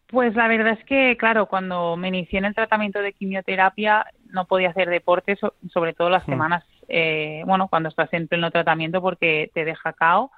Pues 0.07 0.35
la 0.35 0.47
verdad 0.47 0.77
es 0.79 0.85
que, 0.85 1.17
claro, 1.17 1.47
cuando 1.47 1.97
me 1.97 2.07
inicié 2.07 2.39
en 2.39 2.45
el 2.45 2.55
tratamiento 2.55 2.99
de 2.99 3.13
quimioterapia 3.13 4.05
no 4.29 4.45
podía 4.45 4.69
hacer 4.69 4.89
deporte, 4.89 5.37
sobre 5.73 5.93
todo 5.93 6.09
las 6.09 6.25
mm. 6.27 6.31
semanas, 6.31 6.63
eh, 6.87 7.41
bueno, 7.45 7.67
cuando 7.67 7.89
estás 7.89 8.13
en 8.13 8.29
pleno 8.29 8.51
tratamiento 8.51 9.01
porque 9.01 9.51
te 9.53 9.65
deja 9.65 9.91
cao 9.91 10.31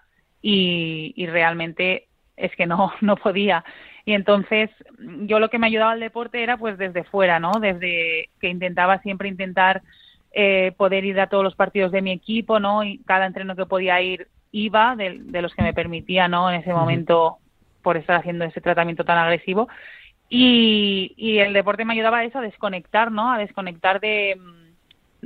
y, 0.48 1.12
y 1.16 1.26
realmente 1.26 2.06
es 2.38 2.56
que 2.56 2.68
no, 2.68 2.94
no 3.02 3.16
podía. 3.16 3.66
Y 4.06 4.14
entonces 4.14 4.70
yo 5.00 5.40
lo 5.40 5.50
que 5.50 5.58
me 5.58 5.66
ayudaba 5.66 5.94
al 5.94 6.00
deporte 6.00 6.44
era 6.44 6.56
pues 6.56 6.78
desde 6.78 7.04
fuera, 7.04 7.40
¿no? 7.40 7.54
Desde 7.60 8.30
que 8.40 8.50
intentaba 8.50 9.02
siempre 9.02 9.28
intentar 9.28 9.82
eh, 10.32 10.74
poder 10.78 11.04
ir 11.04 11.20
a 11.20 11.30
todos 11.30 11.44
los 11.44 11.56
partidos 11.56 11.92
de 11.92 12.04
mi 12.04 12.12
equipo, 12.12 12.60
¿no? 12.60 12.84
Y 12.84 13.00
cada 13.00 13.26
entreno 13.26 13.56
que 13.56 13.66
podía 13.66 14.00
ir 14.02 14.28
iba, 14.52 14.96
de, 14.96 15.18
de 15.20 15.42
los 15.42 15.56
que 15.56 15.64
me 15.64 15.74
permitía, 15.74 16.28
¿no? 16.28 16.52
En 16.52 16.62
ese 16.62 16.74
momento 16.74 17.40
por 17.82 17.98
estar 17.98 18.20
haciendo 18.20 18.46
ese 18.46 18.62
tratamiento 18.62 19.04
tan 19.04 19.18
agresivo. 19.18 19.68
Y, 20.30 21.14
y 21.18 21.40
el 21.40 21.54
deporte 21.54 21.86
me 21.86 21.94
ayudaba 21.94 22.20
a 22.20 22.24
eso, 22.24 22.38
a 22.38 22.44
desconectar, 22.44 23.12
¿no? 23.12 23.32
A 23.32 23.40
desconectar 23.40 24.00
de, 24.00 24.40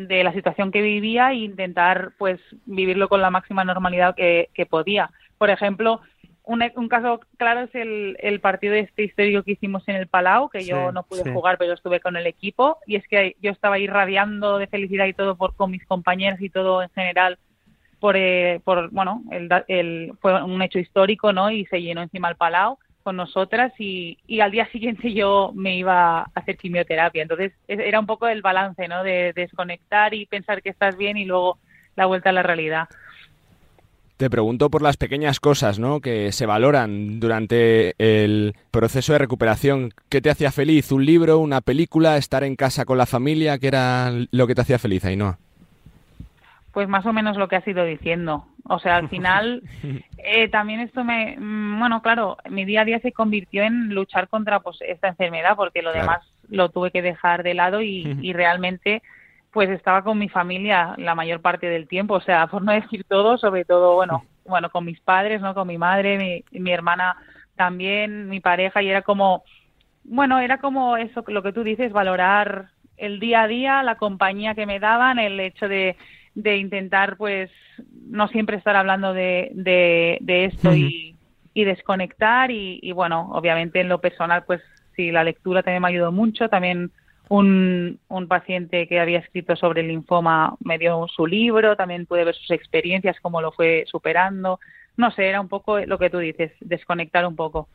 de 0.07 0.23
la 0.23 0.31
situación 0.31 0.71
que 0.71 0.81
vivía 0.81 1.31
e 1.31 1.35
intentar 1.35 2.13
pues 2.17 2.39
vivirlo 2.65 3.09
con 3.09 3.21
la 3.21 3.29
máxima 3.29 3.65
normalidad 3.65 4.15
que, 4.15 4.49
que 4.53 4.65
podía. 4.65 5.11
Por 5.37 5.49
ejemplo, 5.49 5.99
un, 6.43 6.87
caso 6.87 7.19
claro 7.37 7.61
es 7.61 7.75
el, 7.75 8.15
el, 8.21 8.39
partido 8.39 8.75
este 8.75 9.03
histórico 9.03 9.43
que 9.43 9.51
hicimos 9.51 9.85
en 9.87 9.97
el 9.97 10.07
Palau, 10.07 10.49
que 10.49 10.63
yo 10.63 10.93
no 10.93 11.03
pude 11.03 11.29
jugar, 11.31 11.57
pero 11.57 11.73
estuve 11.73 11.99
con 11.99 12.15
el 12.15 12.27
equipo, 12.27 12.77
y 12.87 12.95
es 12.95 13.05
que 13.07 13.35
yo 13.41 13.51
estaba 13.51 13.77
irradiando 13.77 14.57
de 14.57 14.67
felicidad 14.67 15.05
y 15.05 15.13
todo 15.13 15.35
por, 15.35 15.53
con 15.55 15.69
mis 15.69 15.85
compañeros 15.85 16.41
y 16.41 16.49
todo 16.49 16.81
en 16.81 16.89
general 16.89 17.37
por, 17.99 18.15
eh, 18.15 18.61
por 18.63 18.89
bueno, 18.91 19.21
el, 19.31 19.49
el, 19.67 20.13
fue 20.21 20.41
un 20.41 20.61
hecho 20.61 20.79
histórico, 20.79 21.33
¿no? 21.33 21.51
Y 21.51 21.65
se 21.65 21.81
llenó 21.81 22.01
encima 22.01 22.29
el 22.29 22.37
Palau 22.37 22.79
con 23.09 23.15
nosotras 23.15 23.73
y, 23.79 24.19
al 24.39 24.51
día 24.51 24.69
siguiente 24.71 25.11
yo 25.15 25.51
me 25.55 25.75
iba 25.75 26.19
a 26.19 26.31
hacer 26.35 26.57
quimioterapia. 26.57 27.23
Entonces 27.23 27.53
era 27.67 27.99
un 27.99 28.05
poco 28.05 28.27
el 28.27 28.43
balance, 28.43 28.87
¿no? 28.87 29.03
De 29.03 29.33
desconectar 29.33 30.13
y 30.13 30.27
pensar 30.27 30.61
que 30.61 30.69
estás 30.69 30.95
bien 30.95 31.17
y 31.17 31.25
luego 31.25 31.57
la 31.95 32.05
vuelta 32.05 32.29
a 32.29 32.33
la 32.33 32.43
realidad. 32.43 32.87
Te 34.17 34.29
pregunto 34.29 34.69
por 34.69 34.83
las 34.83 34.95
pequeñas 34.95 35.39
cosas 35.39 35.79
¿no? 35.79 36.01
que 36.01 36.31
se 36.31 36.45
valoran 36.45 37.19
durante 37.19 37.95
el 37.97 38.53
proceso 38.69 39.13
de 39.13 39.19
recuperación. 39.19 39.91
¿Qué 40.09 40.21
te 40.21 40.29
hacía 40.29 40.51
feliz? 40.51 40.91
¿Un 40.91 41.03
libro, 41.03 41.39
una 41.39 41.61
película, 41.61 42.15
estar 42.15 42.43
en 42.43 42.55
casa 42.55 42.85
con 42.85 42.99
la 42.99 43.07
familia? 43.07 43.57
¿Qué 43.57 43.69
era 43.69 44.11
lo 44.29 44.45
que 44.45 44.53
te 44.53 44.61
hacía 44.61 44.77
feliz, 44.77 45.03
Ainhoa? 45.03 45.39
Pues 46.71 46.87
más 46.87 47.05
o 47.05 47.13
menos 47.13 47.37
lo 47.37 47.47
que 47.47 47.55
has 47.55 47.67
ido 47.67 47.83
diciendo. 47.83 48.45
O 48.65 48.79
sea, 48.79 48.97
al 48.97 49.09
final, 49.09 49.63
eh, 50.17 50.47
también 50.49 50.79
esto 50.79 51.03
me... 51.03 51.35
Mm, 51.37 51.79
bueno, 51.79 52.01
claro, 52.01 52.37
mi 52.49 52.65
día 52.65 52.81
a 52.81 52.85
día 52.85 52.99
se 52.99 53.11
convirtió 53.11 53.63
en 53.63 53.93
luchar 53.93 54.27
contra 54.27 54.59
pues, 54.59 54.77
esta 54.81 55.07
enfermedad, 55.07 55.55
porque 55.55 55.81
lo 55.81 55.91
demás 55.91 56.19
lo 56.49 56.69
tuve 56.69 56.91
que 56.91 57.01
dejar 57.01 57.43
de 57.43 57.53
lado 57.53 57.81
y, 57.81 58.17
y 58.21 58.33
realmente 58.33 59.01
pues 59.51 59.69
estaba 59.69 60.03
con 60.03 60.17
mi 60.17 60.29
familia 60.29 60.93
la 60.97 61.15
mayor 61.15 61.41
parte 61.41 61.67
del 61.67 61.87
tiempo, 61.87 62.15
o 62.15 62.21
sea, 62.21 62.47
por 62.51 62.61
no 62.61 62.71
decir 62.71 63.03
todo, 63.05 63.37
sobre 63.37 63.65
todo, 63.65 63.95
bueno, 63.95 64.23
bueno, 64.45 64.69
con 64.69 64.85
mis 64.85 64.99
padres, 64.99 65.41
¿no? 65.41 65.53
Con 65.53 65.67
mi 65.67 65.77
madre, 65.77 66.17
mi, 66.17 66.59
mi 66.59 66.71
hermana 66.71 67.17
también, 67.55 68.29
mi 68.29 68.39
pareja, 68.39 68.81
y 68.81 68.89
era 68.89 69.01
como, 69.01 69.43
bueno, 70.03 70.39
era 70.39 70.59
como 70.59 70.97
eso, 70.97 71.23
lo 71.27 71.43
que 71.43 71.53
tú 71.53 71.63
dices, 71.63 71.91
valorar 71.91 72.69
el 72.97 73.19
día 73.19 73.43
a 73.43 73.47
día, 73.47 73.83
la 73.83 73.95
compañía 73.95 74.55
que 74.55 74.65
me 74.65 74.79
daban, 74.79 75.19
el 75.19 75.39
hecho 75.39 75.67
de, 75.67 75.95
de 76.35 76.57
intentar, 76.57 77.17
pues, 77.17 77.49
no 78.07 78.27
siempre 78.27 78.57
estar 78.57 78.75
hablando 78.75 79.13
de, 79.13 79.51
de, 79.53 80.17
de 80.21 80.45
esto 80.45 80.75
y, 80.75 81.15
y 81.53 81.63
desconectar, 81.63 82.51
y, 82.51 82.79
y 82.81 82.91
bueno, 82.91 83.29
obviamente 83.31 83.81
en 83.81 83.89
lo 83.89 83.99
personal, 83.99 84.43
pues, 84.45 84.61
sí, 84.95 85.11
la 85.11 85.23
lectura 85.23 85.63
también 85.63 85.81
me 85.81 85.89
ayudó 85.89 86.11
mucho, 86.11 86.49
también 86.49 86.91
un, 87.29 87.99
un, 88.07 88.27
paciente 88.27 88.87
que 88.87 88.99
había 88.99 89.19
escrito 89.19 89.55
sobre 89.55 89.81
el 89.81 89.87
linfoma 89.87 90.55
me 90.61 90.79
dio 90.79 91.07
su 91.07 91.27
libro, 91.27 91.75
también 91.75 92.05
pude 92.05 92.25
ver 92.25 92.35
sus 92.35 92.51
experiencias, 92.51 93.19
cómo 93.21 93.39
lo 93.39 93.51
fue 93.51 93.83
superando. 93.87 94.59
No 94.97 95.11
sé, 95.11 95.29
era 95.29 95.39
un 95.39 95.47
poco 95.47 95.79
lo 95.79 95.97
que 95.99 96.09
tú 96.09 96.17
dices, 96.17 96.51
desconectar 96.59 97.25
un 97.25 97.35
poco. 97.35 97.69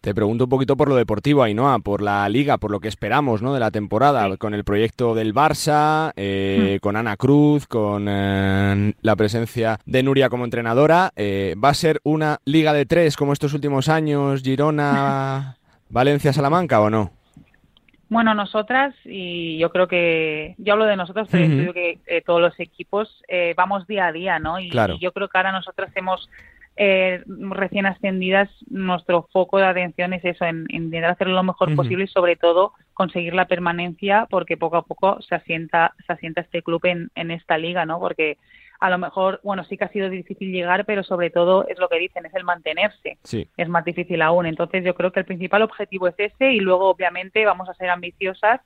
Te 0.00 0.14
pregunto 0.14 0.44
un 0.44 0.50
poquito 0.50 0.76
por 0.76 0.88
lo 0.88 0.96
deportivo, 0.96 1.42
Ainhoa, 1.42 1.78
por 1.80 2.00
la 2.00 2.28
liga, 2.28 2.56
por 2.56 2.70
lo 2.70 2.80
que 2.80 2.88
esperamos 2.88 3.42
¿no? 3.42 3.52
de 3.52 3.60
la 3.60 3.70
temporada, 3.70 4.36
con 4.38 4.54
el 4.54 4.64
proyecto 4.64 5.14
del 5.14 5.34
Barça, 5.34 6.12
eh, 6.16 6.76
mm. 6.76 6.80
con 6.80 6.96
Ana 6.96 7.16
Cruz, 7.16 7.66
con 7.66 8.06
eh, 8.08 8.94
la 9.02 9.16
presencia 9.16 9.78
de 9.84 10.02
Nuria 10.02 10.30
como 10.30 10.44
entrenadora. 10.44 11.12
Eh, 11.16 11.54
¿Va 11.62 11.68
a 11.68 11.74
ser 11.74 12.00
una 12.02 12.38
liga 12.46 12.72
de 12.72 12.86
tres 12.86 13.16
como 13.16 13.34
estos 13.34 13.52
últimos 13.52 13.90
años, 13.90 14.42
Girona, 14.42 15.58
Valencia, 15.90 16.32
Salamanca 16.32 16.80
o 16.80 16.88
no? 16.88 17.20
Bueno, 18.10 18.34
nosotras, 18.34 18.92
y 19.04 19.56
yo 19.58 19.70
creo 19.70 19.86
que, 19.86 20.56
yo 20.58 20.72
hablo 20.72 20.84
de 20.84 20.96
nosotros, 20.96 21.28
pero 21.30 21.46
creo 21.46 21.72
que 21.72 21.98
eh, 22.08 22.22
todos 22.26 22.40
los 22.40 22.58
equipos 22.58 23.22
eh, 23.28 23.54
vamos 23.56 23.86
día 23.86 24.08
a 24.08 24.12
día, 24.12 24.40
¿no? 24.40 24.58
Y, 24.58 24.68
yo 25.00 25.12
creo 25.12 25.28
que 25.28 25.38
ahora 25.38 25.52
nosotras 25.52 25.92
hemos, 25.94 26.28
eh, 26.76 27.22
recién 27.26 27.86
ascendidas, 27.86 28.48
nuestro 28.68 29.28
foco 29.32 29.58
de 29.58 29.66
atención 29.66 30.12
es 30.12 30.24
eso, 30.24 30.44
en, 30.44 30.66
intentar 30.68 31.10
hacerlo 31.10 31.34
lo 31.34 31.42
mejor 31.42 31.74
posible 31.74 32.04
y 32.04 32.08
sobre 32.08 32.36
todo 32.36 32.72
conseguir 32.94 33.34
la 33.34 33.46
permanencia, 33.46 34.26
porque 34.30 34.56
poco 34.56 34.76
a 34.76 34.82
poco 34.82 35.20
se 35.22 35.34
asienta, 35.34 35.94
se 36.06 36.12
asienta 36.12 36.40
este 36.40 36.62
club 36.62 36.84
en, 36.84 37.10
en 37.14 37.30
esta 37.30 37.58
liga, 37.58 37.84
¿no? 37.84 37.98
Porque 37.98 38.38
a 38.80 38.88
lo 38.88 38.96
mejor, 38.96 39.40
bueno, 39.44 39.62
sí 39.64 39.76
que 39.76 39.84
ha 39.84 39.92
sido 39.92 40.08
difícil 40.08 40.52
llegar, 40.52 40.86
pero 40.86 41.04
sobre 41.04 41.28
todo 41.28 41.68
es 41.68 41.78
lo 41.78 41.88
que 41.88 41.98
dicen, 41.98 42.24
es 42.24 42.34
el 42.34 42.44
mantenerse. 42.44 43.18
Sí. 43.22 43.46
Es 43.58 43.68
más 43.68 43.84
difícil 43.84 44.22
aún. 44.22 44.46
Entonces 44.46 44.82
yo 44.82 44.94
creo 44.94 45.12
que 45.12 45.20
el 45.20 45.26
principal 45.26 45.62
objetivo 45.62 46.08
es 46.08 46.14
ese 46.16 46.52
y 46.52 46.60
luego 46.60 46.88
obviamente 46.88 47.44
vamos 47.44 47.68
a 47.68 47.74
ser 47.74 47.90
ambiciosas 47.90 48.62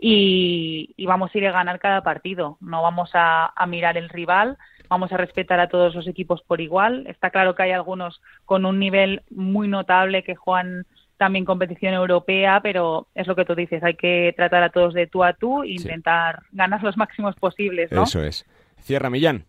y, 0.00 0.94
y 0.96 1.06
vamos 1.06 1.34
a 1.34 1.38
ir 1.38 1.46
a 1.46 1.52
ganar 1.52 1.78
cada 1.80 2.02
partido. 2.02 2.56
No 2.60 2.82
vamos 2.82 3.10
a, 3.12 3.52
a 3.54 3.66
mirar 3.66 3.98
el 3.98 4.08
rival, 4.08 4.56
vamos 4.88 5.12
a 5.12 5.16
respetar 5.16 5.60
a 5.60 5.68
todos 5.68 5.94
los 5.94 6.06
equipos 6.06 6.42
por 6.42 6.60
igual. 6.60 7.06
Está 7.06 7.30
claro 7.30 7.54
que 7.54 7.62
hay 7.62 7.72
algunos 7.72 8.20
con 8.44 8.64
un 8.64 8.78
nivel 8.78 9.22
muy 9.30 9.68
notable 9.68 10.22
que 10.22 10.34
juegan 10.34 10.86
también 11.16 11.44
competición 11.44 11.94
europea, 11.94 12.60
pero 12.62 13.08
es 13.14 13.26
lo 13.26 13.34
que 13.34 13.44
tú 13.44 13.54
dices, 13.54 13.82
hay 13.82 13.94
que 13.94 14.32
tratar 14.36 14.62
a 14.62 14.70
todos 14.70 14.94
de 14.94 15.06
tú 15.06 15.24
a 15.24 15.32
tú 15.32 15.64
e 15.64 15.70
intentar 15.70 16.40
sí. 16.42 16.56
ganar 16.56 16.82
los 16.82 16.96
máximos 16.96 17.34
posibles, 17.36 17.90
¿no? 17.90 18.04
Eso 18.04 18.22
es. 18.22 18.46
Cierra 18.80 19.10
Millán. 19.10 19.44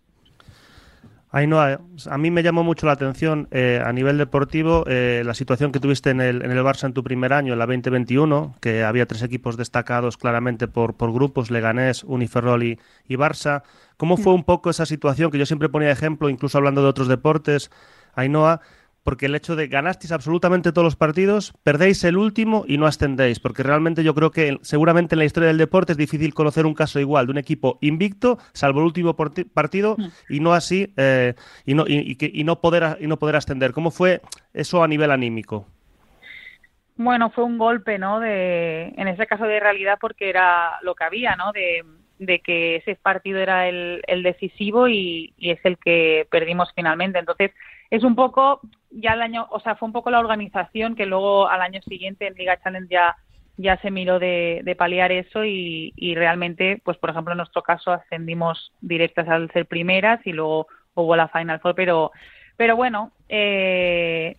Ainhoa, 1.31 1.79
a 2.09 2.17
mí 2.17 2.31
me 2.31 2.41
llamó 2.41 2.63
mucho 2.63 2.87
la 2.87 2.93
atención 2.93 3.47
eh, 3.51 3.79
a 3.85 3.93
nivel 3.93 4.17
deportivo 4.17 4.83
eh, 4.87 5.21
la 5.23 5.35
situación 5.35 5.71
que 5.71 5.79
tuviste 5.79 6.09
en 6.09 6.21
el, 6.21 6.43
en 6.43 6.49
el 6.49 6.57
Barça 6.63 6.85
en 6.85 6.93
tu 6.93 7.03
primer 7.03 7.33
año, 7.33 7.53
en 7.53 7.59
la 7.59 7.67
2021, 7.67 8.55
que 8.59 8.83
había 8.83 9.05
tres 9.05 9.21
equipos 9.21 9.55
destacados 9.55 10.17
claramente 10.17 10.67
por, 10.67 10.95
por 10.95 11.13
grupos, 11.13 11.51
Leganés, 11.51 12.03
Uniferrol 12.03 12.63
y, 12.63 12.79
y 13.07 13.15
Barça. 13.15 13.61
¿Cómo 13.99 14.15
fue 14.15 14.33
un 14.33 14.45
poco 14.45 14.69
esa 14.69 14.85
situación 14.85 15.29
que 15.29 15.37
yo 15.37 15.45
siempre 15.45 15.67
ponía 15.67 15.91
ejemplo, 15.91 16.29
incluso 16.29 16.57
hablando 16.57 16.81
de 16.81 16.87
otros 16.87 17.09
deportes, 17.09 17.69
Ainhoa, 18.15 18.61
porque 19.03 19.25
el 19.25 19.35
hecho 19.35 19.57
de 19.57 19.67
ganasteis 19.67 20.13
absolutamente 20.13 20.71
todos 20.71 20.85
los 20.85 20.95
partidos, 20.95 21.53
perdéis 21.63 22.05
el 22.05 22.15
último 22.15 22.63
y 22.65 22.77
no 22.77 22.85
ascendéis, 22.85 23.41
porque 23.41 23.61
realmente 23.61 24.05
yo 24.05 24.15
creo 24.15 24.31
que 24.31 24.57
seguramente 24.61 25.15
en 25.15 25.19
la 25.19 25.25
historia 25.25 25.47
del 25.47 25.57
deporte 25.57 25.91
es 25.91 25.97
difícil 25.97 26.33
conocer 26.33 26.65
un 26.65 26.75
caso 26.75 27.01
igual 27.01 27.25
de 27.25 27.33
un 27.33 27.39
equipo 27.39 27.77
invicto, 27.81 28.37
salvo 28.53 28.79
el 28.79 28.85
último 28.85 29.17
partido, 29.17 29.97
mm. 29.97 30.07
y 30.29 30.39
no 30.39 30.53
así, 30.53 30.93
eh, 30.95 31.33
y, 31.65 31.73
no, 31.73 31.83
y, 31.85 32.43
no 32.45 32.61
poder, 32.61 32.99
y 33.01 33.07
no 33.07 33.19
poder 33.19 33.35
ascender. 33.35 33.73
¿Cómo 33.73 33.91
fue 33.91 34.21
eso 34.53 34.81
a 34.81 34.87
nivel 34.87 35.11
anímico? 35.11 35.67
Bueno, 36.95 37.31
fue 37.31 37.43
un 37.43 37.57
golpe, 37.57 37.99
¿no? 37.99 38.21
De, 38.21 38.93
en 38.95 39.09
ese 39.09 39.27
caso 39.27 39.43
de 39.43 39.59
realidad 39.59 39.97
porque 39.99 40.29
era 40.29 40.79
lo 40.83 40.95
que 40.95 41.03
había, 41.03 41.35
¿no? 41.35 41.51
De, 41.51 41.83
que 42.19 42.77
ese 42.77 42.95
partido 42.95 43.39
era 43.39 43.67
el, 43.67 44.01
decisivo 44.23 44.87
y, 44.87 45.33
y, 45.37 45.51
es 45.51 45.59
el 45.63 45.77
que 45.77 46.27
perdimos 46.29 46.69
finalmente. 46.75 47.19
Entonces, 47.19 47.51
es 47.89 48.03
un 48.03 48.15
poco, 48.15 48.61
ya 48.91 49.13
el 49.13 49.21
año, 49.21 49.47
o 49.49 49.59
sea, 49.59 49.75
fue 49.75 49.87
un 49.87 49.93
poco 49.93 50.11
la 50.11 50.19
organización 50.19 50.95
que 50.95 51.05
luego 51.05 51.47
al 51.47 51.61
año 51.61 51.81
siguiente 51.81 52.27
en 52.27 52.35
Liga 52.35 52.59
Challenge 52.61 52.87
ya, 52.89 53.15
ya 53.57 53.77
se 53.77 53.91
miró 53.91 54.19
de, 54.19 54.61
de 54.63 54.75
paliar 54.75 55.11
eso 55.11 55.43
y, 55.45 55.93
y, 55.95 56.15
realmente, 56.15 56.81
pues 56.83 56.97
por 56.97 57.09
ejemplo 57.09 57.33
en 57.33 57.37
nuestro 57.37 57.63
caso 57.63 57.91
ascendimos 57.91 58.71
directas 58.81 59.27
al 59.27 59.51
ser 59.51 59.65
primeras 59.65 60.19
y 60.25 60.33
luego 60.33 60.67
hubo 60.93 61.15
la 61.15 61.27
Final 61.29 61.59
Four, 61.59 61.75
pero, 61.75 62.11
pero 62.57 62.75
bueno, 62.75 63.11
eh, 63.27 64.35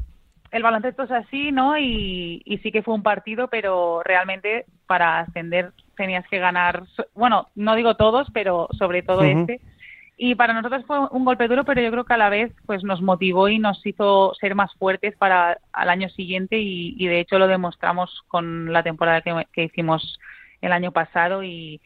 el 0.51 0.63
baloncesto 0.63 1.05
es 1.05 1.11
así, 1.11 1.53
¿no? 1.53 1.79
Y, 1.79 2.61
sí 2.63 2.73
que 2.73 2.83
fue 2.83 2.95
un 2.95 3.03
partido, 3.03 3.49
pero 3.49 4.03
realmente 4.03 4.67
para 4.87 5.21
ascender 5.21 5.73
tenías 6.01 6.27
que 6.29 6.39
ganar, 6.39 6.85
bueno, 7.15 7.49
no 7.55 7.75
digo 7.77 7.95
todos, 7.95 8.29
pero 8.33 8.69
sobre 8.79 9.03
todo 9.03 9.23
este. 9.23 9.61
Y 10.17 10.35
para 10.35 10.55
nosotros 10.55 10.85
fue 10.87 10.99
un 11.11 11.27
golpe 11.27 11.47
duro, 11.47 11.65
pero 11.65 11.83
yo 11.83 11.91
creo 11.91 12.05
que 12.05 12.15
a 12.15 12.19
la 12.19 12.31
vez 12.31 12.53
pues 12.65 12.83
nos 12.85 13.03
motivó 13.03 13.49
y 13.49 13.59
nos 13.59 13.85
hizo 13.87 14.33
ser 14.41 14.55
más 14.55 14.73
fuertes 14.75 15.15
para 15.17 15.59
el 15.83 15.89
año 15.91 16.09
siguiente 16.09 16.57
y, 16.59 17.07
de 17.07 17.21
hecho 17.21 17.39
lo 17.39 17.49
demostramos 17.49 18.23
con 18.29 18.73
la 18.73 18.83
temporada 18.83 19.21
que, 19.21 19.47
que 19.53 19.65
hicimos 19.65 20.19
el 20.63 20.73
año 20.73 20.91
pasado 20.91 21.43
y, 21.43 21.83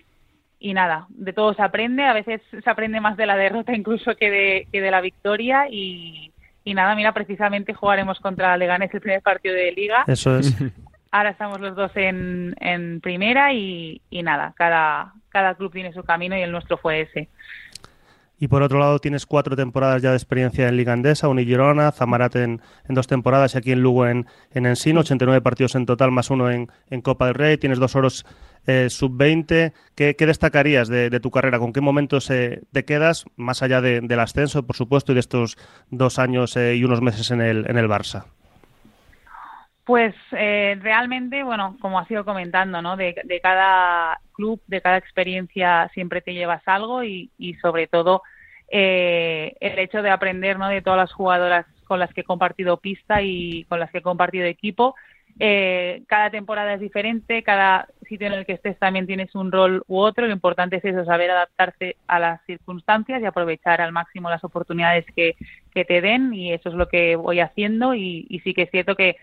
y 0.60 0.74
nada, 0.74 1.06
de 1.08 1.32
todo 1.32 1.54
se 1.54 1.62
aprende, 1.62 2.04
a 2.04 2.12
veces 2.12 2.40
se 2.50 2.70
aprende 2.70 3.00
más 3.00 3.16
de 3.16 3.26
la 3.26 3.36
derrota 3.36 3.74
incluso 3.74 4.14
que 4.16 4.30
de, 4.30 4.68
que 4.70 4.80
de 4.80 4.90
la 4.92 5.00
victoria 5.00 5.66
y, 5.68 6.32
y 6.62 6.74
nada, 6.74 6.94
mira, 6.94 7.12
precisamente 7.12 7.74
jugaremos 7.74 8.20
contra 8.20 8.56
Leganés 8.56 8.94
el 8.94 9.00
primer 9.00 9.22
partido 9.22 9.54
de 9.56 9.72
liga. 9.72 10.04
Eso 10.06 10.38
es. 10.38 10.56
Ahora 11.14 11.30
estamos 11.30 11.60
los 11.60 11.76
dos 11.76 11.92
en, 11.94 12.56
en 12.58 13.00
primera 13.00 13.52
y, 13.52 14.02
y 14.10 14.24
nada, 14.24 14.52
cada, 14.56 15.14
cada 15.28 15.54
club 15.54 15.70
tiene 15.70 15.92
su 15.92 16.02
camino 16.02 16.36
y 16.36 16.40
el 16.40 16.50
nuestro 16.50 16.76
fue 16.76 17.02
ese. 17.02 17.28
Y 18.36 18.48
por 18.48 18.62
otro 18.62 18.80
lado 18.80 18.98
tienes 18.98 19.24
cuatro 19.24 19.54
temporadas 19.54 20.02
ya 20.02 20.10
de 20.10 20.16
experiencia 20.16 20.66
en 20.66 20.76
Liga 20.76 20.92
Andesa, 20.92 21.28
Unigirona, 21.28 21.92
Zamarat 21.92 22.34
en, 22.34 22.60
en, 22.88 22.94
dos 22.96 23.06
temporadas 23.06 23.54
y 23.54 23.58
aquí 23.58 23.70
en 23.70 23.80
Lugo 23.80 24.08
en, 24.08 24.26
en 24.50 24.66
Ensino, 24.66 25.02
89 25.02 25.40
partidos 25.40 25.76
en 25.76 25.86
total 25.86 26.10
más 26.10 26.30
uno 26.30 26.50
en, 26.50 26.68
en 26.90 27.00
Copa 27.00 27.26
del 27.26 27.36
Rey, 27.36 27.58
tienes 27.58 27.78
dos 27.78 27.94
oros 27.94 28.26
eh, 28.66 28.88
sub-20. 28.90 29.72
¿Qué, 29.94 30.16
destacarías 30.18 30.88
de, 30.88 31.20
tu 31.20 31.30
carrera? 31.30 31.60
¿Con 31.60 31.72
qué 31.72 31.80
momentos 31.80 32.28
eh, 32.30 32.62
te 32.72 32.84
quedas, 32.84 33.24
más 33.36 33.62
allá 33.62 33.80
del 33.80 34.18
ascenso, 34.18 34.66
por 34.66 34.74
supuesto, 34.74 35.12
y 35.12 35.14
de 35.14 35.20
estos 35.20 35.58
dos 35.90 36.18
años 36.18 36.56
eh, 36.56 36.74
y 36.74 36.82
unos 36.82 37.02
meses 37.02 37.30
en 37.30 37.40
el, 37.40 37.70
en 37.70 37.78
el 37.78 37.88
Barça? 37.88 38.33
Pues 39.84 40.14
realmente, 40.30 41.42
bueno, 41.42 41.76
como 41.80 41.98
has 41.98 42.10
ido 42.10 42.24
comentando, 42.24 42.80
¿no? 42.80 42.96
De, 42.96 43.14
cada 43.42 44.18
club, 44.32 44.60
de 44.66 44.80
cada 44.80 44.96
experiencia 44.96 45.90
siempre 45.92 46.22
te 46.22 46.32
llevas 46.32 46.62
algo 46.66 47.04
y, 47.04 47.30
y 47.36 47.54
sobre 47.56 47.86
todo 47.86 48.22
el 48.68 49.78
hecho 49.78 50.00
de 50.00 50.10
aprender, 50.10 50.58
¿no? 50.58 50.68
De 50.68 50.80
todas 50.80 50.98
las 50.98 51.12
jugadoras 51.12 51.66
con 51.86 51.98
las 51.98 52.12
que 52.14 52.22
he 52.22 52.24
compartido 52.24 52.78
pista 52.78 53.20
y 53.20 53.64
con 53.64 53.78
las 53.78 53.90
que 53.90 53.98
he 53.98 54.02
compartido 54.02 54.46
equipo 54.46 54.94
eh, 55.40 56.04
cada 56.06 56.30
temporada 56.30 56.74
es 56.74 56.80
diferente, 56.80 57.42
cada 57.42 57.88
sitio 58.08 58.28
en 58.28 58.34
el 58.34 58.46
que 58.46 58.52
estés 58.52 58.78
también 58.78 59.06
tienes 59.06 59.34
un 59.34 59.50
rol 59.50 59.82
u 59.88 59.98
otro. 59.98 60.26
Lo 60.26 60.32
importante 60.32 60.76
es 60.76 60.84
eso, 60.84 61.04
saber 61.04 61.30
adaptarse 61.30 61.96
a 62.06 62.18
las 62.20 62.40
circunstancias 62.46 63.20
y 63.20 63.26
aprovechar 63.26 63.80
al 63.80 63.92
máximo 63.92 64.30
las 64.30 64.44
oportunidades 64.44 65.04
que, 65.16 65.36
que 65.72 65.84
te 65.84 66.00
den 66.00 66.32
y 66.34 66.52
eso 66.52 66.68
es 66.68 66.74
lo 66.74 66.88
que 66.88 67.16
voy 67.16 67.40
haciendo 67.40 67.94
y, 67.94 68.40
sí 68.44 68.54
que 68.54 68.62
es 68.62 68.70
cierto 68.70 68.94
que, 68.94 69.16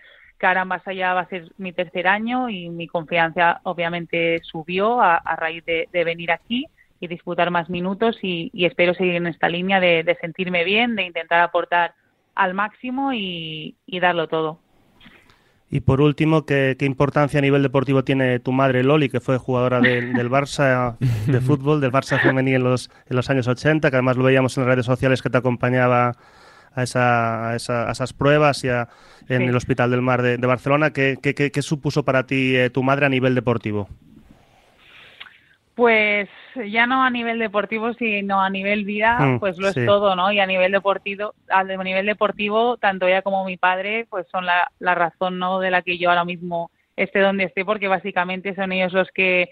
ahora 0.46 0.64
más 0.64 0.86
allá 0.86 1.14
va 1.14 1.20
a 1.20 1.28
ser 1.28 1.52
mi 1.58 1.72
tercer 1.72 2.06
año 2.06 2.48
y 2.48 2.68
mi 2.68 2.86
confianza 2.86 3.60
obviamente 3.64 4.40
subió 4.42 5.00
a, 5.00 5.20
raíz 5.36 5.64
de, 5.64 5.88
venir 5.92 6.30
aquí 6.30 6.66
y 7.00 7.08
disputar 7.08 7.50
más 7.50 7.68
minutos 7.68 8.18
y, 8.22 8.50
espero 8.64 8.94
seguir 8.94 9.16
en 9.16 9.26
esta 9.26 9.48
línea 9.48 9.80
de, 9.80 10.16
sentirme 10.20 10.64
bien, 10.64 10.96
de 10.96 11.04
intentar 11.04 11.40
aportar 11.40 11.94
al 12.34 12.54
máximo 12.54 13.12
y 13.12 13.76
darlo 14.00 14.28
todo. 14.28 14.60
Y 15.72 15.80
por 15.80 16.02
último, 16.02 16.44
¿qué, 16.44 16.76
importancia 16.82 17.38
a 17.38 17.40
nivel 17.40 17.62
deportivo 17.62 18.04
tiene 18.04 18.38
tu 18.40 18.52
madre 18.52 18.84
Loli, 18.84 19.08
que 19.08 19.20
fue 19.20 19.38
jugadora 19.38 19.80
del 19.80 20.28
Barça 20.28 20.98
de 20.98 21.40
fútbol, 21.40 21.80
del 21.80 21.90
Barça 21.90 22.20
femenil 22.20 22.56
en 22.56 22.64
los, 22.64 22.90
en 23.08 23.16
los 23.16 23.30
años 23.30 23.48
80, 23.48 23.90
que 23.90 23.96
además 23.96 24.18
lo 24.18 24.24
veíamos 24.24 24.54
en 24.58 24.64
las 24.64 24.74
redes 24.74 24.84
sociales 24.84 25.22
que 25.22 25.30
te 25.30 25.38
acompañaba 25.38 26.12
a, 26.74 26.82
esa, 26.82 27.50
a, 27.50 27.56
esas 27.56 28.12
pruebas 28.12 28.64
y 28.64 28.68
en 28.68 29.42
el 29.42 29.56
Hospital 29.56 29.90
del 29.90 30.02
Mar 30.02 30.22
de, 30.22 30.36
Barcelona. 30.38 30.92
¿Qué, 30.92 31.16
qué, 31.20 31.62
supuso 31.62 32.04
para 32.04 32.26
ti 32.26 32.56
eh, 32.56 32.70
tu 32.70 32.82
madre 32.82 33.06
a 33.06 33.08
nivel 33.08 33.34
deportivo? 33.34 33.88
Pues 35.74 36.28
ya 36.66 36.86
no 36.86 37.02
a 37.02 37.10
nivel 37.10 37.38
deportivo, 37.38 37.94
sino 37.94 38.42
a 38.42 38.50
nivel 38.50 38.84
vida, 38.84 39.18
mm, 39.18 39.40
pues 39.40 39.56
lo 39.58 39.68
es 39.68 39.74
todo, 39.74 40.14
¿no? 40.14 40.30
Y 40.30 40.38
a 40.38 40.46
nivel 40.46 40.72
deportivo, 40.72 41.34
a 41.48 41.64
nivel 41.64 42.04
deportivo, 42.04 42.76
tanto 42.76 43.06
ella 43.06 43.22
como 43.22 43.44
mi 43.44 43.56
padre, 43.56 44.06
pues 44.10 44.26
son 44.30 44.44
la, 44.44 44.70
la 44.80 44.94
razón, 44.94 45.38
¿no? 45.38 45.60
De 45.60 45.70
la 45.70 45.80
que 45.80 45.96
yo 45.96 46.10
ahora 46.10 46.26
mismo 46.26 46.70
esté 46.96 47.20
donde 47.20 47.44
esté, 47.44 47.64
porque 47.64 47.88
básicamente 47.88 48.54
son 48.54 48.72
ellos 48.72 48.92
los 48.92 49.08
que 49.12 49.48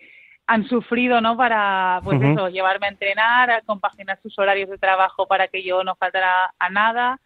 han 0.51 0.68
sufrido, 0.68 1.20
¿no? 1.20 1.36
Para, 1.36 2.01
pues 2.03 2.20
eso, 2.20 2.48
llevarme 2.48 2.86
a 2.86 2.90
entrenar, 2.90 3.53
a 3.53 3.61
compaginar 3.61 4.18
sus 4.20 4.36
horarios 4.36 4.68
de 4.68 4.78
trabajo 4.78 5.28
para 5.28 5.46
que 5.46 5.62
yo 5.62 5.84
no 5.84 5.94
faltara 5.94 6.53
a 6.59 6.70
nada. 6.70 7.20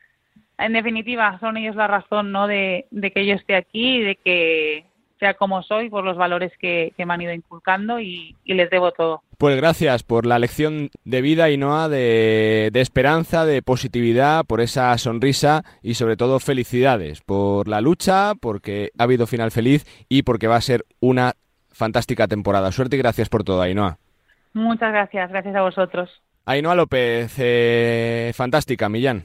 En 0.59 0.75
definitiva, 0.75 1.39
son 1.41 1.57
ellos 1.57 1.75
la 1.75 1.87
razón, 1.87 2.33
¿no? 2.33 2.47
De, 2.47 2.85
de 2.91 3.13
que 3.13 3.25
yo 3.25 3.35
esté 3.35 3.57
aquí 3.57 3.97
y 3.97 4.03
de 4.03 4.17
que 4.17 4.85
sea 5.19 5.33
como 5.33 5.63
soy, 5.63 5.89
por 5.89 6.05
los 6.05 6.19
valores 6.19 6.53
que, 6.61 6.93
me 6.99 7.15
han 7.15 7.23
ido 7.23 7.33
inculcando 7.33 7.99
y, 7.99 8.37
les 8.45 8.69
debo 8.69 8.93
todo. 8.93 9.23
Pues 9.39 9.57
gracias 9.57 10.03
por 10.03 10.27
la 10.27 10.39
lección 10.39 10.91
de 11.05 11.23
vida, 11.23 11.49
Inoa, 11.49 11.89
de, 11.89 12.69
de 12.75 12.81
esperanza, 12.83 13.47
de 13.47 13.63
positividad, 13.63 14.45
por 14.45 14.61
esa 14.61 14.97
sonrisa 14.99 15.65
y 15.83 15.95
sobre 15.95 16.19
todo 16.19 16.41
felicidades 16.41 17.23
por 17.23 17.69
la 17.69 17.81
lucha, 17.81 18.35
porque 18.39 18.91
ha 18.99 19.05
habido 19.05 19.27
final 19.27 19.51
feliz 19.51 19.87
y 20.11 20.25
porque 20.25 20.47
va 20.47 20.57
a 20.57 20.61
ser 20.61 20.85
una 21.01 21.37
fantástica 21.75 22.29
temporada. 22.29 22.73
Suerte 22.73 22.97
y 22.97 22.99
gracias 23.01 23.29
por 23.29 23.45
todo, 23.45 23.61
Ainhoa. 23.61 23.99
Muchas 24.55 24.93
gracias, 24.93 25.31
gracias 25.31 25.55
a 25.57 25.63
vosotros. 25.63 26.23
Ainhoa 26.47 26.75
López, 26.75 27.35
eh, 27.39 28.33
fantástica, 28.35 28.89
Millán. 28.89 29.25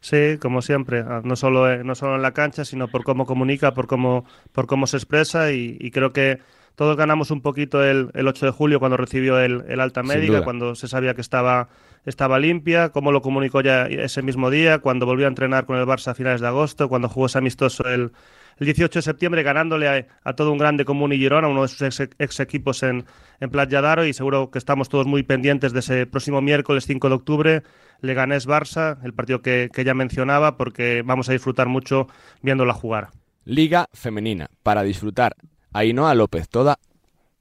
Sí, 0.00 0.38
como 0.38 0.60
siempre, 0.62 1.00
ah, 1.00 1.22
no 1.24 1.34
solo, 1.34 1.70
eh, 1.70 1.82
no 1.82 1.94
solo 1.94 2.16
en 2.16 2.22
la 2.22 2.32
cancha, 2.32 2.64
sino 2.64 2.88
por 2.88 3.04
cómo 3.04 3.26
comunica, 3.26 3.72
por 3.72 3.86
cómo, 3.86 4.24
por 4.52 4.66
cómo 4.66 4.86
se 4.86 4.98
expresa 4.98 5.52
y, 5.52 5.90
creo 5.92 6.12
que 6.12 6.40
todos 6.74 6.96
ganamos 6.96 7.30
un 7.30 7.40
poquito 7.40 7.82
el, 7.82 8.10
el 8.14 8.28
8 8.28 8.46
de 8.46 8.52
julio 8.52 8.80
cuando 8.80 8.96
recibió 8.96 9.38
el, 9.38 9.64
el 9.66 9.80
alta 9.80 10.02
médica, 10.02 10.42
cuando 10.44 10.74
se 10.74 10.88
sabía 10.88 11.14
que 11.14 11.20
estaba, 11.20 11.68
estaba 12.04 12.38
limpia, 12.38 12.90
cómo 12.90 13.12
lo 13.12 13.22
comunicó 13.22 13.62
ya 13.62 13.86
ese 13.86 14.22
mismo 14.22 14.50
día, 14.50 14.80
cuando 14.80 15.06
volvió 15.06 15.26
a 15.26 15.28
entrenar 15.28 15.64
con 15.64 15.78
el 15.78 15.86
Barça 15.86 16.08
a 16.08 16.14
finales 16.14 16.42
de 16.42 16.48
agosto, 16.48 16.88
cuando 16.88 17.08
jugó 17.08 17.26
ese 17.26 17.38
amistoso 17.38 17.88
el, 17.88 18.12
el 18.58 18.66
18 18.66 18.98
de 18.98 19.02
septiembre 19.02 19.42
ganándole 19.42 20.06
a, 20.22 20.32
todo 20.34 20.52
un 20.52 20.58
grande 20.58 20.84
como 20.84 21.08
Girona, 21.08 21.48
uno 21.48 21.62
de 21.62 21.68
sus 21.68 22.00
ex, 22.18 22.40
equipos 22.40 22.82
en, 22.82 23.04
en 23.40 23.50
Playa 23.50 23.80
Daro 23.80 24.06
y 24.06 24.12
seguro 24.12 24.50
que 24.50 24.58
estamos 24.58 24.88
todos 24.88 25.06
muy 25.06 25.22
pendientes 25.22 25.72
de 25.72 25.80
ese 25.80 26.06
próximo 26.06 26.40
miércoles 26.40 26.86
5 26.86 27.08
de 27.08 27.14
octubre, 27.14 27.62
Leganés-Barça, 28.00 28.98
el 29.04 29.14
partido 29.14 29.42
que, 29.42 29.70
que 29.72 29.84
ya 29.84 29.94
mencionaba, 29.94 30.56
porque 30.56 31.02
vamos 31.04 31.28
a 31.28 31.32
disfrutar 31.32 31.68
mucho 31.68 32.08
viéndola 32.42 32.74
jugar. 32.74 33.08
Liga 33.44 33.88
femenina, 33.92 34.48
para 34.62 34.82
disfrutar. 34.82 35.36
Ainhoa 35.72 36.14
López, 36.14 36.48
toda 36.48 36.78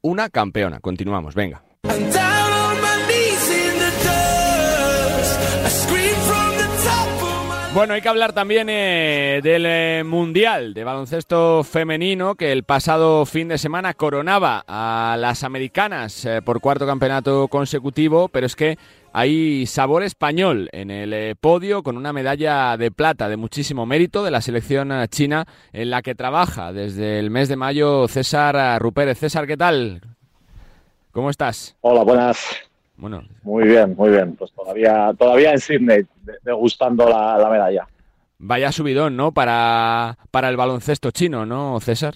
una 0.01 0.30
campeona. 0.30 0.80
Continuamos, 0.80 1.36
venga. 1.36 1.64
Bueno, 7.74 7.95
hay 7.95 8.01
que 8.01 8.09
hablar 8.09 8.34
también 8.34 8.67
eh, 8.69 9.39
del 9.41 9.65
eh, 9.65 10.03
Mundial 10.05 10.76
de 10.76 10.84
Baloncesto 10.84 11.63
Femenino 11.63 12.36
que 12.36 12.51
el 12.51 12.63
pasado 12.63 13.26
fin 13.26 13.47
de 13.47 13.57
semana 13.57 13.95
coronaba 13.95 14.63
a 14.67 15.17
las 15.17 15.43
americanas 15.43 16.24
eh, 16.26 16.43
por 16.43 16.61
cuarto 16.61 16.86
campeonato 16.86 17.47
consecutivo, 17.47 18.28
pero 18.28 18.45
es 18.45 18.55
que 18.55 18.78
hay 19.11 19.65
sabor 19.65 20.03
español 20.03 20.69
en 20.71 20.91
el 20.91 21.36
podio 21.36 21.82
con 21.82 21.97
una 21.97 22.13
medalla 22.13 22.78
de 22.78 22.91
plata 22.91 23.28
de 23.28 23.38
muchísimo 23.38 23.88
mérito 23.88 24.24
de 24.24 24.30
la 24.30 24.41
selección 24.41 24.93
china 25.07 25.47
en 25.71 25.89
la 25.89 26.03
que 26.03 26.13
trabaja 26.13 26.74
desde 26.74 27.17
el 27.17 27.32
mes 27.32 27.49
de 27.49 27.55
mayo 27.55 28.07
César 28.07 28.80
Rupérez. 28.80 29.17
César, 29.17 29.47
¿qué 29.47 29.57
tal? 29.57 29.99
¿Cómo 31.11 31.32
estás? 31.32 31.76
Hola, 31.82 32.03
buenas. 32.03 32.71
Bueno. 32.96 33.24
Muy 33.44 33.68
bien, 33.68 33.96
muy 33.96 34.12
bien. 34.12 34.36
Pues 34.36 34.52
todavía, 34.52 35.14
todavía 35.18 35.52
en 35.52 35.60
Sydney, 35.60 36.06
degustando 36.44 37.08
la, 37.10 37.38
la 37.38 37.50
medalla. 37.50 37.88
Vaya 38.38 38.72
subidón, 38.72 39.16
¿no? 39.16 39.32
Para, 39.32 40.18
para 40.32 40.50
el 40.50 40.58
baloncesto 40.58 41.12
chino, 41.12 41.46
¿no, 41.46 41.80
César? 41.80 42.16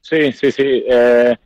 Sí, 0.00 0.32
sí, 0.32 0.50
sí. 0.50 0.84
Eh, 0.88 1.36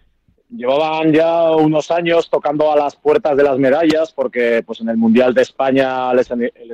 llevaban 0.49 1.13
ya 1.13 1.51
unos 1.57 1.91
años 1.91 2.31
tocando 2.31 2.73
a 2.73 2.77
las 2.77 2.97
puertas 2.97 3.37
de 3.37 3.43
las 3.43 3.59
medallas 3.59 4.13
porque 4.13 4.63
pues 4.65 4.81
en 4.81 4.89
el 4.89 4.97
Mundial 4.97 5.35
de 5.35 5.43
España 5.43 6.13
les, 6.15 6.31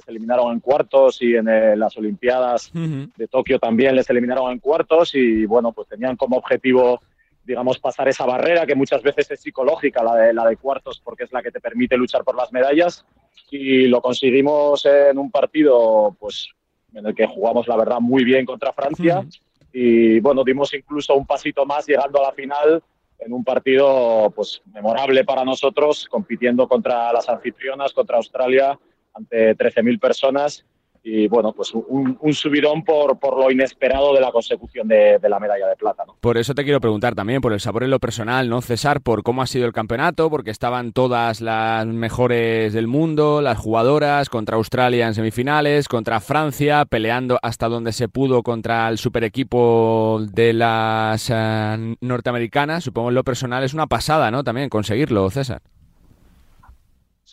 eliminaron 0.06 0.52
en 0.52 0.60
cuartos 0.60 1.22
y 1.22 1.34
en 1.34 1.48
eh, 1.48 1.76
las 1.76 1.96
Olimpiadas 1.96 2.70
de 2.72 3.28
Tokio 3.28 3.58
también 3.58 3.96
les 3.96 4.08
eliminaron 4.10 4.52
en 4.52 4.58
cuartos 4.58 5.14
y 5.14 5.46
bueno, 5.46 5.72
pues 5.72 5.88
tenían 5.88 6.16
como 6.16 6.36
objetivo 6.36 7.00
digamos, 7.44 7.78
pasar 7.78 8.08
esa 8.08 8.24
barrera 8.24 8.66
que 8.66 8.74
muchas 8.74 9.02
veces 9.02 9.30
es 9.30 9.40
psicológica, 9.40 10.02
la 10.02 10.14
de, 10.16 10.32
la 10.32 10.46
de 10.46 10.56
cuartos, 10.56 11.00
porque 11.00 11.24
es 11.24 11.32
la 11.32 11.42
que 11.42 11.50
te 11.50 11.60
permite 11.60 11.96
luchar 11.96 12.24
por 12.24 12.36
las 12.36 12.52
medallas. 12.52 13.04
Y 13.50 13.86
lo 13.88 14.00
conseguimos 14.00 14.84
en 14.86 15.18
un 15.18 15.30
partido, 15.30 16.16
pues, 16.18 16.48
en 16.94 17.06
el 17.06 17.14
que 17.14 17.26
jugamos, 17.26 17.66
la 17.68 17.76
verdad, 17.76 18.00
muy 18.00 18.24
bien 18.24 18.46
contra 18.46 18.72
Francia. 18.72 19.24
Y 19.72 20.20
bueno, 20.20 20.44
dimos 20.44 20.72
incluso 20.74 21.14
un 21.14 21.26
pasito 21.26 21.64
más 21.64 21.86
llegando 21.86 22.20
a 22.20 22.28
la 22.28 22.32
final 22.32 22.82
en 23.18 23.32
un 23.32 23.44
partido, 23.44 24.32
pues, 24.34 24.62
memorable 24.72 25.24
para 25.24 25.44
nosotros, 25.44 26.06
compitiendo 26.10 26.68
contra 26.68 27.12
las 27.12 27.28
anfitrionas, 27.28 27.92
contra 27.92 28.16
Australia, 28.16 28.78
ante 29.14 29.56
13.000 29.56 30.00
personas 30.00 30.64
y 31.04 31.26
bueno, 31.26 31.52
pues 31.52 31.72
un, 31.74 32.16
subidón 32.32 32.84
por, 32.84 33.18
por, 33.18 33.36
lo 33.36 33.50
inesperado 33.50 34.14
de 34.14 34.20
la 34.20 34.30
consecución 34.30 34.86
de, 34.86 35.18
la 35.28 35.40
medalla 35.40 35.66
de 35.66 35.76
plata. 35.76 36.04
¿no? 36.06 36.16
Por 36.20 36.38
eso 36.38 36.54
te 36.54 36.62
quiero 36.62 36.80
preguntar 36.80 37.14
también, 37.14 37.40
por 37.40 37.52
el 37.52 37.60
sabor 37.60 37.82
en 37.82 37.90
lo 37.90 37.98
personal, 37.98 38.48
¿no, 38.48 38.62
César? 38.62 39.00
Por 39.00 39.22
cómo 39.22 39.42
ha 39.42 39.46
sido 39.46 39.66
el 39.66 39.72
campeonato, 39.72 40.30
porque 40.30 40.50
estaban 40.50 40.92
todas 40.92 41.40
las 41.40 41.86
mejores 41.86 42.72
del 42.72 42.86
mundo, 42.86 43.42
las 43.42 43.58
jugadoras, 43.58 44.28
contra 44.28 44.56
Australia 44.56 45.08
en 45.08 45.14
semifinales, 45.14 45.88
contra 45.88 46.20
Francia, 46.20 46.84
peleando 46.84 47.38
hasta 47.42 47.68
donde 47.68 47.92
se 47.92 48.08
pudo 48.08 48.42
contra 48.42 48.88
el 48.88 48.98
super 48.98 49.24
equipo 49.24 50.20
de 50.32 50.52
las 50.52 51.30
eh, 51.30 51.96
norteamericanas. 52.00 52.84
Supongo 52.84 53.08
en 53.08 53.16
lo 53.16 53.24
personal 53.24 53.64
es 53.64 53.74
una 53.74 53.88
pasada, 53.88 54.30
¿no? 54.30 54.44
También 54.44 54.68
conseguirlo, 54.68 55.28
César. 55.30 55.62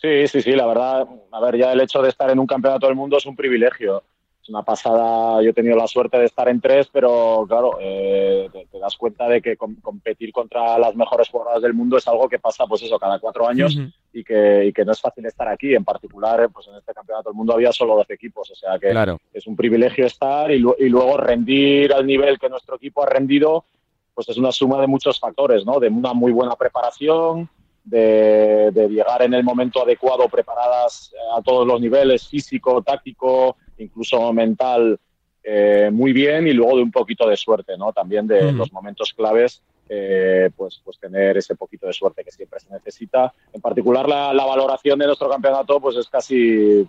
Sí, 0.00 0.26
sí, 0.28 0.40
sí, 0.40 0.52
la 0.52 0.66
verdad, 0.66 1.06
a 1.30 1.40
ver, 1.40 1.58
ya 1.58 1.72
el 1.72 1.80
hecho 1.80 2.00
de 2.00 2.08
estar 2.08 2.30
en 2.30 2.38
un 2.38 2.46
campeonato 2.46 2.86
del 2.86 2.96
mundo 2.96 3.18
es 3.18 3.26
un 3.26 3.36
privilegio. 3.36 4.02
Es 4.42 4.48
una 4.48 4.62
pasada, 4.62 5.42
yo 5.42 5.50
he 5.50 5.52
tenido 5.52 5.76
la 5.76 5.86
suerte 5.86 6.18
de 6.18 6.24
estar 6.24 6.48
en 6.48 6.58
tres, 6.58 6.88
pero 6.90 7.44
claro, 7.46 7.76
eh, 7.78 8.48
te, 8.72 8.78
das 8.78 8.96
cuenta 8.96 9.28
de 9.28 9.42
que 9.42 9.58
competir 9.58 10.32
contra 10.32 10.78
las 10.78 10.96
mejores 10.96 11.28
jugadoras 11.28 11.60
del 11.60 11.74
mundo 11.74 11.98
es 11.98 12.08
algo 12.08 12.30
que 12.30 12.38
pasa, 12.38 12.64
pues 12.66 12.82
eso, 12.82 12.98
cada 12.98 13.18
cuatro 13.18 13.46
años 13.46 13.76
y, 14.14 14.24
que, 14.24 14.64
y, 14.64 14.72
que, 14.72 14.86
no 14.86 14.92
es 14.92 15.00
fácil 15.02 15.26
estar 15.26 15.46
aquí. 15.48 15.74
En 15.74 15.84
particular, 15.84 16.48
pues 16.50 16.66
en 16.68 16.76
este 16.76 16.94
campeonato 16.94 17.28
del 17.28 17.36
mundo 17.36 17.52
había 17.52 17.70
solo 17.70 17.94
12 17.96 18.14
equipos, 18.14 18.50
o 18.50 18.54
sea 18.54 18.78
que 18.78 18.94
es 19.34 19.46
un 19.46 19.54
privilegio 19.54 20.06
estar 20.06 20.50
y, 20.50 20.64
y 20.78 20.88
luego 20.88 21.18
rendir 21.18 21.92
al 21.92 22.06
nivel 22.06 22.38
que 22.38 22.48
nuestro 22.48 22.76
equipo 22.76 23.02
ha 23.02 23.06
rendido, 23.06 23.66
pues 24.14 24.30
es 24.30 24.38
una 24.38 24.50
suma 24.50 24.80
de 24.80 24.86
muchos 24.86 25.20
factores, 25.20 25.66
¿no? 25.66 25.78
De 25.78 25.88
una 25.88 26.14
muy 26.14 26.32
buena 26.32 26.56
preparación, 26.56 27.50
de, 27.90 28.88
llegar 28.88 29.22
en 29.22 29.34
el 29.34 29.44
momento 29.44 29.82
adecuado, 29.82 30.28
preparadas 30.28 31.12
eh, 31.12 31.16
a 31.36 31.42
todos 31.42 31.66
los 31.66 31.80
niveles, 31.80 32.28
físico, 32.28 32.82
táctico, 32.82 33.56
incluso 33.78 34.32
mental, 34.32 34.98
eh, 35.42 35.90
muy 35.92 36.12
bien, 36.12 36.46
y 36.46 36.52
luego 36.52 36.76
de 36.76 36.82
un 36.82 36.90
poquito 36.90 37.28
de 37.28 37.36
suerte, 37.36 37.76
¿no? 37.76 37.92
También 37.92 38.26
de 38.26 38.52
los 38.52 38.72
momentos 38.72 39.12
claves, 39.12 39.62
eh, 39.88 40.50
pues, 40.56 40.80
pues 40.84 40.98
tener 40.98 41.36
ese 41.36 41.56
poquito 41.56 41.86
de 41.86 41.92
suerte 41.92 42.22
que 42.24 42.30
siempre 42.30 42.60
se 42.60 42.70
necesita. 42.70 43.32
En 43.52 43.60
particular, 43.60 44.08
la, 44.08 44.44
valoración 44.44 44.98
de 44.98 45.06
nuestro 45.06 45.28
campeonato, 45.28 45.80
pues 45.80 45.96
es 45.96 46.08
casi 46.08 46.86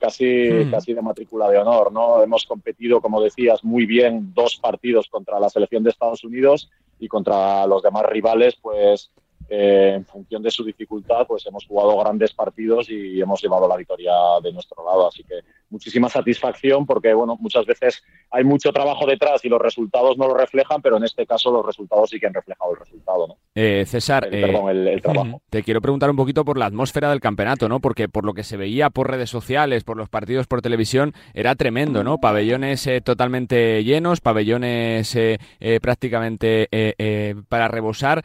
casi, 0.00 0.68
casi 0.70 0.94
de 0.94 1.02
matrícula 1.02 1.50
de 1.50 1.58
honor, 1.58 1.90
¿no? 1.90 2.22
Hemos 2.22 2.44
competido, 2.44 3.00
como 3.00 3.20
decías, 3.20 3.64
muy 3.64 3.84
bien 3.84 4.32
dos 4.32 4.56
partidos 4.56 5.08
contra 5.08 5.40
la 5.40 5.48
selección 5.48 5.82
de 5.82 5.90
Estados 5.90 6.22
Unidos 6.22 6.70
y 7.00 7.08
contra 7.08 7.66
los 7.66 7.82
demás 7.82 8.04
rivales, 8.06 8.54
pues 8.62 9.10
eh, 9.54 9.96
en 9.96 10.06
función 10.06 10.42
de 10.42 10.50
su 10.50 10.64
dificultad, 10.64 11.26
pues 11.26 11.44
hemos 11.44 11.66
jugado 11.66 11.98
grandes 11.98 12.32
partidos 12.32 12.88
y 12.88 13.20
hemos 13.20 13.42
llevado 13.42 13.68
la 13.68 13.76
victoria 13.76 14.10
de 14.42 14.50
nuestro 14.50 14.82
lado. 14.82 15.08
Así 15.08 15.22
que 15.24 15.40
muchísima 15.68 16.08
satisfacción 16.08 16.86
porque, 16.86 17.12
bueno, 17.12 17.36
muchas 17.38 17.66
veces 17.66 18.02
hay 18.30 18.44
mucho 18.44 18.72
trabajo 18.72 19.04
detrás 19.04 19.44
y 19.44 19.50
los 19.50 19.60
resultados 19.60 20.16
no 20.16 20.26
lo 20.26 20.32
reflejan, 20.32 20.80
pero 20.80 20.96
en 20.96 21.04
este 21.04 21.26
caso 21.26 21.52
los 21.52 21.66
resultados 21.66 22.08
sí 22.08 22.18
que 22.18 22.28
han 22.28 22.32
reflejado 22.32 22.70
el 22.72 22.78
resultado, 22.78 23.28
¿no? 23.28 23.36
Eh, 23.54 23.84
César, 23.86 24.26
el, 24.32 24.88
eh, 24.88 25.00
trabajo. 25.02 25.42
Te 25.50 25.62
quiero 25.62 25.82
preguntar 25.82 26.08
un 26.08 26.16
poquito 26.16 26.46
por 26.46 26.56
la 26.56 26.64
atmósfera 26.64 27.10
del 27.10 27.20
campeonato, 27.20 27.68
¿no? 27.68 27.78
Porque 27.78 28.08
por 28.08 28.24
lo 28.24 28.32
que 28.32 28.44
se 28.44 28.56
veía 28.56 28.88
por 28.88 29.10
redes 29.10 29.28
sociales, 29.28 29.84
por 29.84 29.98
los 29.98 30.08
partidos 30.08 30.46
por 30.46 30.62
televisión, 30.62 31.12
era 31.34 31.56
tremendo, 31.56 32.02
¿no? 32.02 32.16
Pabellones 32.16 32.88
totalmente 33.04 33.84
llenos, 33.84 34.22
pabellones 34.22 35.14
prácticamente 35.82 37.44
para 37.50 37.68
rebosar 37.68 38.24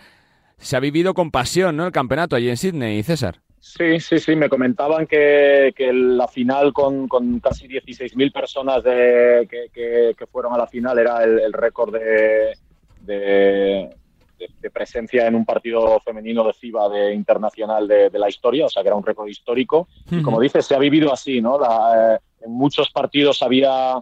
se 0.58 0.76
ha 0.76 0.80
vivido 0.80 1.14
con 1.14 1.32
pasión, 1.32 1.78
¿no? 1.78 1.86
El 1.86 1.92
campeonato 1.92 2.36
allí 2.36 2.50
en 2.50 2.58
Sydney, 2.58 3.04
César. 3.04 3.42
Sí, 3.60 4.00
sí, 4.00 4.20
sí. 4.20 4.36
Me 4.36 4.50
comentaban 4.50 5.06
que, 5.06 5.74
la 5.94 6.28
final 6.28 6.74
con, 6.74 7.08
casi 7.40 7.68
16.000 7.68 8.32
personas 8.32 8.84
de, 8.84 9.48
que, 9.74 10.26
fueron 10.32 10.54
a 10.54 10.58
la 10.58 10.68
final 10.68 10.98
era 11.00 11.24
el, 11.24 11.54
récord 11.54 11.94
de, 11.94 12.56
de, 13.02 13.90
presencia 14.72 15.28
en 15.28 15.36
un 15.36 15.46
partido 15.46 16.00
femenino 16.02 16.44
de 16.46 16.54
FIBA 16.54 16.90
de 16.90 17.14
internacional 17.14 17.88
de, 17.88 18.10
la 18.14 18.30
historia, 18.30 18.66
o 18.66 18.70
sea 18.70 18.84
que 18.84 18.90
era 18.90 18.96
un 18.96 19.06
récord 19.06 19.28
histórico. 19.28 19.88
Y 20.10 20.22
como 20.22 20.40
dices, 20.40 20.66
se 20.66 20.76
ha 20.76 20.80
vivido 20.80 21.12
así, 21.12 21.42
¿no? 21.42 21.60
Eh, 21.64 22.20
en 22.42 22.52
muchos 22.52 22.92
partidos 22.92 23.42
había, 23.42 24.02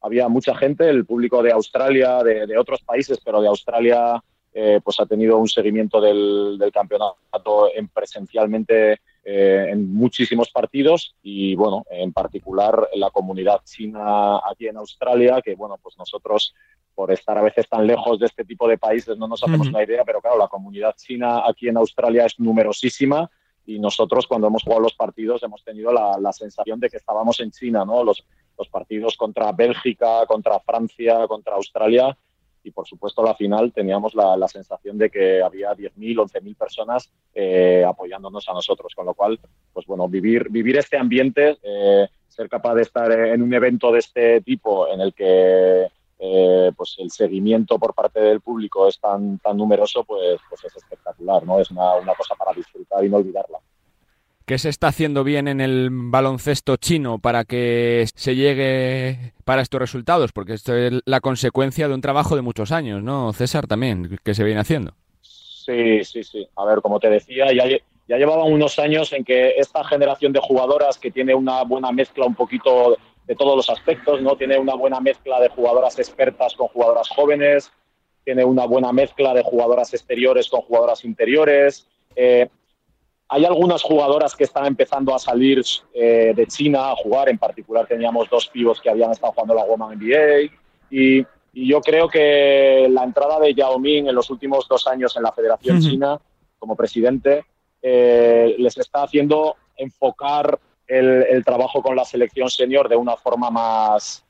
había 0.00 0.28
mucha 0.28 0.54
gente, 0.56 0.88
el 0.88 1.04
público 1.04 1.42
de 1.42 1.52
Australia, 1.52 2.22
de 2.22 2.58
otros 2.58 2.82
países, 2.82 3.20
pero 3.24 3.40
de 3.40 3.48
Australia 3.48 4.22
eh, 4.56 4.80
pues 4.84 5.00
ha 5.00 5.06
tenido 5.06 5.36
un 5.38 5.48
seguimiento 5.48 6.00
del, 6.00 6.60
campeonato 6.72 7.74
en 7.74 7.88
presencialmente 7.88 9.00
eh, 9.24 9.66
en 9.70 9.92
muchísimos 9.92 10.48
partidos 10.50 11.16
y 11.24 11.56
bueno, 11.56 11.84
en 11.90 12.12
particular 12.12 12.88
la 12.94 13.10
comunidad 13.10 13.62
china 13.64 14.36
aquí 14.48 14.68
en 14.68 14.76
Australia, 14.76 15.42
que 15.42 15.56
bueno, 15.56 15.76
pues 15.82 15.98
nosotros 15.98 16.54
por 16.94 17.10
estar 17.10 17.36
a 17.36 17.42
veces 17.42 17.68
tan 17.68 17.84
lejos 17.84 18.20
de 18.20 18.26
este 18.26 18.44
tipo 18.44 18.68
de 18.68 18.78
países 18.78 19.18
no 19.18 19.26
nos 19.26 19.42
hacemos 19.42 19.66
una 19.66 19.82
idea, 19.82 20.04
pero 20.04 20.20
claro, 20.20 20.38
la 20.38 20.46
comunidad 20.46 20.94
china 20.94 21.42
aquí 21.48 21.66
en 21.66 21.76
Australia 21.76 22.24
es 22.24 22.38
numerosísima 22.38 23.28
y 23.66 23.80
nosotros 23.80 24.24
cuando 24.28 24.46
hemos 24.46 24.62
jugado 24.62 24.82
los 24.82 24.94
partidos 24.94 25.42
hemos 25.42 25.64
tenido 25.64 25.92
la, 25.92 26.32
sensación 26.32 26.78
de 26.78 26.90
que 26.90 26.98
estábamos 26.98 27.40
en 27.40 27.50
China, 27.50 27.84
¿no? 27.84 28.04
Los, 28.04 28.24
los 28.56 28.68
partidos 28.68 29.16
contra 29.16 29.50
Bélgica, 29.50 30.24
contra 30.26 30.60
Francia, 30.60 31.26
contra 31.26 31.56
Australia, 31.56 32.16
y 32.64 32.70
por 32.70 32.86
supuesto 32.88 33.22
la 33.22 33.34
final 33.34 33.72
teníamos 33.72 34.14
la, 34.14 34.48
sensación 34.48 34.98
de 34.98 35.10
que 35.10 35.42
había 35.42 35.72
10.000, 35.72 36.16
11.000 36.16 36.56
personas 36.56 37.10
eh, 37.34 37.84
apoyándonos 37.86 38.48
a 38.48 38.52
nosotros, 38.52 38.94
con 38.94 39.06
lo 39.06 39.14
cual, 39.14 39.38
pues 39.72 39.86
bueno, 39.86 40.08
vivir, 40.08 40.48
vivir 40.50 40.78
este 40.78 40.96
ambiente, 40.96 41.58
eh, 41.62 42.08
ser 42.28 42.48
capaz 42.48 42.74
de 42.74 42.82
estar 42.82 43.10
en 43.12 43.42
un 43.42 43.52
evento 43.52 43.92
de 43.92 43.98
este 43.98 44.40
tipo 44.40 44.88
en 44.88 45.00
el 45.00 45.14
que 45.14 45.88
eh, 46.18 46.72
pues 46.76 46.96
el 46.98 47.10
seguimiento 47.10 47.78
por 47.78 47.94
parte 47.94 48.20
del 48.20 48.40
público 48.40 48.88
es 48.88 48.98
tan, 48.98 49.38
tan 49.38 49.56
numeroso, 49.56 50.04
pues, 50.04 50.40
pues 50.48 50.64
es 50.64 50.76
espectacular, 50.76 51.44
¿no? 51.44 51.60
Es 51.60 51.70
una, 51.70 51.96
una 51.96 52.14
cosa 52.14 52.34
para 52.34 52.52
disfrutar 52.52 53.04
y 53.04 53.08
no 53.08 53.18
olvidarla. 53.18 53.58
¿Qué 54.46 54.58
se 54.58 54.68
está 54.68 54.88
haciendo 54.88 55.24
bien 55.24 55.48
en 55.48 55.62
el 55.62 55.88
baloncesto 55.90 56.76
chino 56.76 57.18
para 57.18 57.44
que 57.44 58.04
se 58.14 58.36
llegue 58.36 59.32
para 59.46 59.62
estos 59.62 59.80
resultados? 59.80 60.32
Porque 60.32 60.52
esto 60.52 60.76
es 60.76 61.00
la 61.06 61.20
consecuencia 61.20 61.88
de 61.88 61.94
un 61.94 62.02
trabajo 62.02 62.36
de 62.36 62.42
muchos 62.42 62.70
años, 62.70 63.02
¿no, 63.02 63.32
César? 63.32 63.66
También, 63.66 64.18
que 64.22 64.34
se 64.34 64.44
viene 64.44 64.60
haciendo. 64.60 64.92
Sí, 65.22 66.04
sí, 66.04 66.22
sí. 66.22 66.46
A 66.56 66.66
ver, 66.66 66.82
como 66.82 67.00
te 67.00 67.08
decía, 67.08 67.46
ya, 67.54 67.64
ya 68.06 68.18
llevaban 68.18 68.52
unos 68.52 68.78
años 68.78 69.14
en 69.14 69.24
que 69.24 69.54
esta 69.56 69.82
generación 69.84 70.34
de 70.34 70.40
jugadoras 70.40 70.98
que 70.98 71.10
tiene 71.10 71.34
una 71.34 71.62
buena 71.64 71.90
mezcla 71.90 72.26
un 72.26 72.34
poquito 72.34 72.98
de 73.26 73.34
todos 73.34 73.56
los 73.56 73.70
aspectos, 73.70 74.20
¿no? 74.20 74.36
Tiene 74.36 74.58
una 74.58 74.74
buena 74.74 75.00
mezcla 75.00 75.40
de 75.40 75.48
jugadoras 75.48 75.98
expertas 75.98 76.54
con 76.54 76.68
jugadoras 76.68 77.08
jóvenes, 77.08 77.72
tiene 78.24 78.44
una 78.44 78.66
buena 78.66 78.92
mezcla 78.92 79.32
de 79.32 79.42
jugadoras 79.42 79.94
exteriores 79.94 80.50
con 80.50 80.60
jugadoras 80.60 81.02
interiores. 81.02 81.88
Eh, 82.14 82.48
hay 83.28 83.44
algunas 83.44 83.82
jugadoras 83.82 84.34
que 84.34 84.44
están 84.44 84.66
empezando 84.66 85.14
a 85.14 85.18
salir 85.18 85.62
eh, 85.92 86.32
de 86.36 86.46
China 86.46 86.90
a 86.90 86.96
jugar, 86.96 87.28
en 87.28 87.38
particular 87.38 87.86
teníamos 87.86 88.28
dos 88.28 88.48
pibos 88.48 88.80
que 88.80 88.90
habían 88.90 89.10
estado 89.10 89.32
jugando 89.32 89.54
la 89.54 89.64
Woman 89.64 89.98
NBA 89.98 90.52
y, 90.90 91.26
yo 91.56 91.80
creo 91.80 92.08
que 92.08 92.88
la 92.90 93.04
entrada 93.04 93.38
de 93.38 93.54
Yao 93.54 93.78
Ming 93.78 94.08
en 94.08 94.14
los 94.16 94.28
últimos 94.28 94.66
dos 94.66 94.88
años 94.88 95.16
en 95.16 95.22
la 95.22 95.30
Federación 95.30 95.80
China 95.80 96.20
como 96.58 96.74
presidente 96.74 97.44
eh, 97.80 98.56
les 98.58 98.76
está 98.76 99.04
haciendo 99.04 99.54
enfocar 99.76 100.58
el, 100.86 101.44
trabajo 101.44 101.82
con 101.82 101.96
la 101.96 102.04
selección 102.04 102.50
senior 102.50 102.88
de 102.88 102.96
una 102.96 103.16
forma 103.16 103.50
más, 103.50 104.24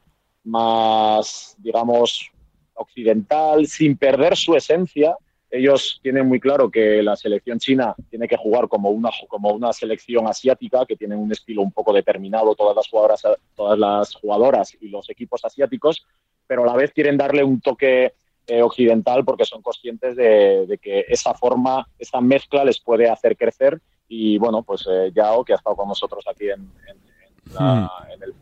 más, 0.44 1.56
digamos, 1.58 2.30
occidental, 2.74 3.66
sin 3.66 3.96
perder 3.96 4.36
su 4.36 4.54
esencia, 4.54 5.16
ellos 5.56 6.00
tienen 6.02 6.26
muy 6.26 6.40
claro 6.40 6.68
que 6.68 7.00
la 7.02 7.14
selección 7.14 7.60
china 7.60 7.94
tiene 8.10 8.26
que 8.26 8.36
jugar 8.36 8.66
como 8.68 8.90
una, 8.90 9.10
como 9.28 9.50
una 9.50 9.72
selección 9.72 10.26
asiática, 10.26 10.84
que 10.84 10.96
tienen 10.96 11.18
un 11.18 11.30
estilo 11.30 11.62
un 11.62 11.70
poco 11.70 11.92
determinado, 11.92 12.56
todas 12.56 12.74
las 12.74 12.88
jugadoras, 12.88 13.22
todas 13.54 13.78
las 13.78 14.14
jugadoras 14.16 14.76
y 14.80 14.88
los 14.88 15.08
equipos 15.10 15.44
asiáticos, 15.44 16.04
pero 16.46 16.64
a 16.64 16.66
la 16.66 16.74
vez 16.74 16.92
quieren 16.92 17.16
darle 17.16 17.44
un 17.44 17.60
toque 17.60 18.14
eh, 18.48 18.62
occidental 18.62 19.24
porque 19.24 19.44
son 19.44 19.62
conscientes 19.62 20.16
de, 20.16 20.78
que 20.82 21.04
esa 21.08 21.34
forma, 21.34 21.86
esa 21.98 22.20
mezcla 22.20 22.64
les 22.64 22.80
puede 22.80 23.08
hacer 23.08 23.36
crecer. 23.36 23.80
Y 24.08 24.38
bueno, 24.38 24.62
pues 24.64 24.84
eh, 24.90 25.12
Yao, 25.14 25.44
que 25.44 25.52
ha 25.52 25.56
estado 25.56 25.76
con 25.76 25.88
nosotros 25.88 26.24
aquí 26.28 26.50
en, 26.50 26.62
hmm. 27.58 27.88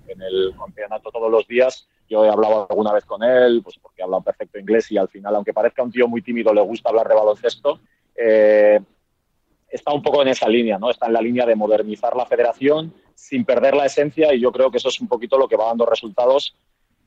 en 0.08 0.22
el 0.22 0.54
campeonato 0.58 1.10
todos 1.10 1.30
los 1.30 1.46
días, 1.46 1.86
yo 2.12 2.26
he 2.26 2.28
hablado 2.28 2.66
alguna 2.68 2.92
vez 2.92 3.06
con 3.06 3.22
él, 3.22 3.62
pues 3.64 3.78
porque 3.80 4.02
habla 4.02 4.20
perfecto 4.20 4.58
inglés 4.58 4.90
y 4.92 4.98
al 4.98 5.08
final, 5.08 5.34
aunque 5.34 5.54
parezca 5.54 5.82
un 5.82 5.90
tío 5.90 6.06
muy 6.06 6.20
tímido, 6.20 6.52
le 6.52 6.60
gusta 6.60 6.90
hablar 6.90 7.08
de 7.08 7.14
baloncesto. 7.14 7.80
Eh, 8.14 8.78
está 9.70 9.94
un 9.94 10.02
poco 10.02 10.20
en 10.20 10.28
esa 10.28 10.46
línea, 10.46 10.78
¿no? 10.78 10.90
Está 10.90 11.06
en 11.06 11.14
la 11.14 11.22
línea 11.22 11.46
de 11.46 11.56
modernizar 11.56 12.14
la 12.14 12.26
federación 12.26 12.92
sin 13.14 13.46
perder 13.46 13.74
la 13.74 13.86
esencia 13.86 14.34
y 14.34 14.40
yo 14.40 14.52
creo 14.52 14.70
que 14.70 14.76
eso 14.76 14.90
es 14.90 15.00
un 15.00 15.08
poquito 15.08 15.38
lo 15.38 15.48
que 15.48 15.56
va 15.56 15.68
dando 15.68 15.86
resultados 15.86 16.54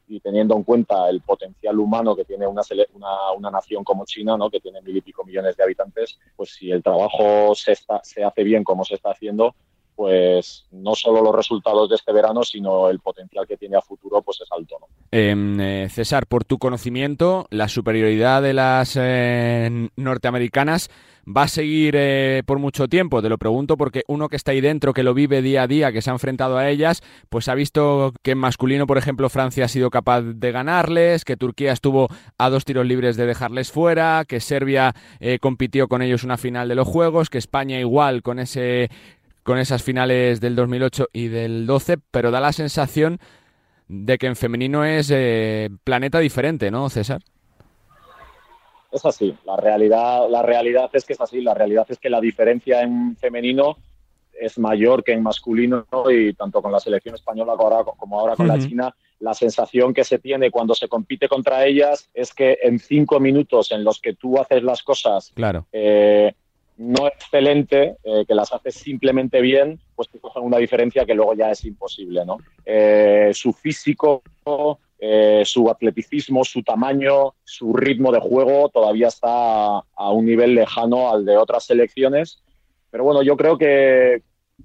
y 0.07 0.19
teniendo 0.19 0.55
en 0.55 0.63
cuenta 0.63 1.07
el 1.07 1.21
potencial 1.21 1.79
humano 1.79 2.15
que 2.15 2.25
tiene 2.25 2.47
una, 2.47 2.61
una, 2.93 3.31
una, 3.37 3.51
nación 3.51 3.83
como 3.83 4.05
China, 4.05 4.37
¿no? 4.37 4.49
que 4.49 4.59
tiene 4.59 4.81
mil 4.81 4.97
y 4.97 5.01
pico 5.01 5.23
millones 5.23 5.55
de 5.55 5.63
habitantes, 5.63 6.17
pues 6.35 6.53
si 6.55 6.71
el 6.71 6.81
trabajo 6.81 7.53
se, 7.53 7.73
está, 7.73 8.01
se 8.03 8.23
hace 8.23 8.43
bien 8.43 8.63
como 8.63 8.83
se 8.83 8.95
está 8.95 9.11
haciendo, 9.11 9.55
pues 9.95 10.65
no 10.71 10.93
solo 10.93 11.21
los 11.21 11.33
resultados 11.33 11.89
de 11.89 11.95
este 11.95 12.11
verano, 12.11 12.43
sino 12.43 12.89
el 12.89 12.99
potencial 12.99 13.47
que 13.47 13.57
tiene 13.57 13.77
a 13.77 13.81
futuro, 13.81 14.21
pues 14.21 14.41
es 14.41 14.51
alto. 14.51 14.77
¿no? 14.79 14.87
Em, 15.11 15.59
eh, 15.59 15.87
César, 15.89 16.27
por 16.27 16.43
tu 16.43 16.57
conocimiento, 16.57 17.47
la 17.49 17.69
superioridad 17.69 18.41
de 18.41 18.53
las 18.53 18.97
eh, 18.99 19.89
norteamericanas 19.95 20.89
va 21.25 21.43
a 21.43 21.47
seguir 21.47 21.95
eh, 21.97 22.43
por 22.45 22.59
mucho 22.59 22.87
tiempo. 22.87 23.21
Te 23.21 23.29
lo 23.29 23.37
pregunto 23.37 23.77
porque 23.77 24.03
uno 24.07 24.27
que 24.27 24.35
está 24.35 24.51
ahí 24.51 24.61
dentro, 24.61 24.93
que 24.93 25.01
lo 25.01 25.13
vive 25.13 25.41
día 25.41 25.63
a 25.63 25.67
día, 25.67 25.91
que 25.91 26.01
se 26.01 26.11
ha 26.11 26.13
enfrentado 26.13 26.57
a 26.57 26.69
ellas, 26.69 27.01
pues 27.29 27.47
ha 27.47 27.55
visto 27.55 28.13
que 28.21 28.31
en 28.31 28.37
masculino, 28.37 28.85
por 28.85 28.97
ejemplo, 28.97 29.29
Francia 29.29 29.65
ha 29.65 29.69
sido 29.69 29.89
capaz 29.89 30.21
de 30.21 30.51
ganarles, 30.51 31.25
que 31.25 31.37
Turquía 31.37 31.71
estuvo 31.71 32.09
a 32.37 32.49
dos 32.49 32.65
tiros 32.65 32.85
libres 32.85 33.15
de 33.17 33.25
dejarles 33.25 33.71
fuera, 33.71 34.25
que 34.27 34.39
Serbia 34.39 34.93
compitió 35.41 35.87
con 35.87 36.03
ellos 36.03 36.23
una 36.23 36.37
final 36.37 36.67
de 36.67 36.75
los 36.75 36.87
Juegos, 36.87 37.31
que 37.31 37.39
España 37.39 37.79
igual 37.79 38.21
con 38.21 38.37
ese 38.37 38.89
con 39.45 39.59
esas 39.59 39.83
finales 39.83 40.41
del 40.41 40.55
2008 40.55 41.09
y 41.13 41.27
del 41.27 41.67
12, 41.67 41.99
pero 42.09 42.31
da 42.31 42.41
la 42.41 42.51
sensación 42.51 43.19
de 43.87 44.17
que 44.17 44.25
en 44.25 44.35
femenino 44.35 44.83
es 44.83 45.11
eh, 45.13 45.69
planeta 45.83 46.17
diferente, 46.17 46.71
¿no, 46.71 46.89
César? 46.89 47.21
Es 48.91 49.05
así, 49.05 49.37
la 49.45 49.55
realidad, 49.55 50.27
la 50.31 50.41
realidad 50.41 50.89
es 50.93 51.05
que 51.05 51.13
es 51.13 51.21
así, 51.21 51.41
la 51.41 51.53
realidad 51.53 51.85
es 51.89 51.99
que 51.99 52.09
la 52.09 52.19
diferencia 52.19 52.81
en 52.81 53.15
femenino 53.17 53.77
es 54.33 54.57
mayor 54.57 55.03
que 55.03 55.13
en 55.13 55.21
masculino 55.21 55.85
y 56.09 56.33
tanto 56.33 56.63
con 56.63 56.71
la 56.71 56.79
selección 56.79 57.13
española 57.13 57.53
como 57.55 58.19
ahora 58.19 58.35
con 58.35 58.47
la 58.47 58.57
China, 58.57 58.95
la 59.19 59.35
sensación 59.35 59.93
que 59.93 60.03
se 60.03 60.17
tiene 60.17 60.49
cuando 60.49 60.73
se 60.73 60.87
compite 60.87 61.29
contra 61.29 61.65
ellas 61.67 62.09
es 62.15 62.33
que 62.33 62.57
en 62.63 62.79
cinco 62.79 63.19
minutos 63.19 63.71
en 63.71 63.83
los 63.83 64.01
que 64.01 64.15
tú 64.15 64.39
haces 64.39 64.63
las 64.63 64.81
cosas 64.81 65.31
claro. 65.35 65.67
Eh, 65.71 66.33
no 66.77 67.07
excelente, 67.07 67.97
eh, 68.03 68.25
que 68.27 68.35
las 68.35 68.51
hace 68.51 68.71
simplemente 68.71 69.41
bien, 69.41 69.79
pues 69.95 70.09
te 70.09 70.19
cogen 70.19 70.43
una 70.43 70.57
diferencia 70.57 71.05
que 71.05 71.13
luego 71.13 71.33
ya 71.33 71.51
es 71.51 71.63
imposible, 71.63 72.25
¿no? 72.25 72.37
Eh, 72.65 73.31
su 73.33 73.53
físico, 73.53 74.23
eh, 74.99 75.43
su 75.45 75.69
atleticismo, 75.69 76.43
su 76.43 76.63
tamaño, 76.63 77.35
su 77.43 77.73
ritmo 77.73 78.11
de 78.11 78.19
juego 78.19 78.69
todavía 78.69 79.07
está 79.07 79.77
a 79.77 80.11
un 80.11 80.25
nivel 80.25 80.55
lejano 80.55 81.09
al 81.09 81.25
de 81.25 81.37
otras 81.37 81.65
selecciones. 81.65 82.41
Pero 82.91 83.03
bueno, 83.03 83.21
yo 83.21 83.37
creo 83.37 83.57
que 83.57 84.23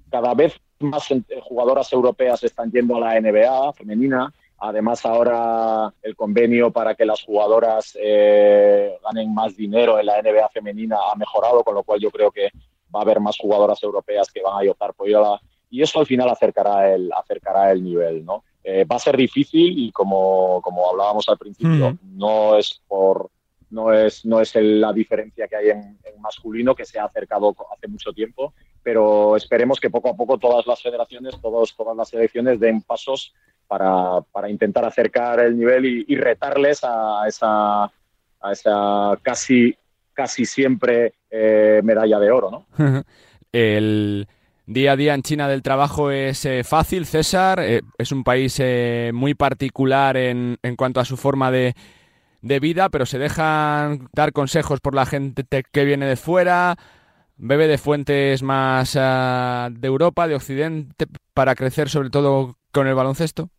cada 0.09 0.33
vez 0.33 0.59
más 0.79 1.07
jugadoras 1.41 1.91
europeas 1.93 2.43
están 2.43 2.71
yendo 2.71 2.97
a 2.97 2.99
la 2.99 3.21
NBA 3.21 3.73
femenina. 3.73 4.33
Además, 4.63 5.03
ahora 5.07 5.91
el 6.03 6.15
convenio 6.15 6.69
para 6.69 6.93
que 6.93 7.03
las 7.03 7.23
jugadoras 7.23 7.97
eh, 7.99 8.95
ganen 9.03 9.33
más 9.33 9.57
dinero 9.57 9.99
en 9.99 10.05
la 10.05 10.21
NBA 10.21 10.49
femenina 10.49 10.97
ha 11.11 11.15
mejorado, 11.15 11.63
con 11.63 11.73
lo 11.73 11.81
cual 11.81 11.99
yo 11.99 12.11
creo 12.11 12.29
que 12.29 12.51
va 12.93 12.99
a 12.99 13.01
haber 13.01 13.19
más 13.19 13.37
jugadoras 13.39 13.81
europeas 13.81 14.29
que 14.31 14.43
van 14.43 14.67
a 14.67 14.71
optar 14.71 14.93
por 14.93 15.09
ir 15.09 15.15
a 15.15 15.21
la... 15.21 15.41
Y 15.71 15.81
eso 15.81 15.99
al 15.99 16.05
final 16.05 16.29
acercará 16.29 16.93
el, 16.93 17.11
acercará 17.11 17.71
el 17.71 17.83
nivel, 17.83 18.23
¿no? 18.23 18.43
Eh, 18.63 18.85
va 18.85 18.97
a 18.97 18.99
ser 18.99 19.17
difícil 19.17 19.79
y 19.79 19.91
como, 19.91 20.61
como 20.61 20.91
hablábamos 20.91 21.27
al 21.27 21.39
principio, 21.39 21.97
no 22.03 22.55
es 22.55 22.83
por 22.87 23.31
no 23.71 23.93
es, 23.93 24.25
no 24.25 24.39
es 24.41 24.53
la 24.55 24.93
diferencia 24.93 25.47
que 25.47 25.55
hay 25.55 25.69
en, 25.69 25.97
masculino, 26.19 26.75
que 26.75 26.85
se 26.85 26.99
ha 26.99 27.05
acercado 27.05 27.55
hace 27.73 27.87
mucho 27.87 28.13
tiempo, 28.13 28.53
pero 28.83 29.35
esperemos 29.35 29.79
que 29.79 29.89
poco 29.89 30.09
a 30.09 30.15
poco 30.15 30.37
todas 30.37 30.67
las 30.67 30.81
federaciones, 30.81 31.39
todos, 31.41 31.75
todas 31.75 31.97
las 31.97 32.09
selecciones 32.09 32.59
den 32.59 32.81
pasos 32.83 33.33
para, 33.67 34.21
para 34.31 34.49
intentar 34.49 34.85
acercar 34.85 35.39
el 35.39 35.57
nivel 35.57 36.05
y, 36.07 36.15
retarles 36.15 36.83
a 36.83 37.23
esa, 37.27 37.85
a 37.85 38.51
esa 38.51 39.17
casi, 39.23 39.75
casi 40.13 40.45
siempre 40.45 41.13
eh, 41.29 41.81
medalla 41.83 42.19
de 42.19 42.31
oro. 42.31 42.51
¿no? 42.51 43.03
el 43.51 44.27
día 44.65 44.91
a 44.91 44.95
día 44.95 45.13
en 45.13 45.23
China 45.23 45.47
del 45.47 45.63
trabajo 45.63 46.11
es 46.11 46.45
eh, 46.45 46.63
fácil, 46.63 47.05
César. 47.05 47.61
Eh, 47.61 47.81
es 47.97 48.11
un 48.11 48.23
país 48.23 48.61
muy 49.13 49.33
particular 49.33 50.17
en, 50.17 50.57
en 50.61 50.75
cuanto 50.75 50.99
a 50.99 51.05
su 51.05 51.17
forma 51.17 51.49
de 51.49 51.73
de 52.41 52.59
vida, 52.59 52.89
pero 52.89 53.05
se 53.05 53.19
dejan 53.19 54.07
dar 54.13 54.33
consejos 54.33 54.79
por 54.79 54.95
la 54.95 55.05
gente 55.05 55.43
que 55.71 55.85
viene 55.85 56.05
de 56.05 56.15
fuera, 56.15 56.75
bebe 57.37 57.67
de 57.67 57.77
fuentes 57.77 58.43
más 58.43 58.95
ah, 58.99 59.69
de 59.71 59.87
Europa, 59.87 60.27
de 60.27 60.35
Occidente, 60.35 61.05
para 61.33 61.55
crecer 61.55 61.89
sobre 61.89 62.09
todo 62.09 62.57
con 62.71 62.87
el 62.87 62.95
baloncesto? 62.95 63.49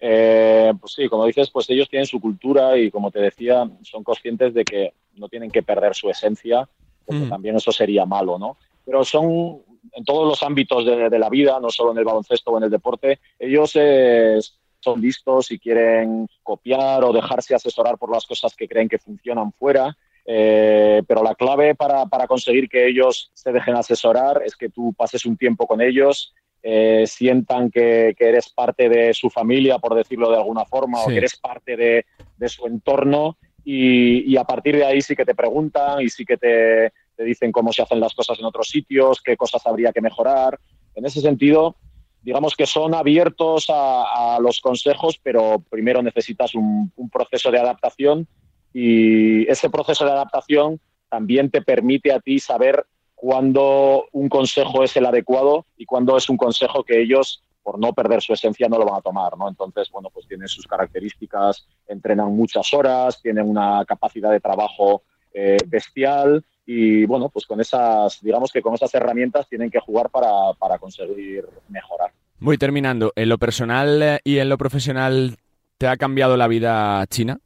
Eh, 0.00 0.72
pues 0.80 0.94
sí, 0.94 1.08
como 1.08 1.26
dices, 1.26 1.50
pues 1.50 1.70
ellos 1.70 1.88
tienen 1.88 2.06
su 2.06 2.20
cultura 2.20 2.76
y 2.76 2.90
como 2.90 3.10
te 3.10 3.20
decía, 3.20 3.68
son 3.82 4.02
conscientes 4.02 4.52
de 4.52 4.64
que 4.64 4.94
no 5.14 5.28
tienen 5.28 5.50
que 5.50 5.62
perder 5.62 5.94
su 5.94 6.10
esencia, 6.10 6.68
porque 7.06 7.26
mm. 7.26 7.28
también 7.28 7.56
eso 7.56 7.70
sería 7.70 8.04
malo, 8.04 8.38
¿no? 8.38 8.56
Pero 8.84 9.04
son 9.04 9.62
en 9.92 10.04
todos 10.04 10.26
los 10.26 10.42
ámbitos 10.42 10.84
de, 10.84 11.18
la 11.18 11.28
vida, 11.28 11.58
no 11.60 11.70
solo 11.70 11.92
en 11.92 11.98
el 11.98 12.04
baloncesto 12.04 12.50
o 12.50 12.58
en 12.58 12.64
el 12.64 12.70
deporte, 12.70 13.20
ellos 13.38 13.76
es, 13.76 14.58
son 14.82 15.00
listos 15.00 15.50
y 15.50 15.58
quieren 15.58 16.26
copiar 16.42 17.04
o 17.04 17.12
dejarse 17.12 17.54
asesorar 17.54 17.98
por 17.98 18.10
las 18.10 18.26
cosas 18.26 18.54
que 18.56 18.68
creen 18.68 18.88
que 18.88 18.98
funcionan 18.98 19.52
fuera. 19.52 19.96
Eh, 20.24 21.02
pero 21.06 21.22
la 21.22 21.34
clave 21.34 21.74
para, 21.74 22.06
conseguir 22.28 22.68
que 22.68 22.86
ellos 22.86 23.30
se 23.34 23.52
dejen 23.52 23.74
asesorar 23.76 24.42
es 24.44 24.56
que 24.56 24.68
tú 24.68 24.92
pases 24.92 25.26
un 25.26 25.36
tiempo 25.36 25.66
con 25.66 25.80
ellos, 25.80 26.32
eh, 26.62 27.04
sientan 27.06 27.70
que, 27.70 28.14
eres 28.18 28.48
parte 28.50 28.88
de 28.88 29.14
su 29.14 29.30
familia, 29.30 29.78
por 29.78 29.94
decirlo 29.94 30.30
de 30.30 30.36
alguna 30.36 30.64
forma, 30.64 31.02
o 31.02 31.08
que 31.08 31.16
eres 31.16 31.36
parte 31.36 31.76
de, 31.76 32.04
su 32.48 32.66
entorno 32.66 33.36
y, 33.64 34.36
a 34.36 34.44
partir 34.44 34.76
de 34.76 34.84
ahí 34.84 35.00
sí 35.00 35.14
que 35.14 35.24
te 35.24 35.34
preguntan 35.34 36.00
y 36.00 36.08
sí 36.08 36.24
que 36.24 36.36
te, 36.36 36.92
te 37.16 37.24
dicen 37.24 37.52
cómo 37.52 37.72
se 37.72 37.82
hacen 37.82 38.00
las 38.00 38.14
cosas 38.14 38.38
en 38.38 38.44
otros 38.44 38.68
sitios, 38.68 39.20
qué 39.22 39.36
cosas 39.36 39.64
habría 39.66 39.92
que 39.92 40.00
mejorar. 40.00 40.58
En 40.94 41.06
ese 41.06 41.20
sentido, 41.20 41.76
digamos 42.22 42.54
que 42.54 42.66
son 42.66 42.94
abiertos 42.94 43.66
a, 43.68 44.38
los 44.40 44.60
consejos, 44.60 45.18
pero 45.22 45.62
primero 45.68 46.02
necesitas 46.02 46.54
un, 46.54 46.92
proceso 47.12 47.50
de 47.50 47.58
adaptación 47.58 48.26
y 48.72 49.48
ese 49.50 49.68
proceso 49.68 50.04
de 50.04 50.12
adaptación 50.12 50.80
también 51.08 51.50
te 51.50 51.60
permite 51.60 52.12
a 52.12 52.20
ti 52.20 52.38
saber 52.38 52.86
cuándo 53.14 54.06
un 54.12 54.28
consejo 54.28 54.82
es 54.82 54.96
el 54.96 55.06
adecuado 55.06 55.66
y 55.76 55.84
cuándo 55.84 56.16
es 56.16 56.28
un 56.28 56.36
consejo 56.36 56.84
que 56.84 57.00
ellos, 57.00 57.42
por 57.62 57.78
no 57.78 57.92
perder 57.92 58.22
su 58.22 58.32
esencia, 58.32 58.68
no 58.68 58.78
lo 58.78 58.86
van 58.86 58.96
a 58.96 59.02
tomar, 59.02 59.36
¿no? 59.36 59.48
Entonces, 59.48 59.90
bueno, 59.90 60.08
pues 60.10 60.26
tienen 60.26 60.48
sus 60.48 60.66
características, 60.66 61.66
entrenan 61.86 62.34
muchas 62.34 62.72
horas, 62.72 63.20
tienen 63.20 63.48
una 63.48 63.84
capacidad 63.84 64.30
de 64.30 64.40
trabajo 64.40 65.02
eh, 65.34 65.58
bestial 65.66 66.44
y 66.66 67.04
bueno, 67.06 67.28
pues 67.28 67.46
con 67.46 67.60
esas, 67.60 68.20
digamos 68.22 68.52
que 68.52 68.62
con 68.62 68.74
esas 68.74 68.94
herramientas 68.94 69.48
tienen 69.48 69.70
que 69.70 69.80
jugar 69.80 70.10
para, 70.10 70.52
para 70.58 70.78
conseguir 70.78 71.44
mejorar. 71.68 72.12
Voy 72.38 72.58
terminando. 72.58 73.12
¿En 73.16 73.28
lo 73.28 73.38
personal 73.38 74.02
eh, 74.02 74.20
y 74.24 74.38
en 74.38 74.48
lo 74.48 74.58
profesional 74.58 75.36
te 75.78 75.86
ha 75.86 75.96
cambiado 75.96 76.36
la 76.36 76.48
vida 76.48 77.04
China? 77.08 77.38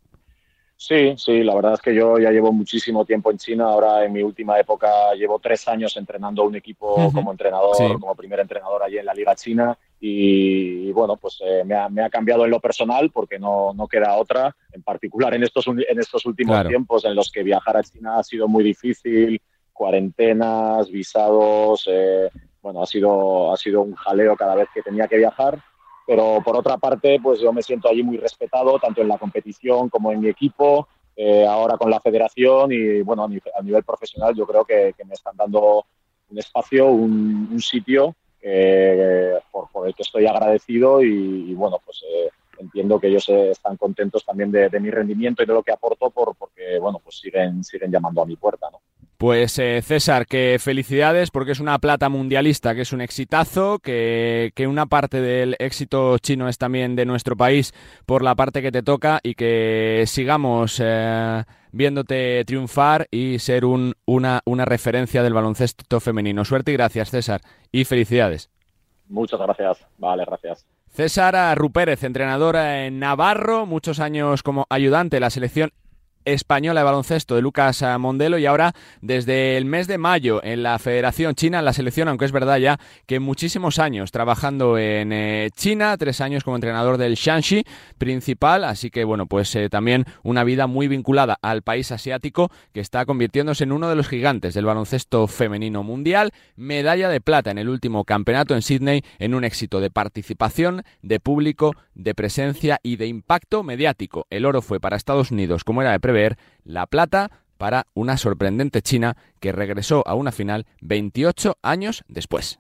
Sí, 0.79 1.15
sí, 1.17 1.43
la 1.43 1.55
verdad 1.55 1.73
es 1.75 1.81
que 1.81 1.95
yo 1.95 2.19
ya 2.19 2.31
llevo 2.31 2.53
muchísimo 2.53 3.05
tiempo 3.07 3.31
en 3.31 3.39
China. 3.39 3.65
Ahora, 3.65 4.05
en 4.05 4.13
mi 4.13 4.23
última 4.23 4.61
época, 4.61 5.15
llevo 5.15 5.39
tres 5.39 5.67
años 5.69 5.97
entrenando 5.97 6.45
un 6.45 6.55
equipo 6.55 7.11
como 7.13 7.31
entrenador, 7.31 7.99
como 7.99 8.15
primer 8.15 8.41
entrenador 8.41 8.83
allí 8.83 8.99
en 8.99 9.07
la 9.07 9.15
Liga 9.15 9.35
China. 9.35 9.77
Y, 9.99 10.93
bueno, 10.93 11.17
pues 11.17 11.39
eh, 11.45 11.65
me, 11.65 11.75
ha, 11.75 12.11
cambiado 12.11 12.45
en 12.45 12.51
lo 12.51 12.61
personal 12.61 13.11
porque 13.11 13.39
no, 13.39 13.73
no, 13.75 13.89
queda 13.89 14.17
otra. 14.17 14.55
En 14.73 14.83
particular 14.83 15.35
en 15.35 15.43
estos, 15.43 15.67
en 15.69 15.99
estos 15.99 16.27
últimos 16.27 16.67
tiempos 16.69 17.05
en 17.05 17.15
los 17.15 17.31
que 17.31 17.43
viajar 17.43 17.77
a 17.77 17.83
China 17.83 18.19
ha 18.19 18.23
sido 18.23 18.47
muy 18.47 18.63
difícil, 18.63 19.41
cuarentenas, 19.73 20.91
visados. 20.91 21.89
Eh, 21.91 22.31
bueno, 22.61 22.83
ha 22.83 22.87
sido, 22.87 23.53
ha 23.53 23.57
sido 23.57 23.83
un 23.83 23.95
jaleo 23.95 24.37
cada 24.37 24.55
vez 24.55 24.69
que 24.75 24.83
tenía 24.83 25.09
que 25.09 25.17
viajar 25.17 25.63
pero 26.07 26.41
por 26.43 26.57
otra 26.57 26.79
parte, 26.79 27.19
pues 27.21 27.41
yo 27.41 27.53
me 27.53 27.63
siento 27.63 27.89
allí 27.89 28.03
muy 28.03 28.17
respetado, 28.17 28.79
tanto 28.79 29.03
en 29.03 29.09
la 29.09 29.19
competición 29.19 29.89
como 29.89 30.13
en 30.13 30.21
mi 30.21 30.29
equipo. 30.29 30.89
eh, 31.19 31.47
ahora 31.47 31.79
con 31.79 31.91
la 31.91 31.99
federación 31.99 32.71
y 32.73 33.01
bueno, 33.01 33.25
a 33.25 33.63
nivel, 33.63 33.83
profesional 33.85 34.35
yo 34.35 34.47
creo 34.47 34.67
que, 34.67 34.95
me 35.07 35.15
están 35.15 35.35
dando 35.35 35.87
un 36.29 36.39
espacio, 36.39 36.89
un, 36.89 37.59
sitio 37.59 38.15
por, 39.51 39.89
el 39.89 39.95
que 39.95 40.03
estoy 40.03 40.27
agradecido 40.27 41.03
y, 41.03 41.53
bueno, 41.55 41.81
pues 41.85 42.05
entiendo 42.59 42.99
que 42.99 43.09
ellos 43.09 43.29
están 43.29 43.77
contentos 43.77 44.25
también 44.25 44.51
de, 44.51 44.69
de, 44.69 44.81
mi 44.81 44.91
rendimiento 44.91 45.43
y 45.43 45.47
de 45.47 45.53
lo 45.53 45.63
que 45.63 45.73
aporto 45.73 46.11
por, 46.11 46.35
porque 46.37 46.79
bueno, 46.81 47.01
pues 47.03 47.19
siguen, 47.19 47.63
siguen 47.65 47.91
llamando 47.91 48.23
a 48.23 48.27
mi 48.27 48.37
puerta, 48.37 48.69
¿no? 48.71 48.81
Pues 49.19 49.59
eh, 49.59 49.81
César, 49.81 50.27
que 50.27 50.59
felicidades 50.61 51.31
porque 51.31 51.53
es 51.53 51.61
una 51.61 51.79
plata 51.79 52.11
mundialista, 52.11 52.75
que 52.75 52.83
es 52.83 52.93
un 52.93 53.01
exitazo, 53.01 53.79
que, 53.79 54.53
una 54.69 54.85
parte 54.85 55.23
del 55.23 55.57
éxito 55.59 56.19
chino 56.19 56.49
es 56.49 56.59
también 56.59 56.97
de 56.97 57.07
nuestro 57.07 57.35
país 57.35 57.73
por 58.05 58.23
la 58.23 58.35
parte 58.35 58.61
que 58.61 58.71
te 58.71 58.83
toca 58.83 59.21
y 59.23 59.35
que 59.35 60.05
sigamos 60.07 60.83
eh, 60.85 61.45
viéndote 61.73 62.45
triunfar 62.45 63.07
y 63.11 63.39
ser 63.39 63.65
un, 63.65 63.95
una, 64.05 64.43
una 64.45 64.67
referencia 64.67 65.23
del 65.23 65.33
baloncesto 65.33 65.99
femenino. 65.99 66.45
Suerte 66.45 66.73
y 66.73 66.75
gracias 66.75 67.11
César 67.11 67.41
y 67.73 67.87
felicidades. 67.87 68.51
Muchas 69.09 69.41
gracias. 69.41 69.87
Vale, 69.97 70.27
gracias. 70.27 70.67
César 70.97 71.59
Rupérez, 71.59 72.05
entrenadora 72.05 72.87
en 72.87 72.99
Navarro, 72.99 73.67
muchos 73.67 74.01
años 74.01 74.43
como 74.43 74.65
ayudante 74.71 75.17
de 75.17 75.21
la 75.21 75.29
selección 75.29 75.71
Española 76.27 76.81
de 76.81 76.85
Baloncesto 76.85 77.35
de 77.35 77.41
Lucas 77.41 77.83
Mondelo 77.99 78.37
y 78.37 78.45
ahora 78.45 78.75
desde 79.01 79.57
el 79.57 79.65
mes 79.65 79.87
de 79.87 79.97
mayo 79.97 80.45
en 80.45 80.63
la 80.63 80.79
Federación 80.79 81.35
China, 81.35 81.61
en 81.61 81.65
la 81.65 81.73
selección, 81.73 82.09
aunque 82.09 82.27
es 82.27 82.33
verdad 82.33 82.59
ya 82.59 82.79
que 83.07 83.21
muchísimos 83.21 83.79
años 83.79 84.11
trabajando 84.11 84.77
en 84.77 85.13
eh, 85.13 85.51
China, 85.57 85.97
tres 85.97 86.21
años 86.21 86.45
como 86.45 86.57
entrenador 86.57 86.99
del 86.99 87.15
Shanxi 87.15 87.65
principal, 87.97 88.65
así 88.65 88.91
que 88.91 89.05
bueno, 89.05 89.27
pues 89.27 89.55
eh, 89.57 89.71
también 89.71 90.05
una 90.23 90.45
vida 90.45 90.67
muy 90.67 90.89
vinculada 90.89 91.39
al 91.41 91.63
país 91.63 91.93
asiático 91.93 92.51
que 92.75 92.81
está 92.81 93.07
convirtiéndose 93.07 93.65
en 93.65 93.73
uno 93.73 93.89
de 93.89 93.97
los 93.97 94.09
gigantes 94.09 94.55
del 94.55 94.67
baloncesto 94.67 95.27
femenino 95.29 95.83
mundial, 95.83 96.33
medalla 96.57 97.09
de 97.09 97.21
plata 97.21 97.51
en 97.51 97.59
el 97.59 97.69
último 97.69 98.05
campeonato 98.05 98.55
en 98.55 98.63
Sydney 98.63 99.03
en 99.19 99.35
un 99.35 99.45
éxito 99.45 99.81
de 99.81 99.91
participación, 99.91 100.83
de 101.03 101.21
público, 101.21 101.75
de 101.95 102.15
presencia 102.15 102.79
y 102.83 102.97
de 102.97 103.07
impacto 103.07 103.63
mediático. 103.63 104.27
El 104.31 104.45
oro 104.45 104.63
fue 104.63 104.81
para 104.81 104.97
Estados 104.97 105.31
Unidos, 105.31 105.65
como 105.65 105.83
era 105.83 105.93
de 105.93 106.01
la 106.65 106.87
plata 106.87 107.31
para 107.59 107.87
una 107.95 108.17
sorprendente 108.17 108.83
China 108.83 109.17
que 109.41 109.53
regresó 109.53 110.03
a 110.07 110.15
una 110.15 110.33
final 110.33 110.67
28 110.81 111.59
años 111.63 112.05
después. 112.09 112.59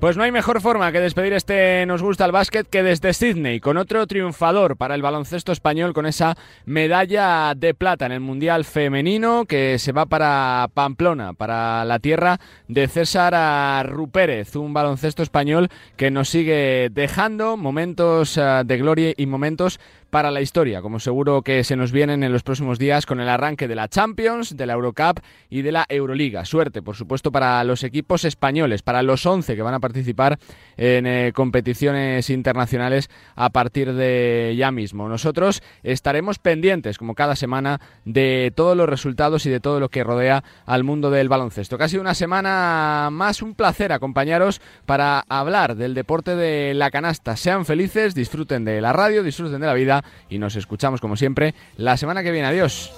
Pues 0.00 0.16
no 0.16 0.22
hay 0.22 0.32
mejor 0.32 0.62
forma 0.62 0.92
que 0.92 1.00
despedir 1.00 1.34
este 1.34 1.84
Nos 1.84 2.02
gusta 2.02 2.24
el 2.24 2.32
básquet 2.32 2.66
que 2.66 2.82
desde 2.82 3.12
Sydney, 3.12 3.60
con 3.60 3.76
otro 3.76 4.06
triunfador 4.06 4.78
para 4.78 4.94
el 4.94 5.02
baloncesto 5.02 5.52
español, 5.52 5.92
con 5.92 6.06
esa 6.06 6.38
medalla 6.64 7.52
de 7.54 7.74
plata 7.74 8.06
en 8.06 8.12
el 8.12 8.20
Mundial 8.20 8.64
Femenino 8.64 9.44
que 9.44 9.78
se 9.78 9.92
va 9.92 10.06
para 10.06 10.68
Pamplona, 10.72 11.34
para 11.34 11.84
la 11.84 11.98
tierra 11.98 12.40
de 12.66 12.88
César 12.88 13.90
Rupérez, 13.90 14.56
un 14.56 14.72
baloncesto 14.72 15.22
español 15.22 15.68
que 15.98 16.10
nos 16.10 16.30
sigue 16.30 16.88
dejando 16.90 17.58
momentos 17.58 18.38
eh, 18.38 18.62
de 18.64 18.78
gloria 18.78 19.12
y 19.14 19.26
momentos 19.26 19.80
para 20.10 20.30
la 20.30 20.40
historia, 20.40 20.82
como 20.82 21.00
seguro 21.00 21.42
que 21.42 21.64
se 21.64 21.76
nos 21.76 21.92
vienen 21.92 22.22
en 22.22 22.32
los 22.32 22.42
próximos 22.42 22.78
días 22.78 23.06
con 23.06 23.20
el 23.20 23.28
arranque 23.28 23.68
de 23.68 23.74
la 23.74 23.88
Champions, 23.88 24.56
de 24.56 24.66
la 24.66 24.74
Eurocup 24.74 25.20
y 25.48 25.62
de 25.62 25.72
la 25.72 25.86
Euroliga. 25.88 26.44
Suerte, 26.44 26.82
por 26.82 26.96
supuesto, 26.96 27.30
para 27.32 27.62
los 27.64 27.84
equipos 27.84 28.24
españoles, 28.24 28.82
para 28.82 29.02
los 29.02 29.24
11 29.24 29.54
que 29.54 29.62
van 29.62 29.74
a 29.74 29.80
participar 29.80 30.38
en 30.76 31.06
eh, 31.06 31.32
competiciones 31.34 32.28
internacionales 32.30 33.08
a 33.36 33.50
partir 33.50 33.94
de 33.94 34.54
ya 34.58 34.72
mismo. 34.72 35.08
Nosotros 35.08 35.62
estaremos 35.82 36.38
pendientes, 36.38 36.98
como 36.98 37.14
cada 37.14 37.36
semana, 37.36 37.80
de 38.04 38.52
todos 38.54 38.76
los 38.76 38.88
resultados 38.88 39.46
y 39.46 39.50
de 39.50 39.60
todo 39.60 39.80
lo 39.80 39.88
que 39.88 40.04
rodea 40.04 40.42
al 40.66 40.84
mundo 40.84 41.10
del 41.10 41.28
baloncesto. 41.28 41.78
Casi 41.78 41.98
una 41.98 42.14
semana 42.14 43.08
más, 43.12 43.42
un 43.42 43.54
placer 43.54 43.92
acompañaros 43.92 44.60
para 44.86 45.24
hablar 45.28 45.76
del 45.76 45.94
deporte 45.94 46.34
de 46.34 46.74
la 46.74 46.90
canasta. 46.90 47.36
Sean 47.36 47.64
felices, 47.64 48.14
disfruten 48.14 48.64
de 48.64 48.80
la 48.80 48.92
radio, 48.92 49.22
disfruten 49.22 49.60
de 49.60 49.66
la 49.66 49.74
vida 49.74 49.99
y 50.28 50.38
nos 50.38 50.56
escuchamos 50.56 51.00
como 51.00 51.16
siempre 51.16 51.54
la 51.76 51.96
semana 51.96 52.22
que 52.22 52.30
viene. 52.30 52.48
Adiós. 52.48 52.92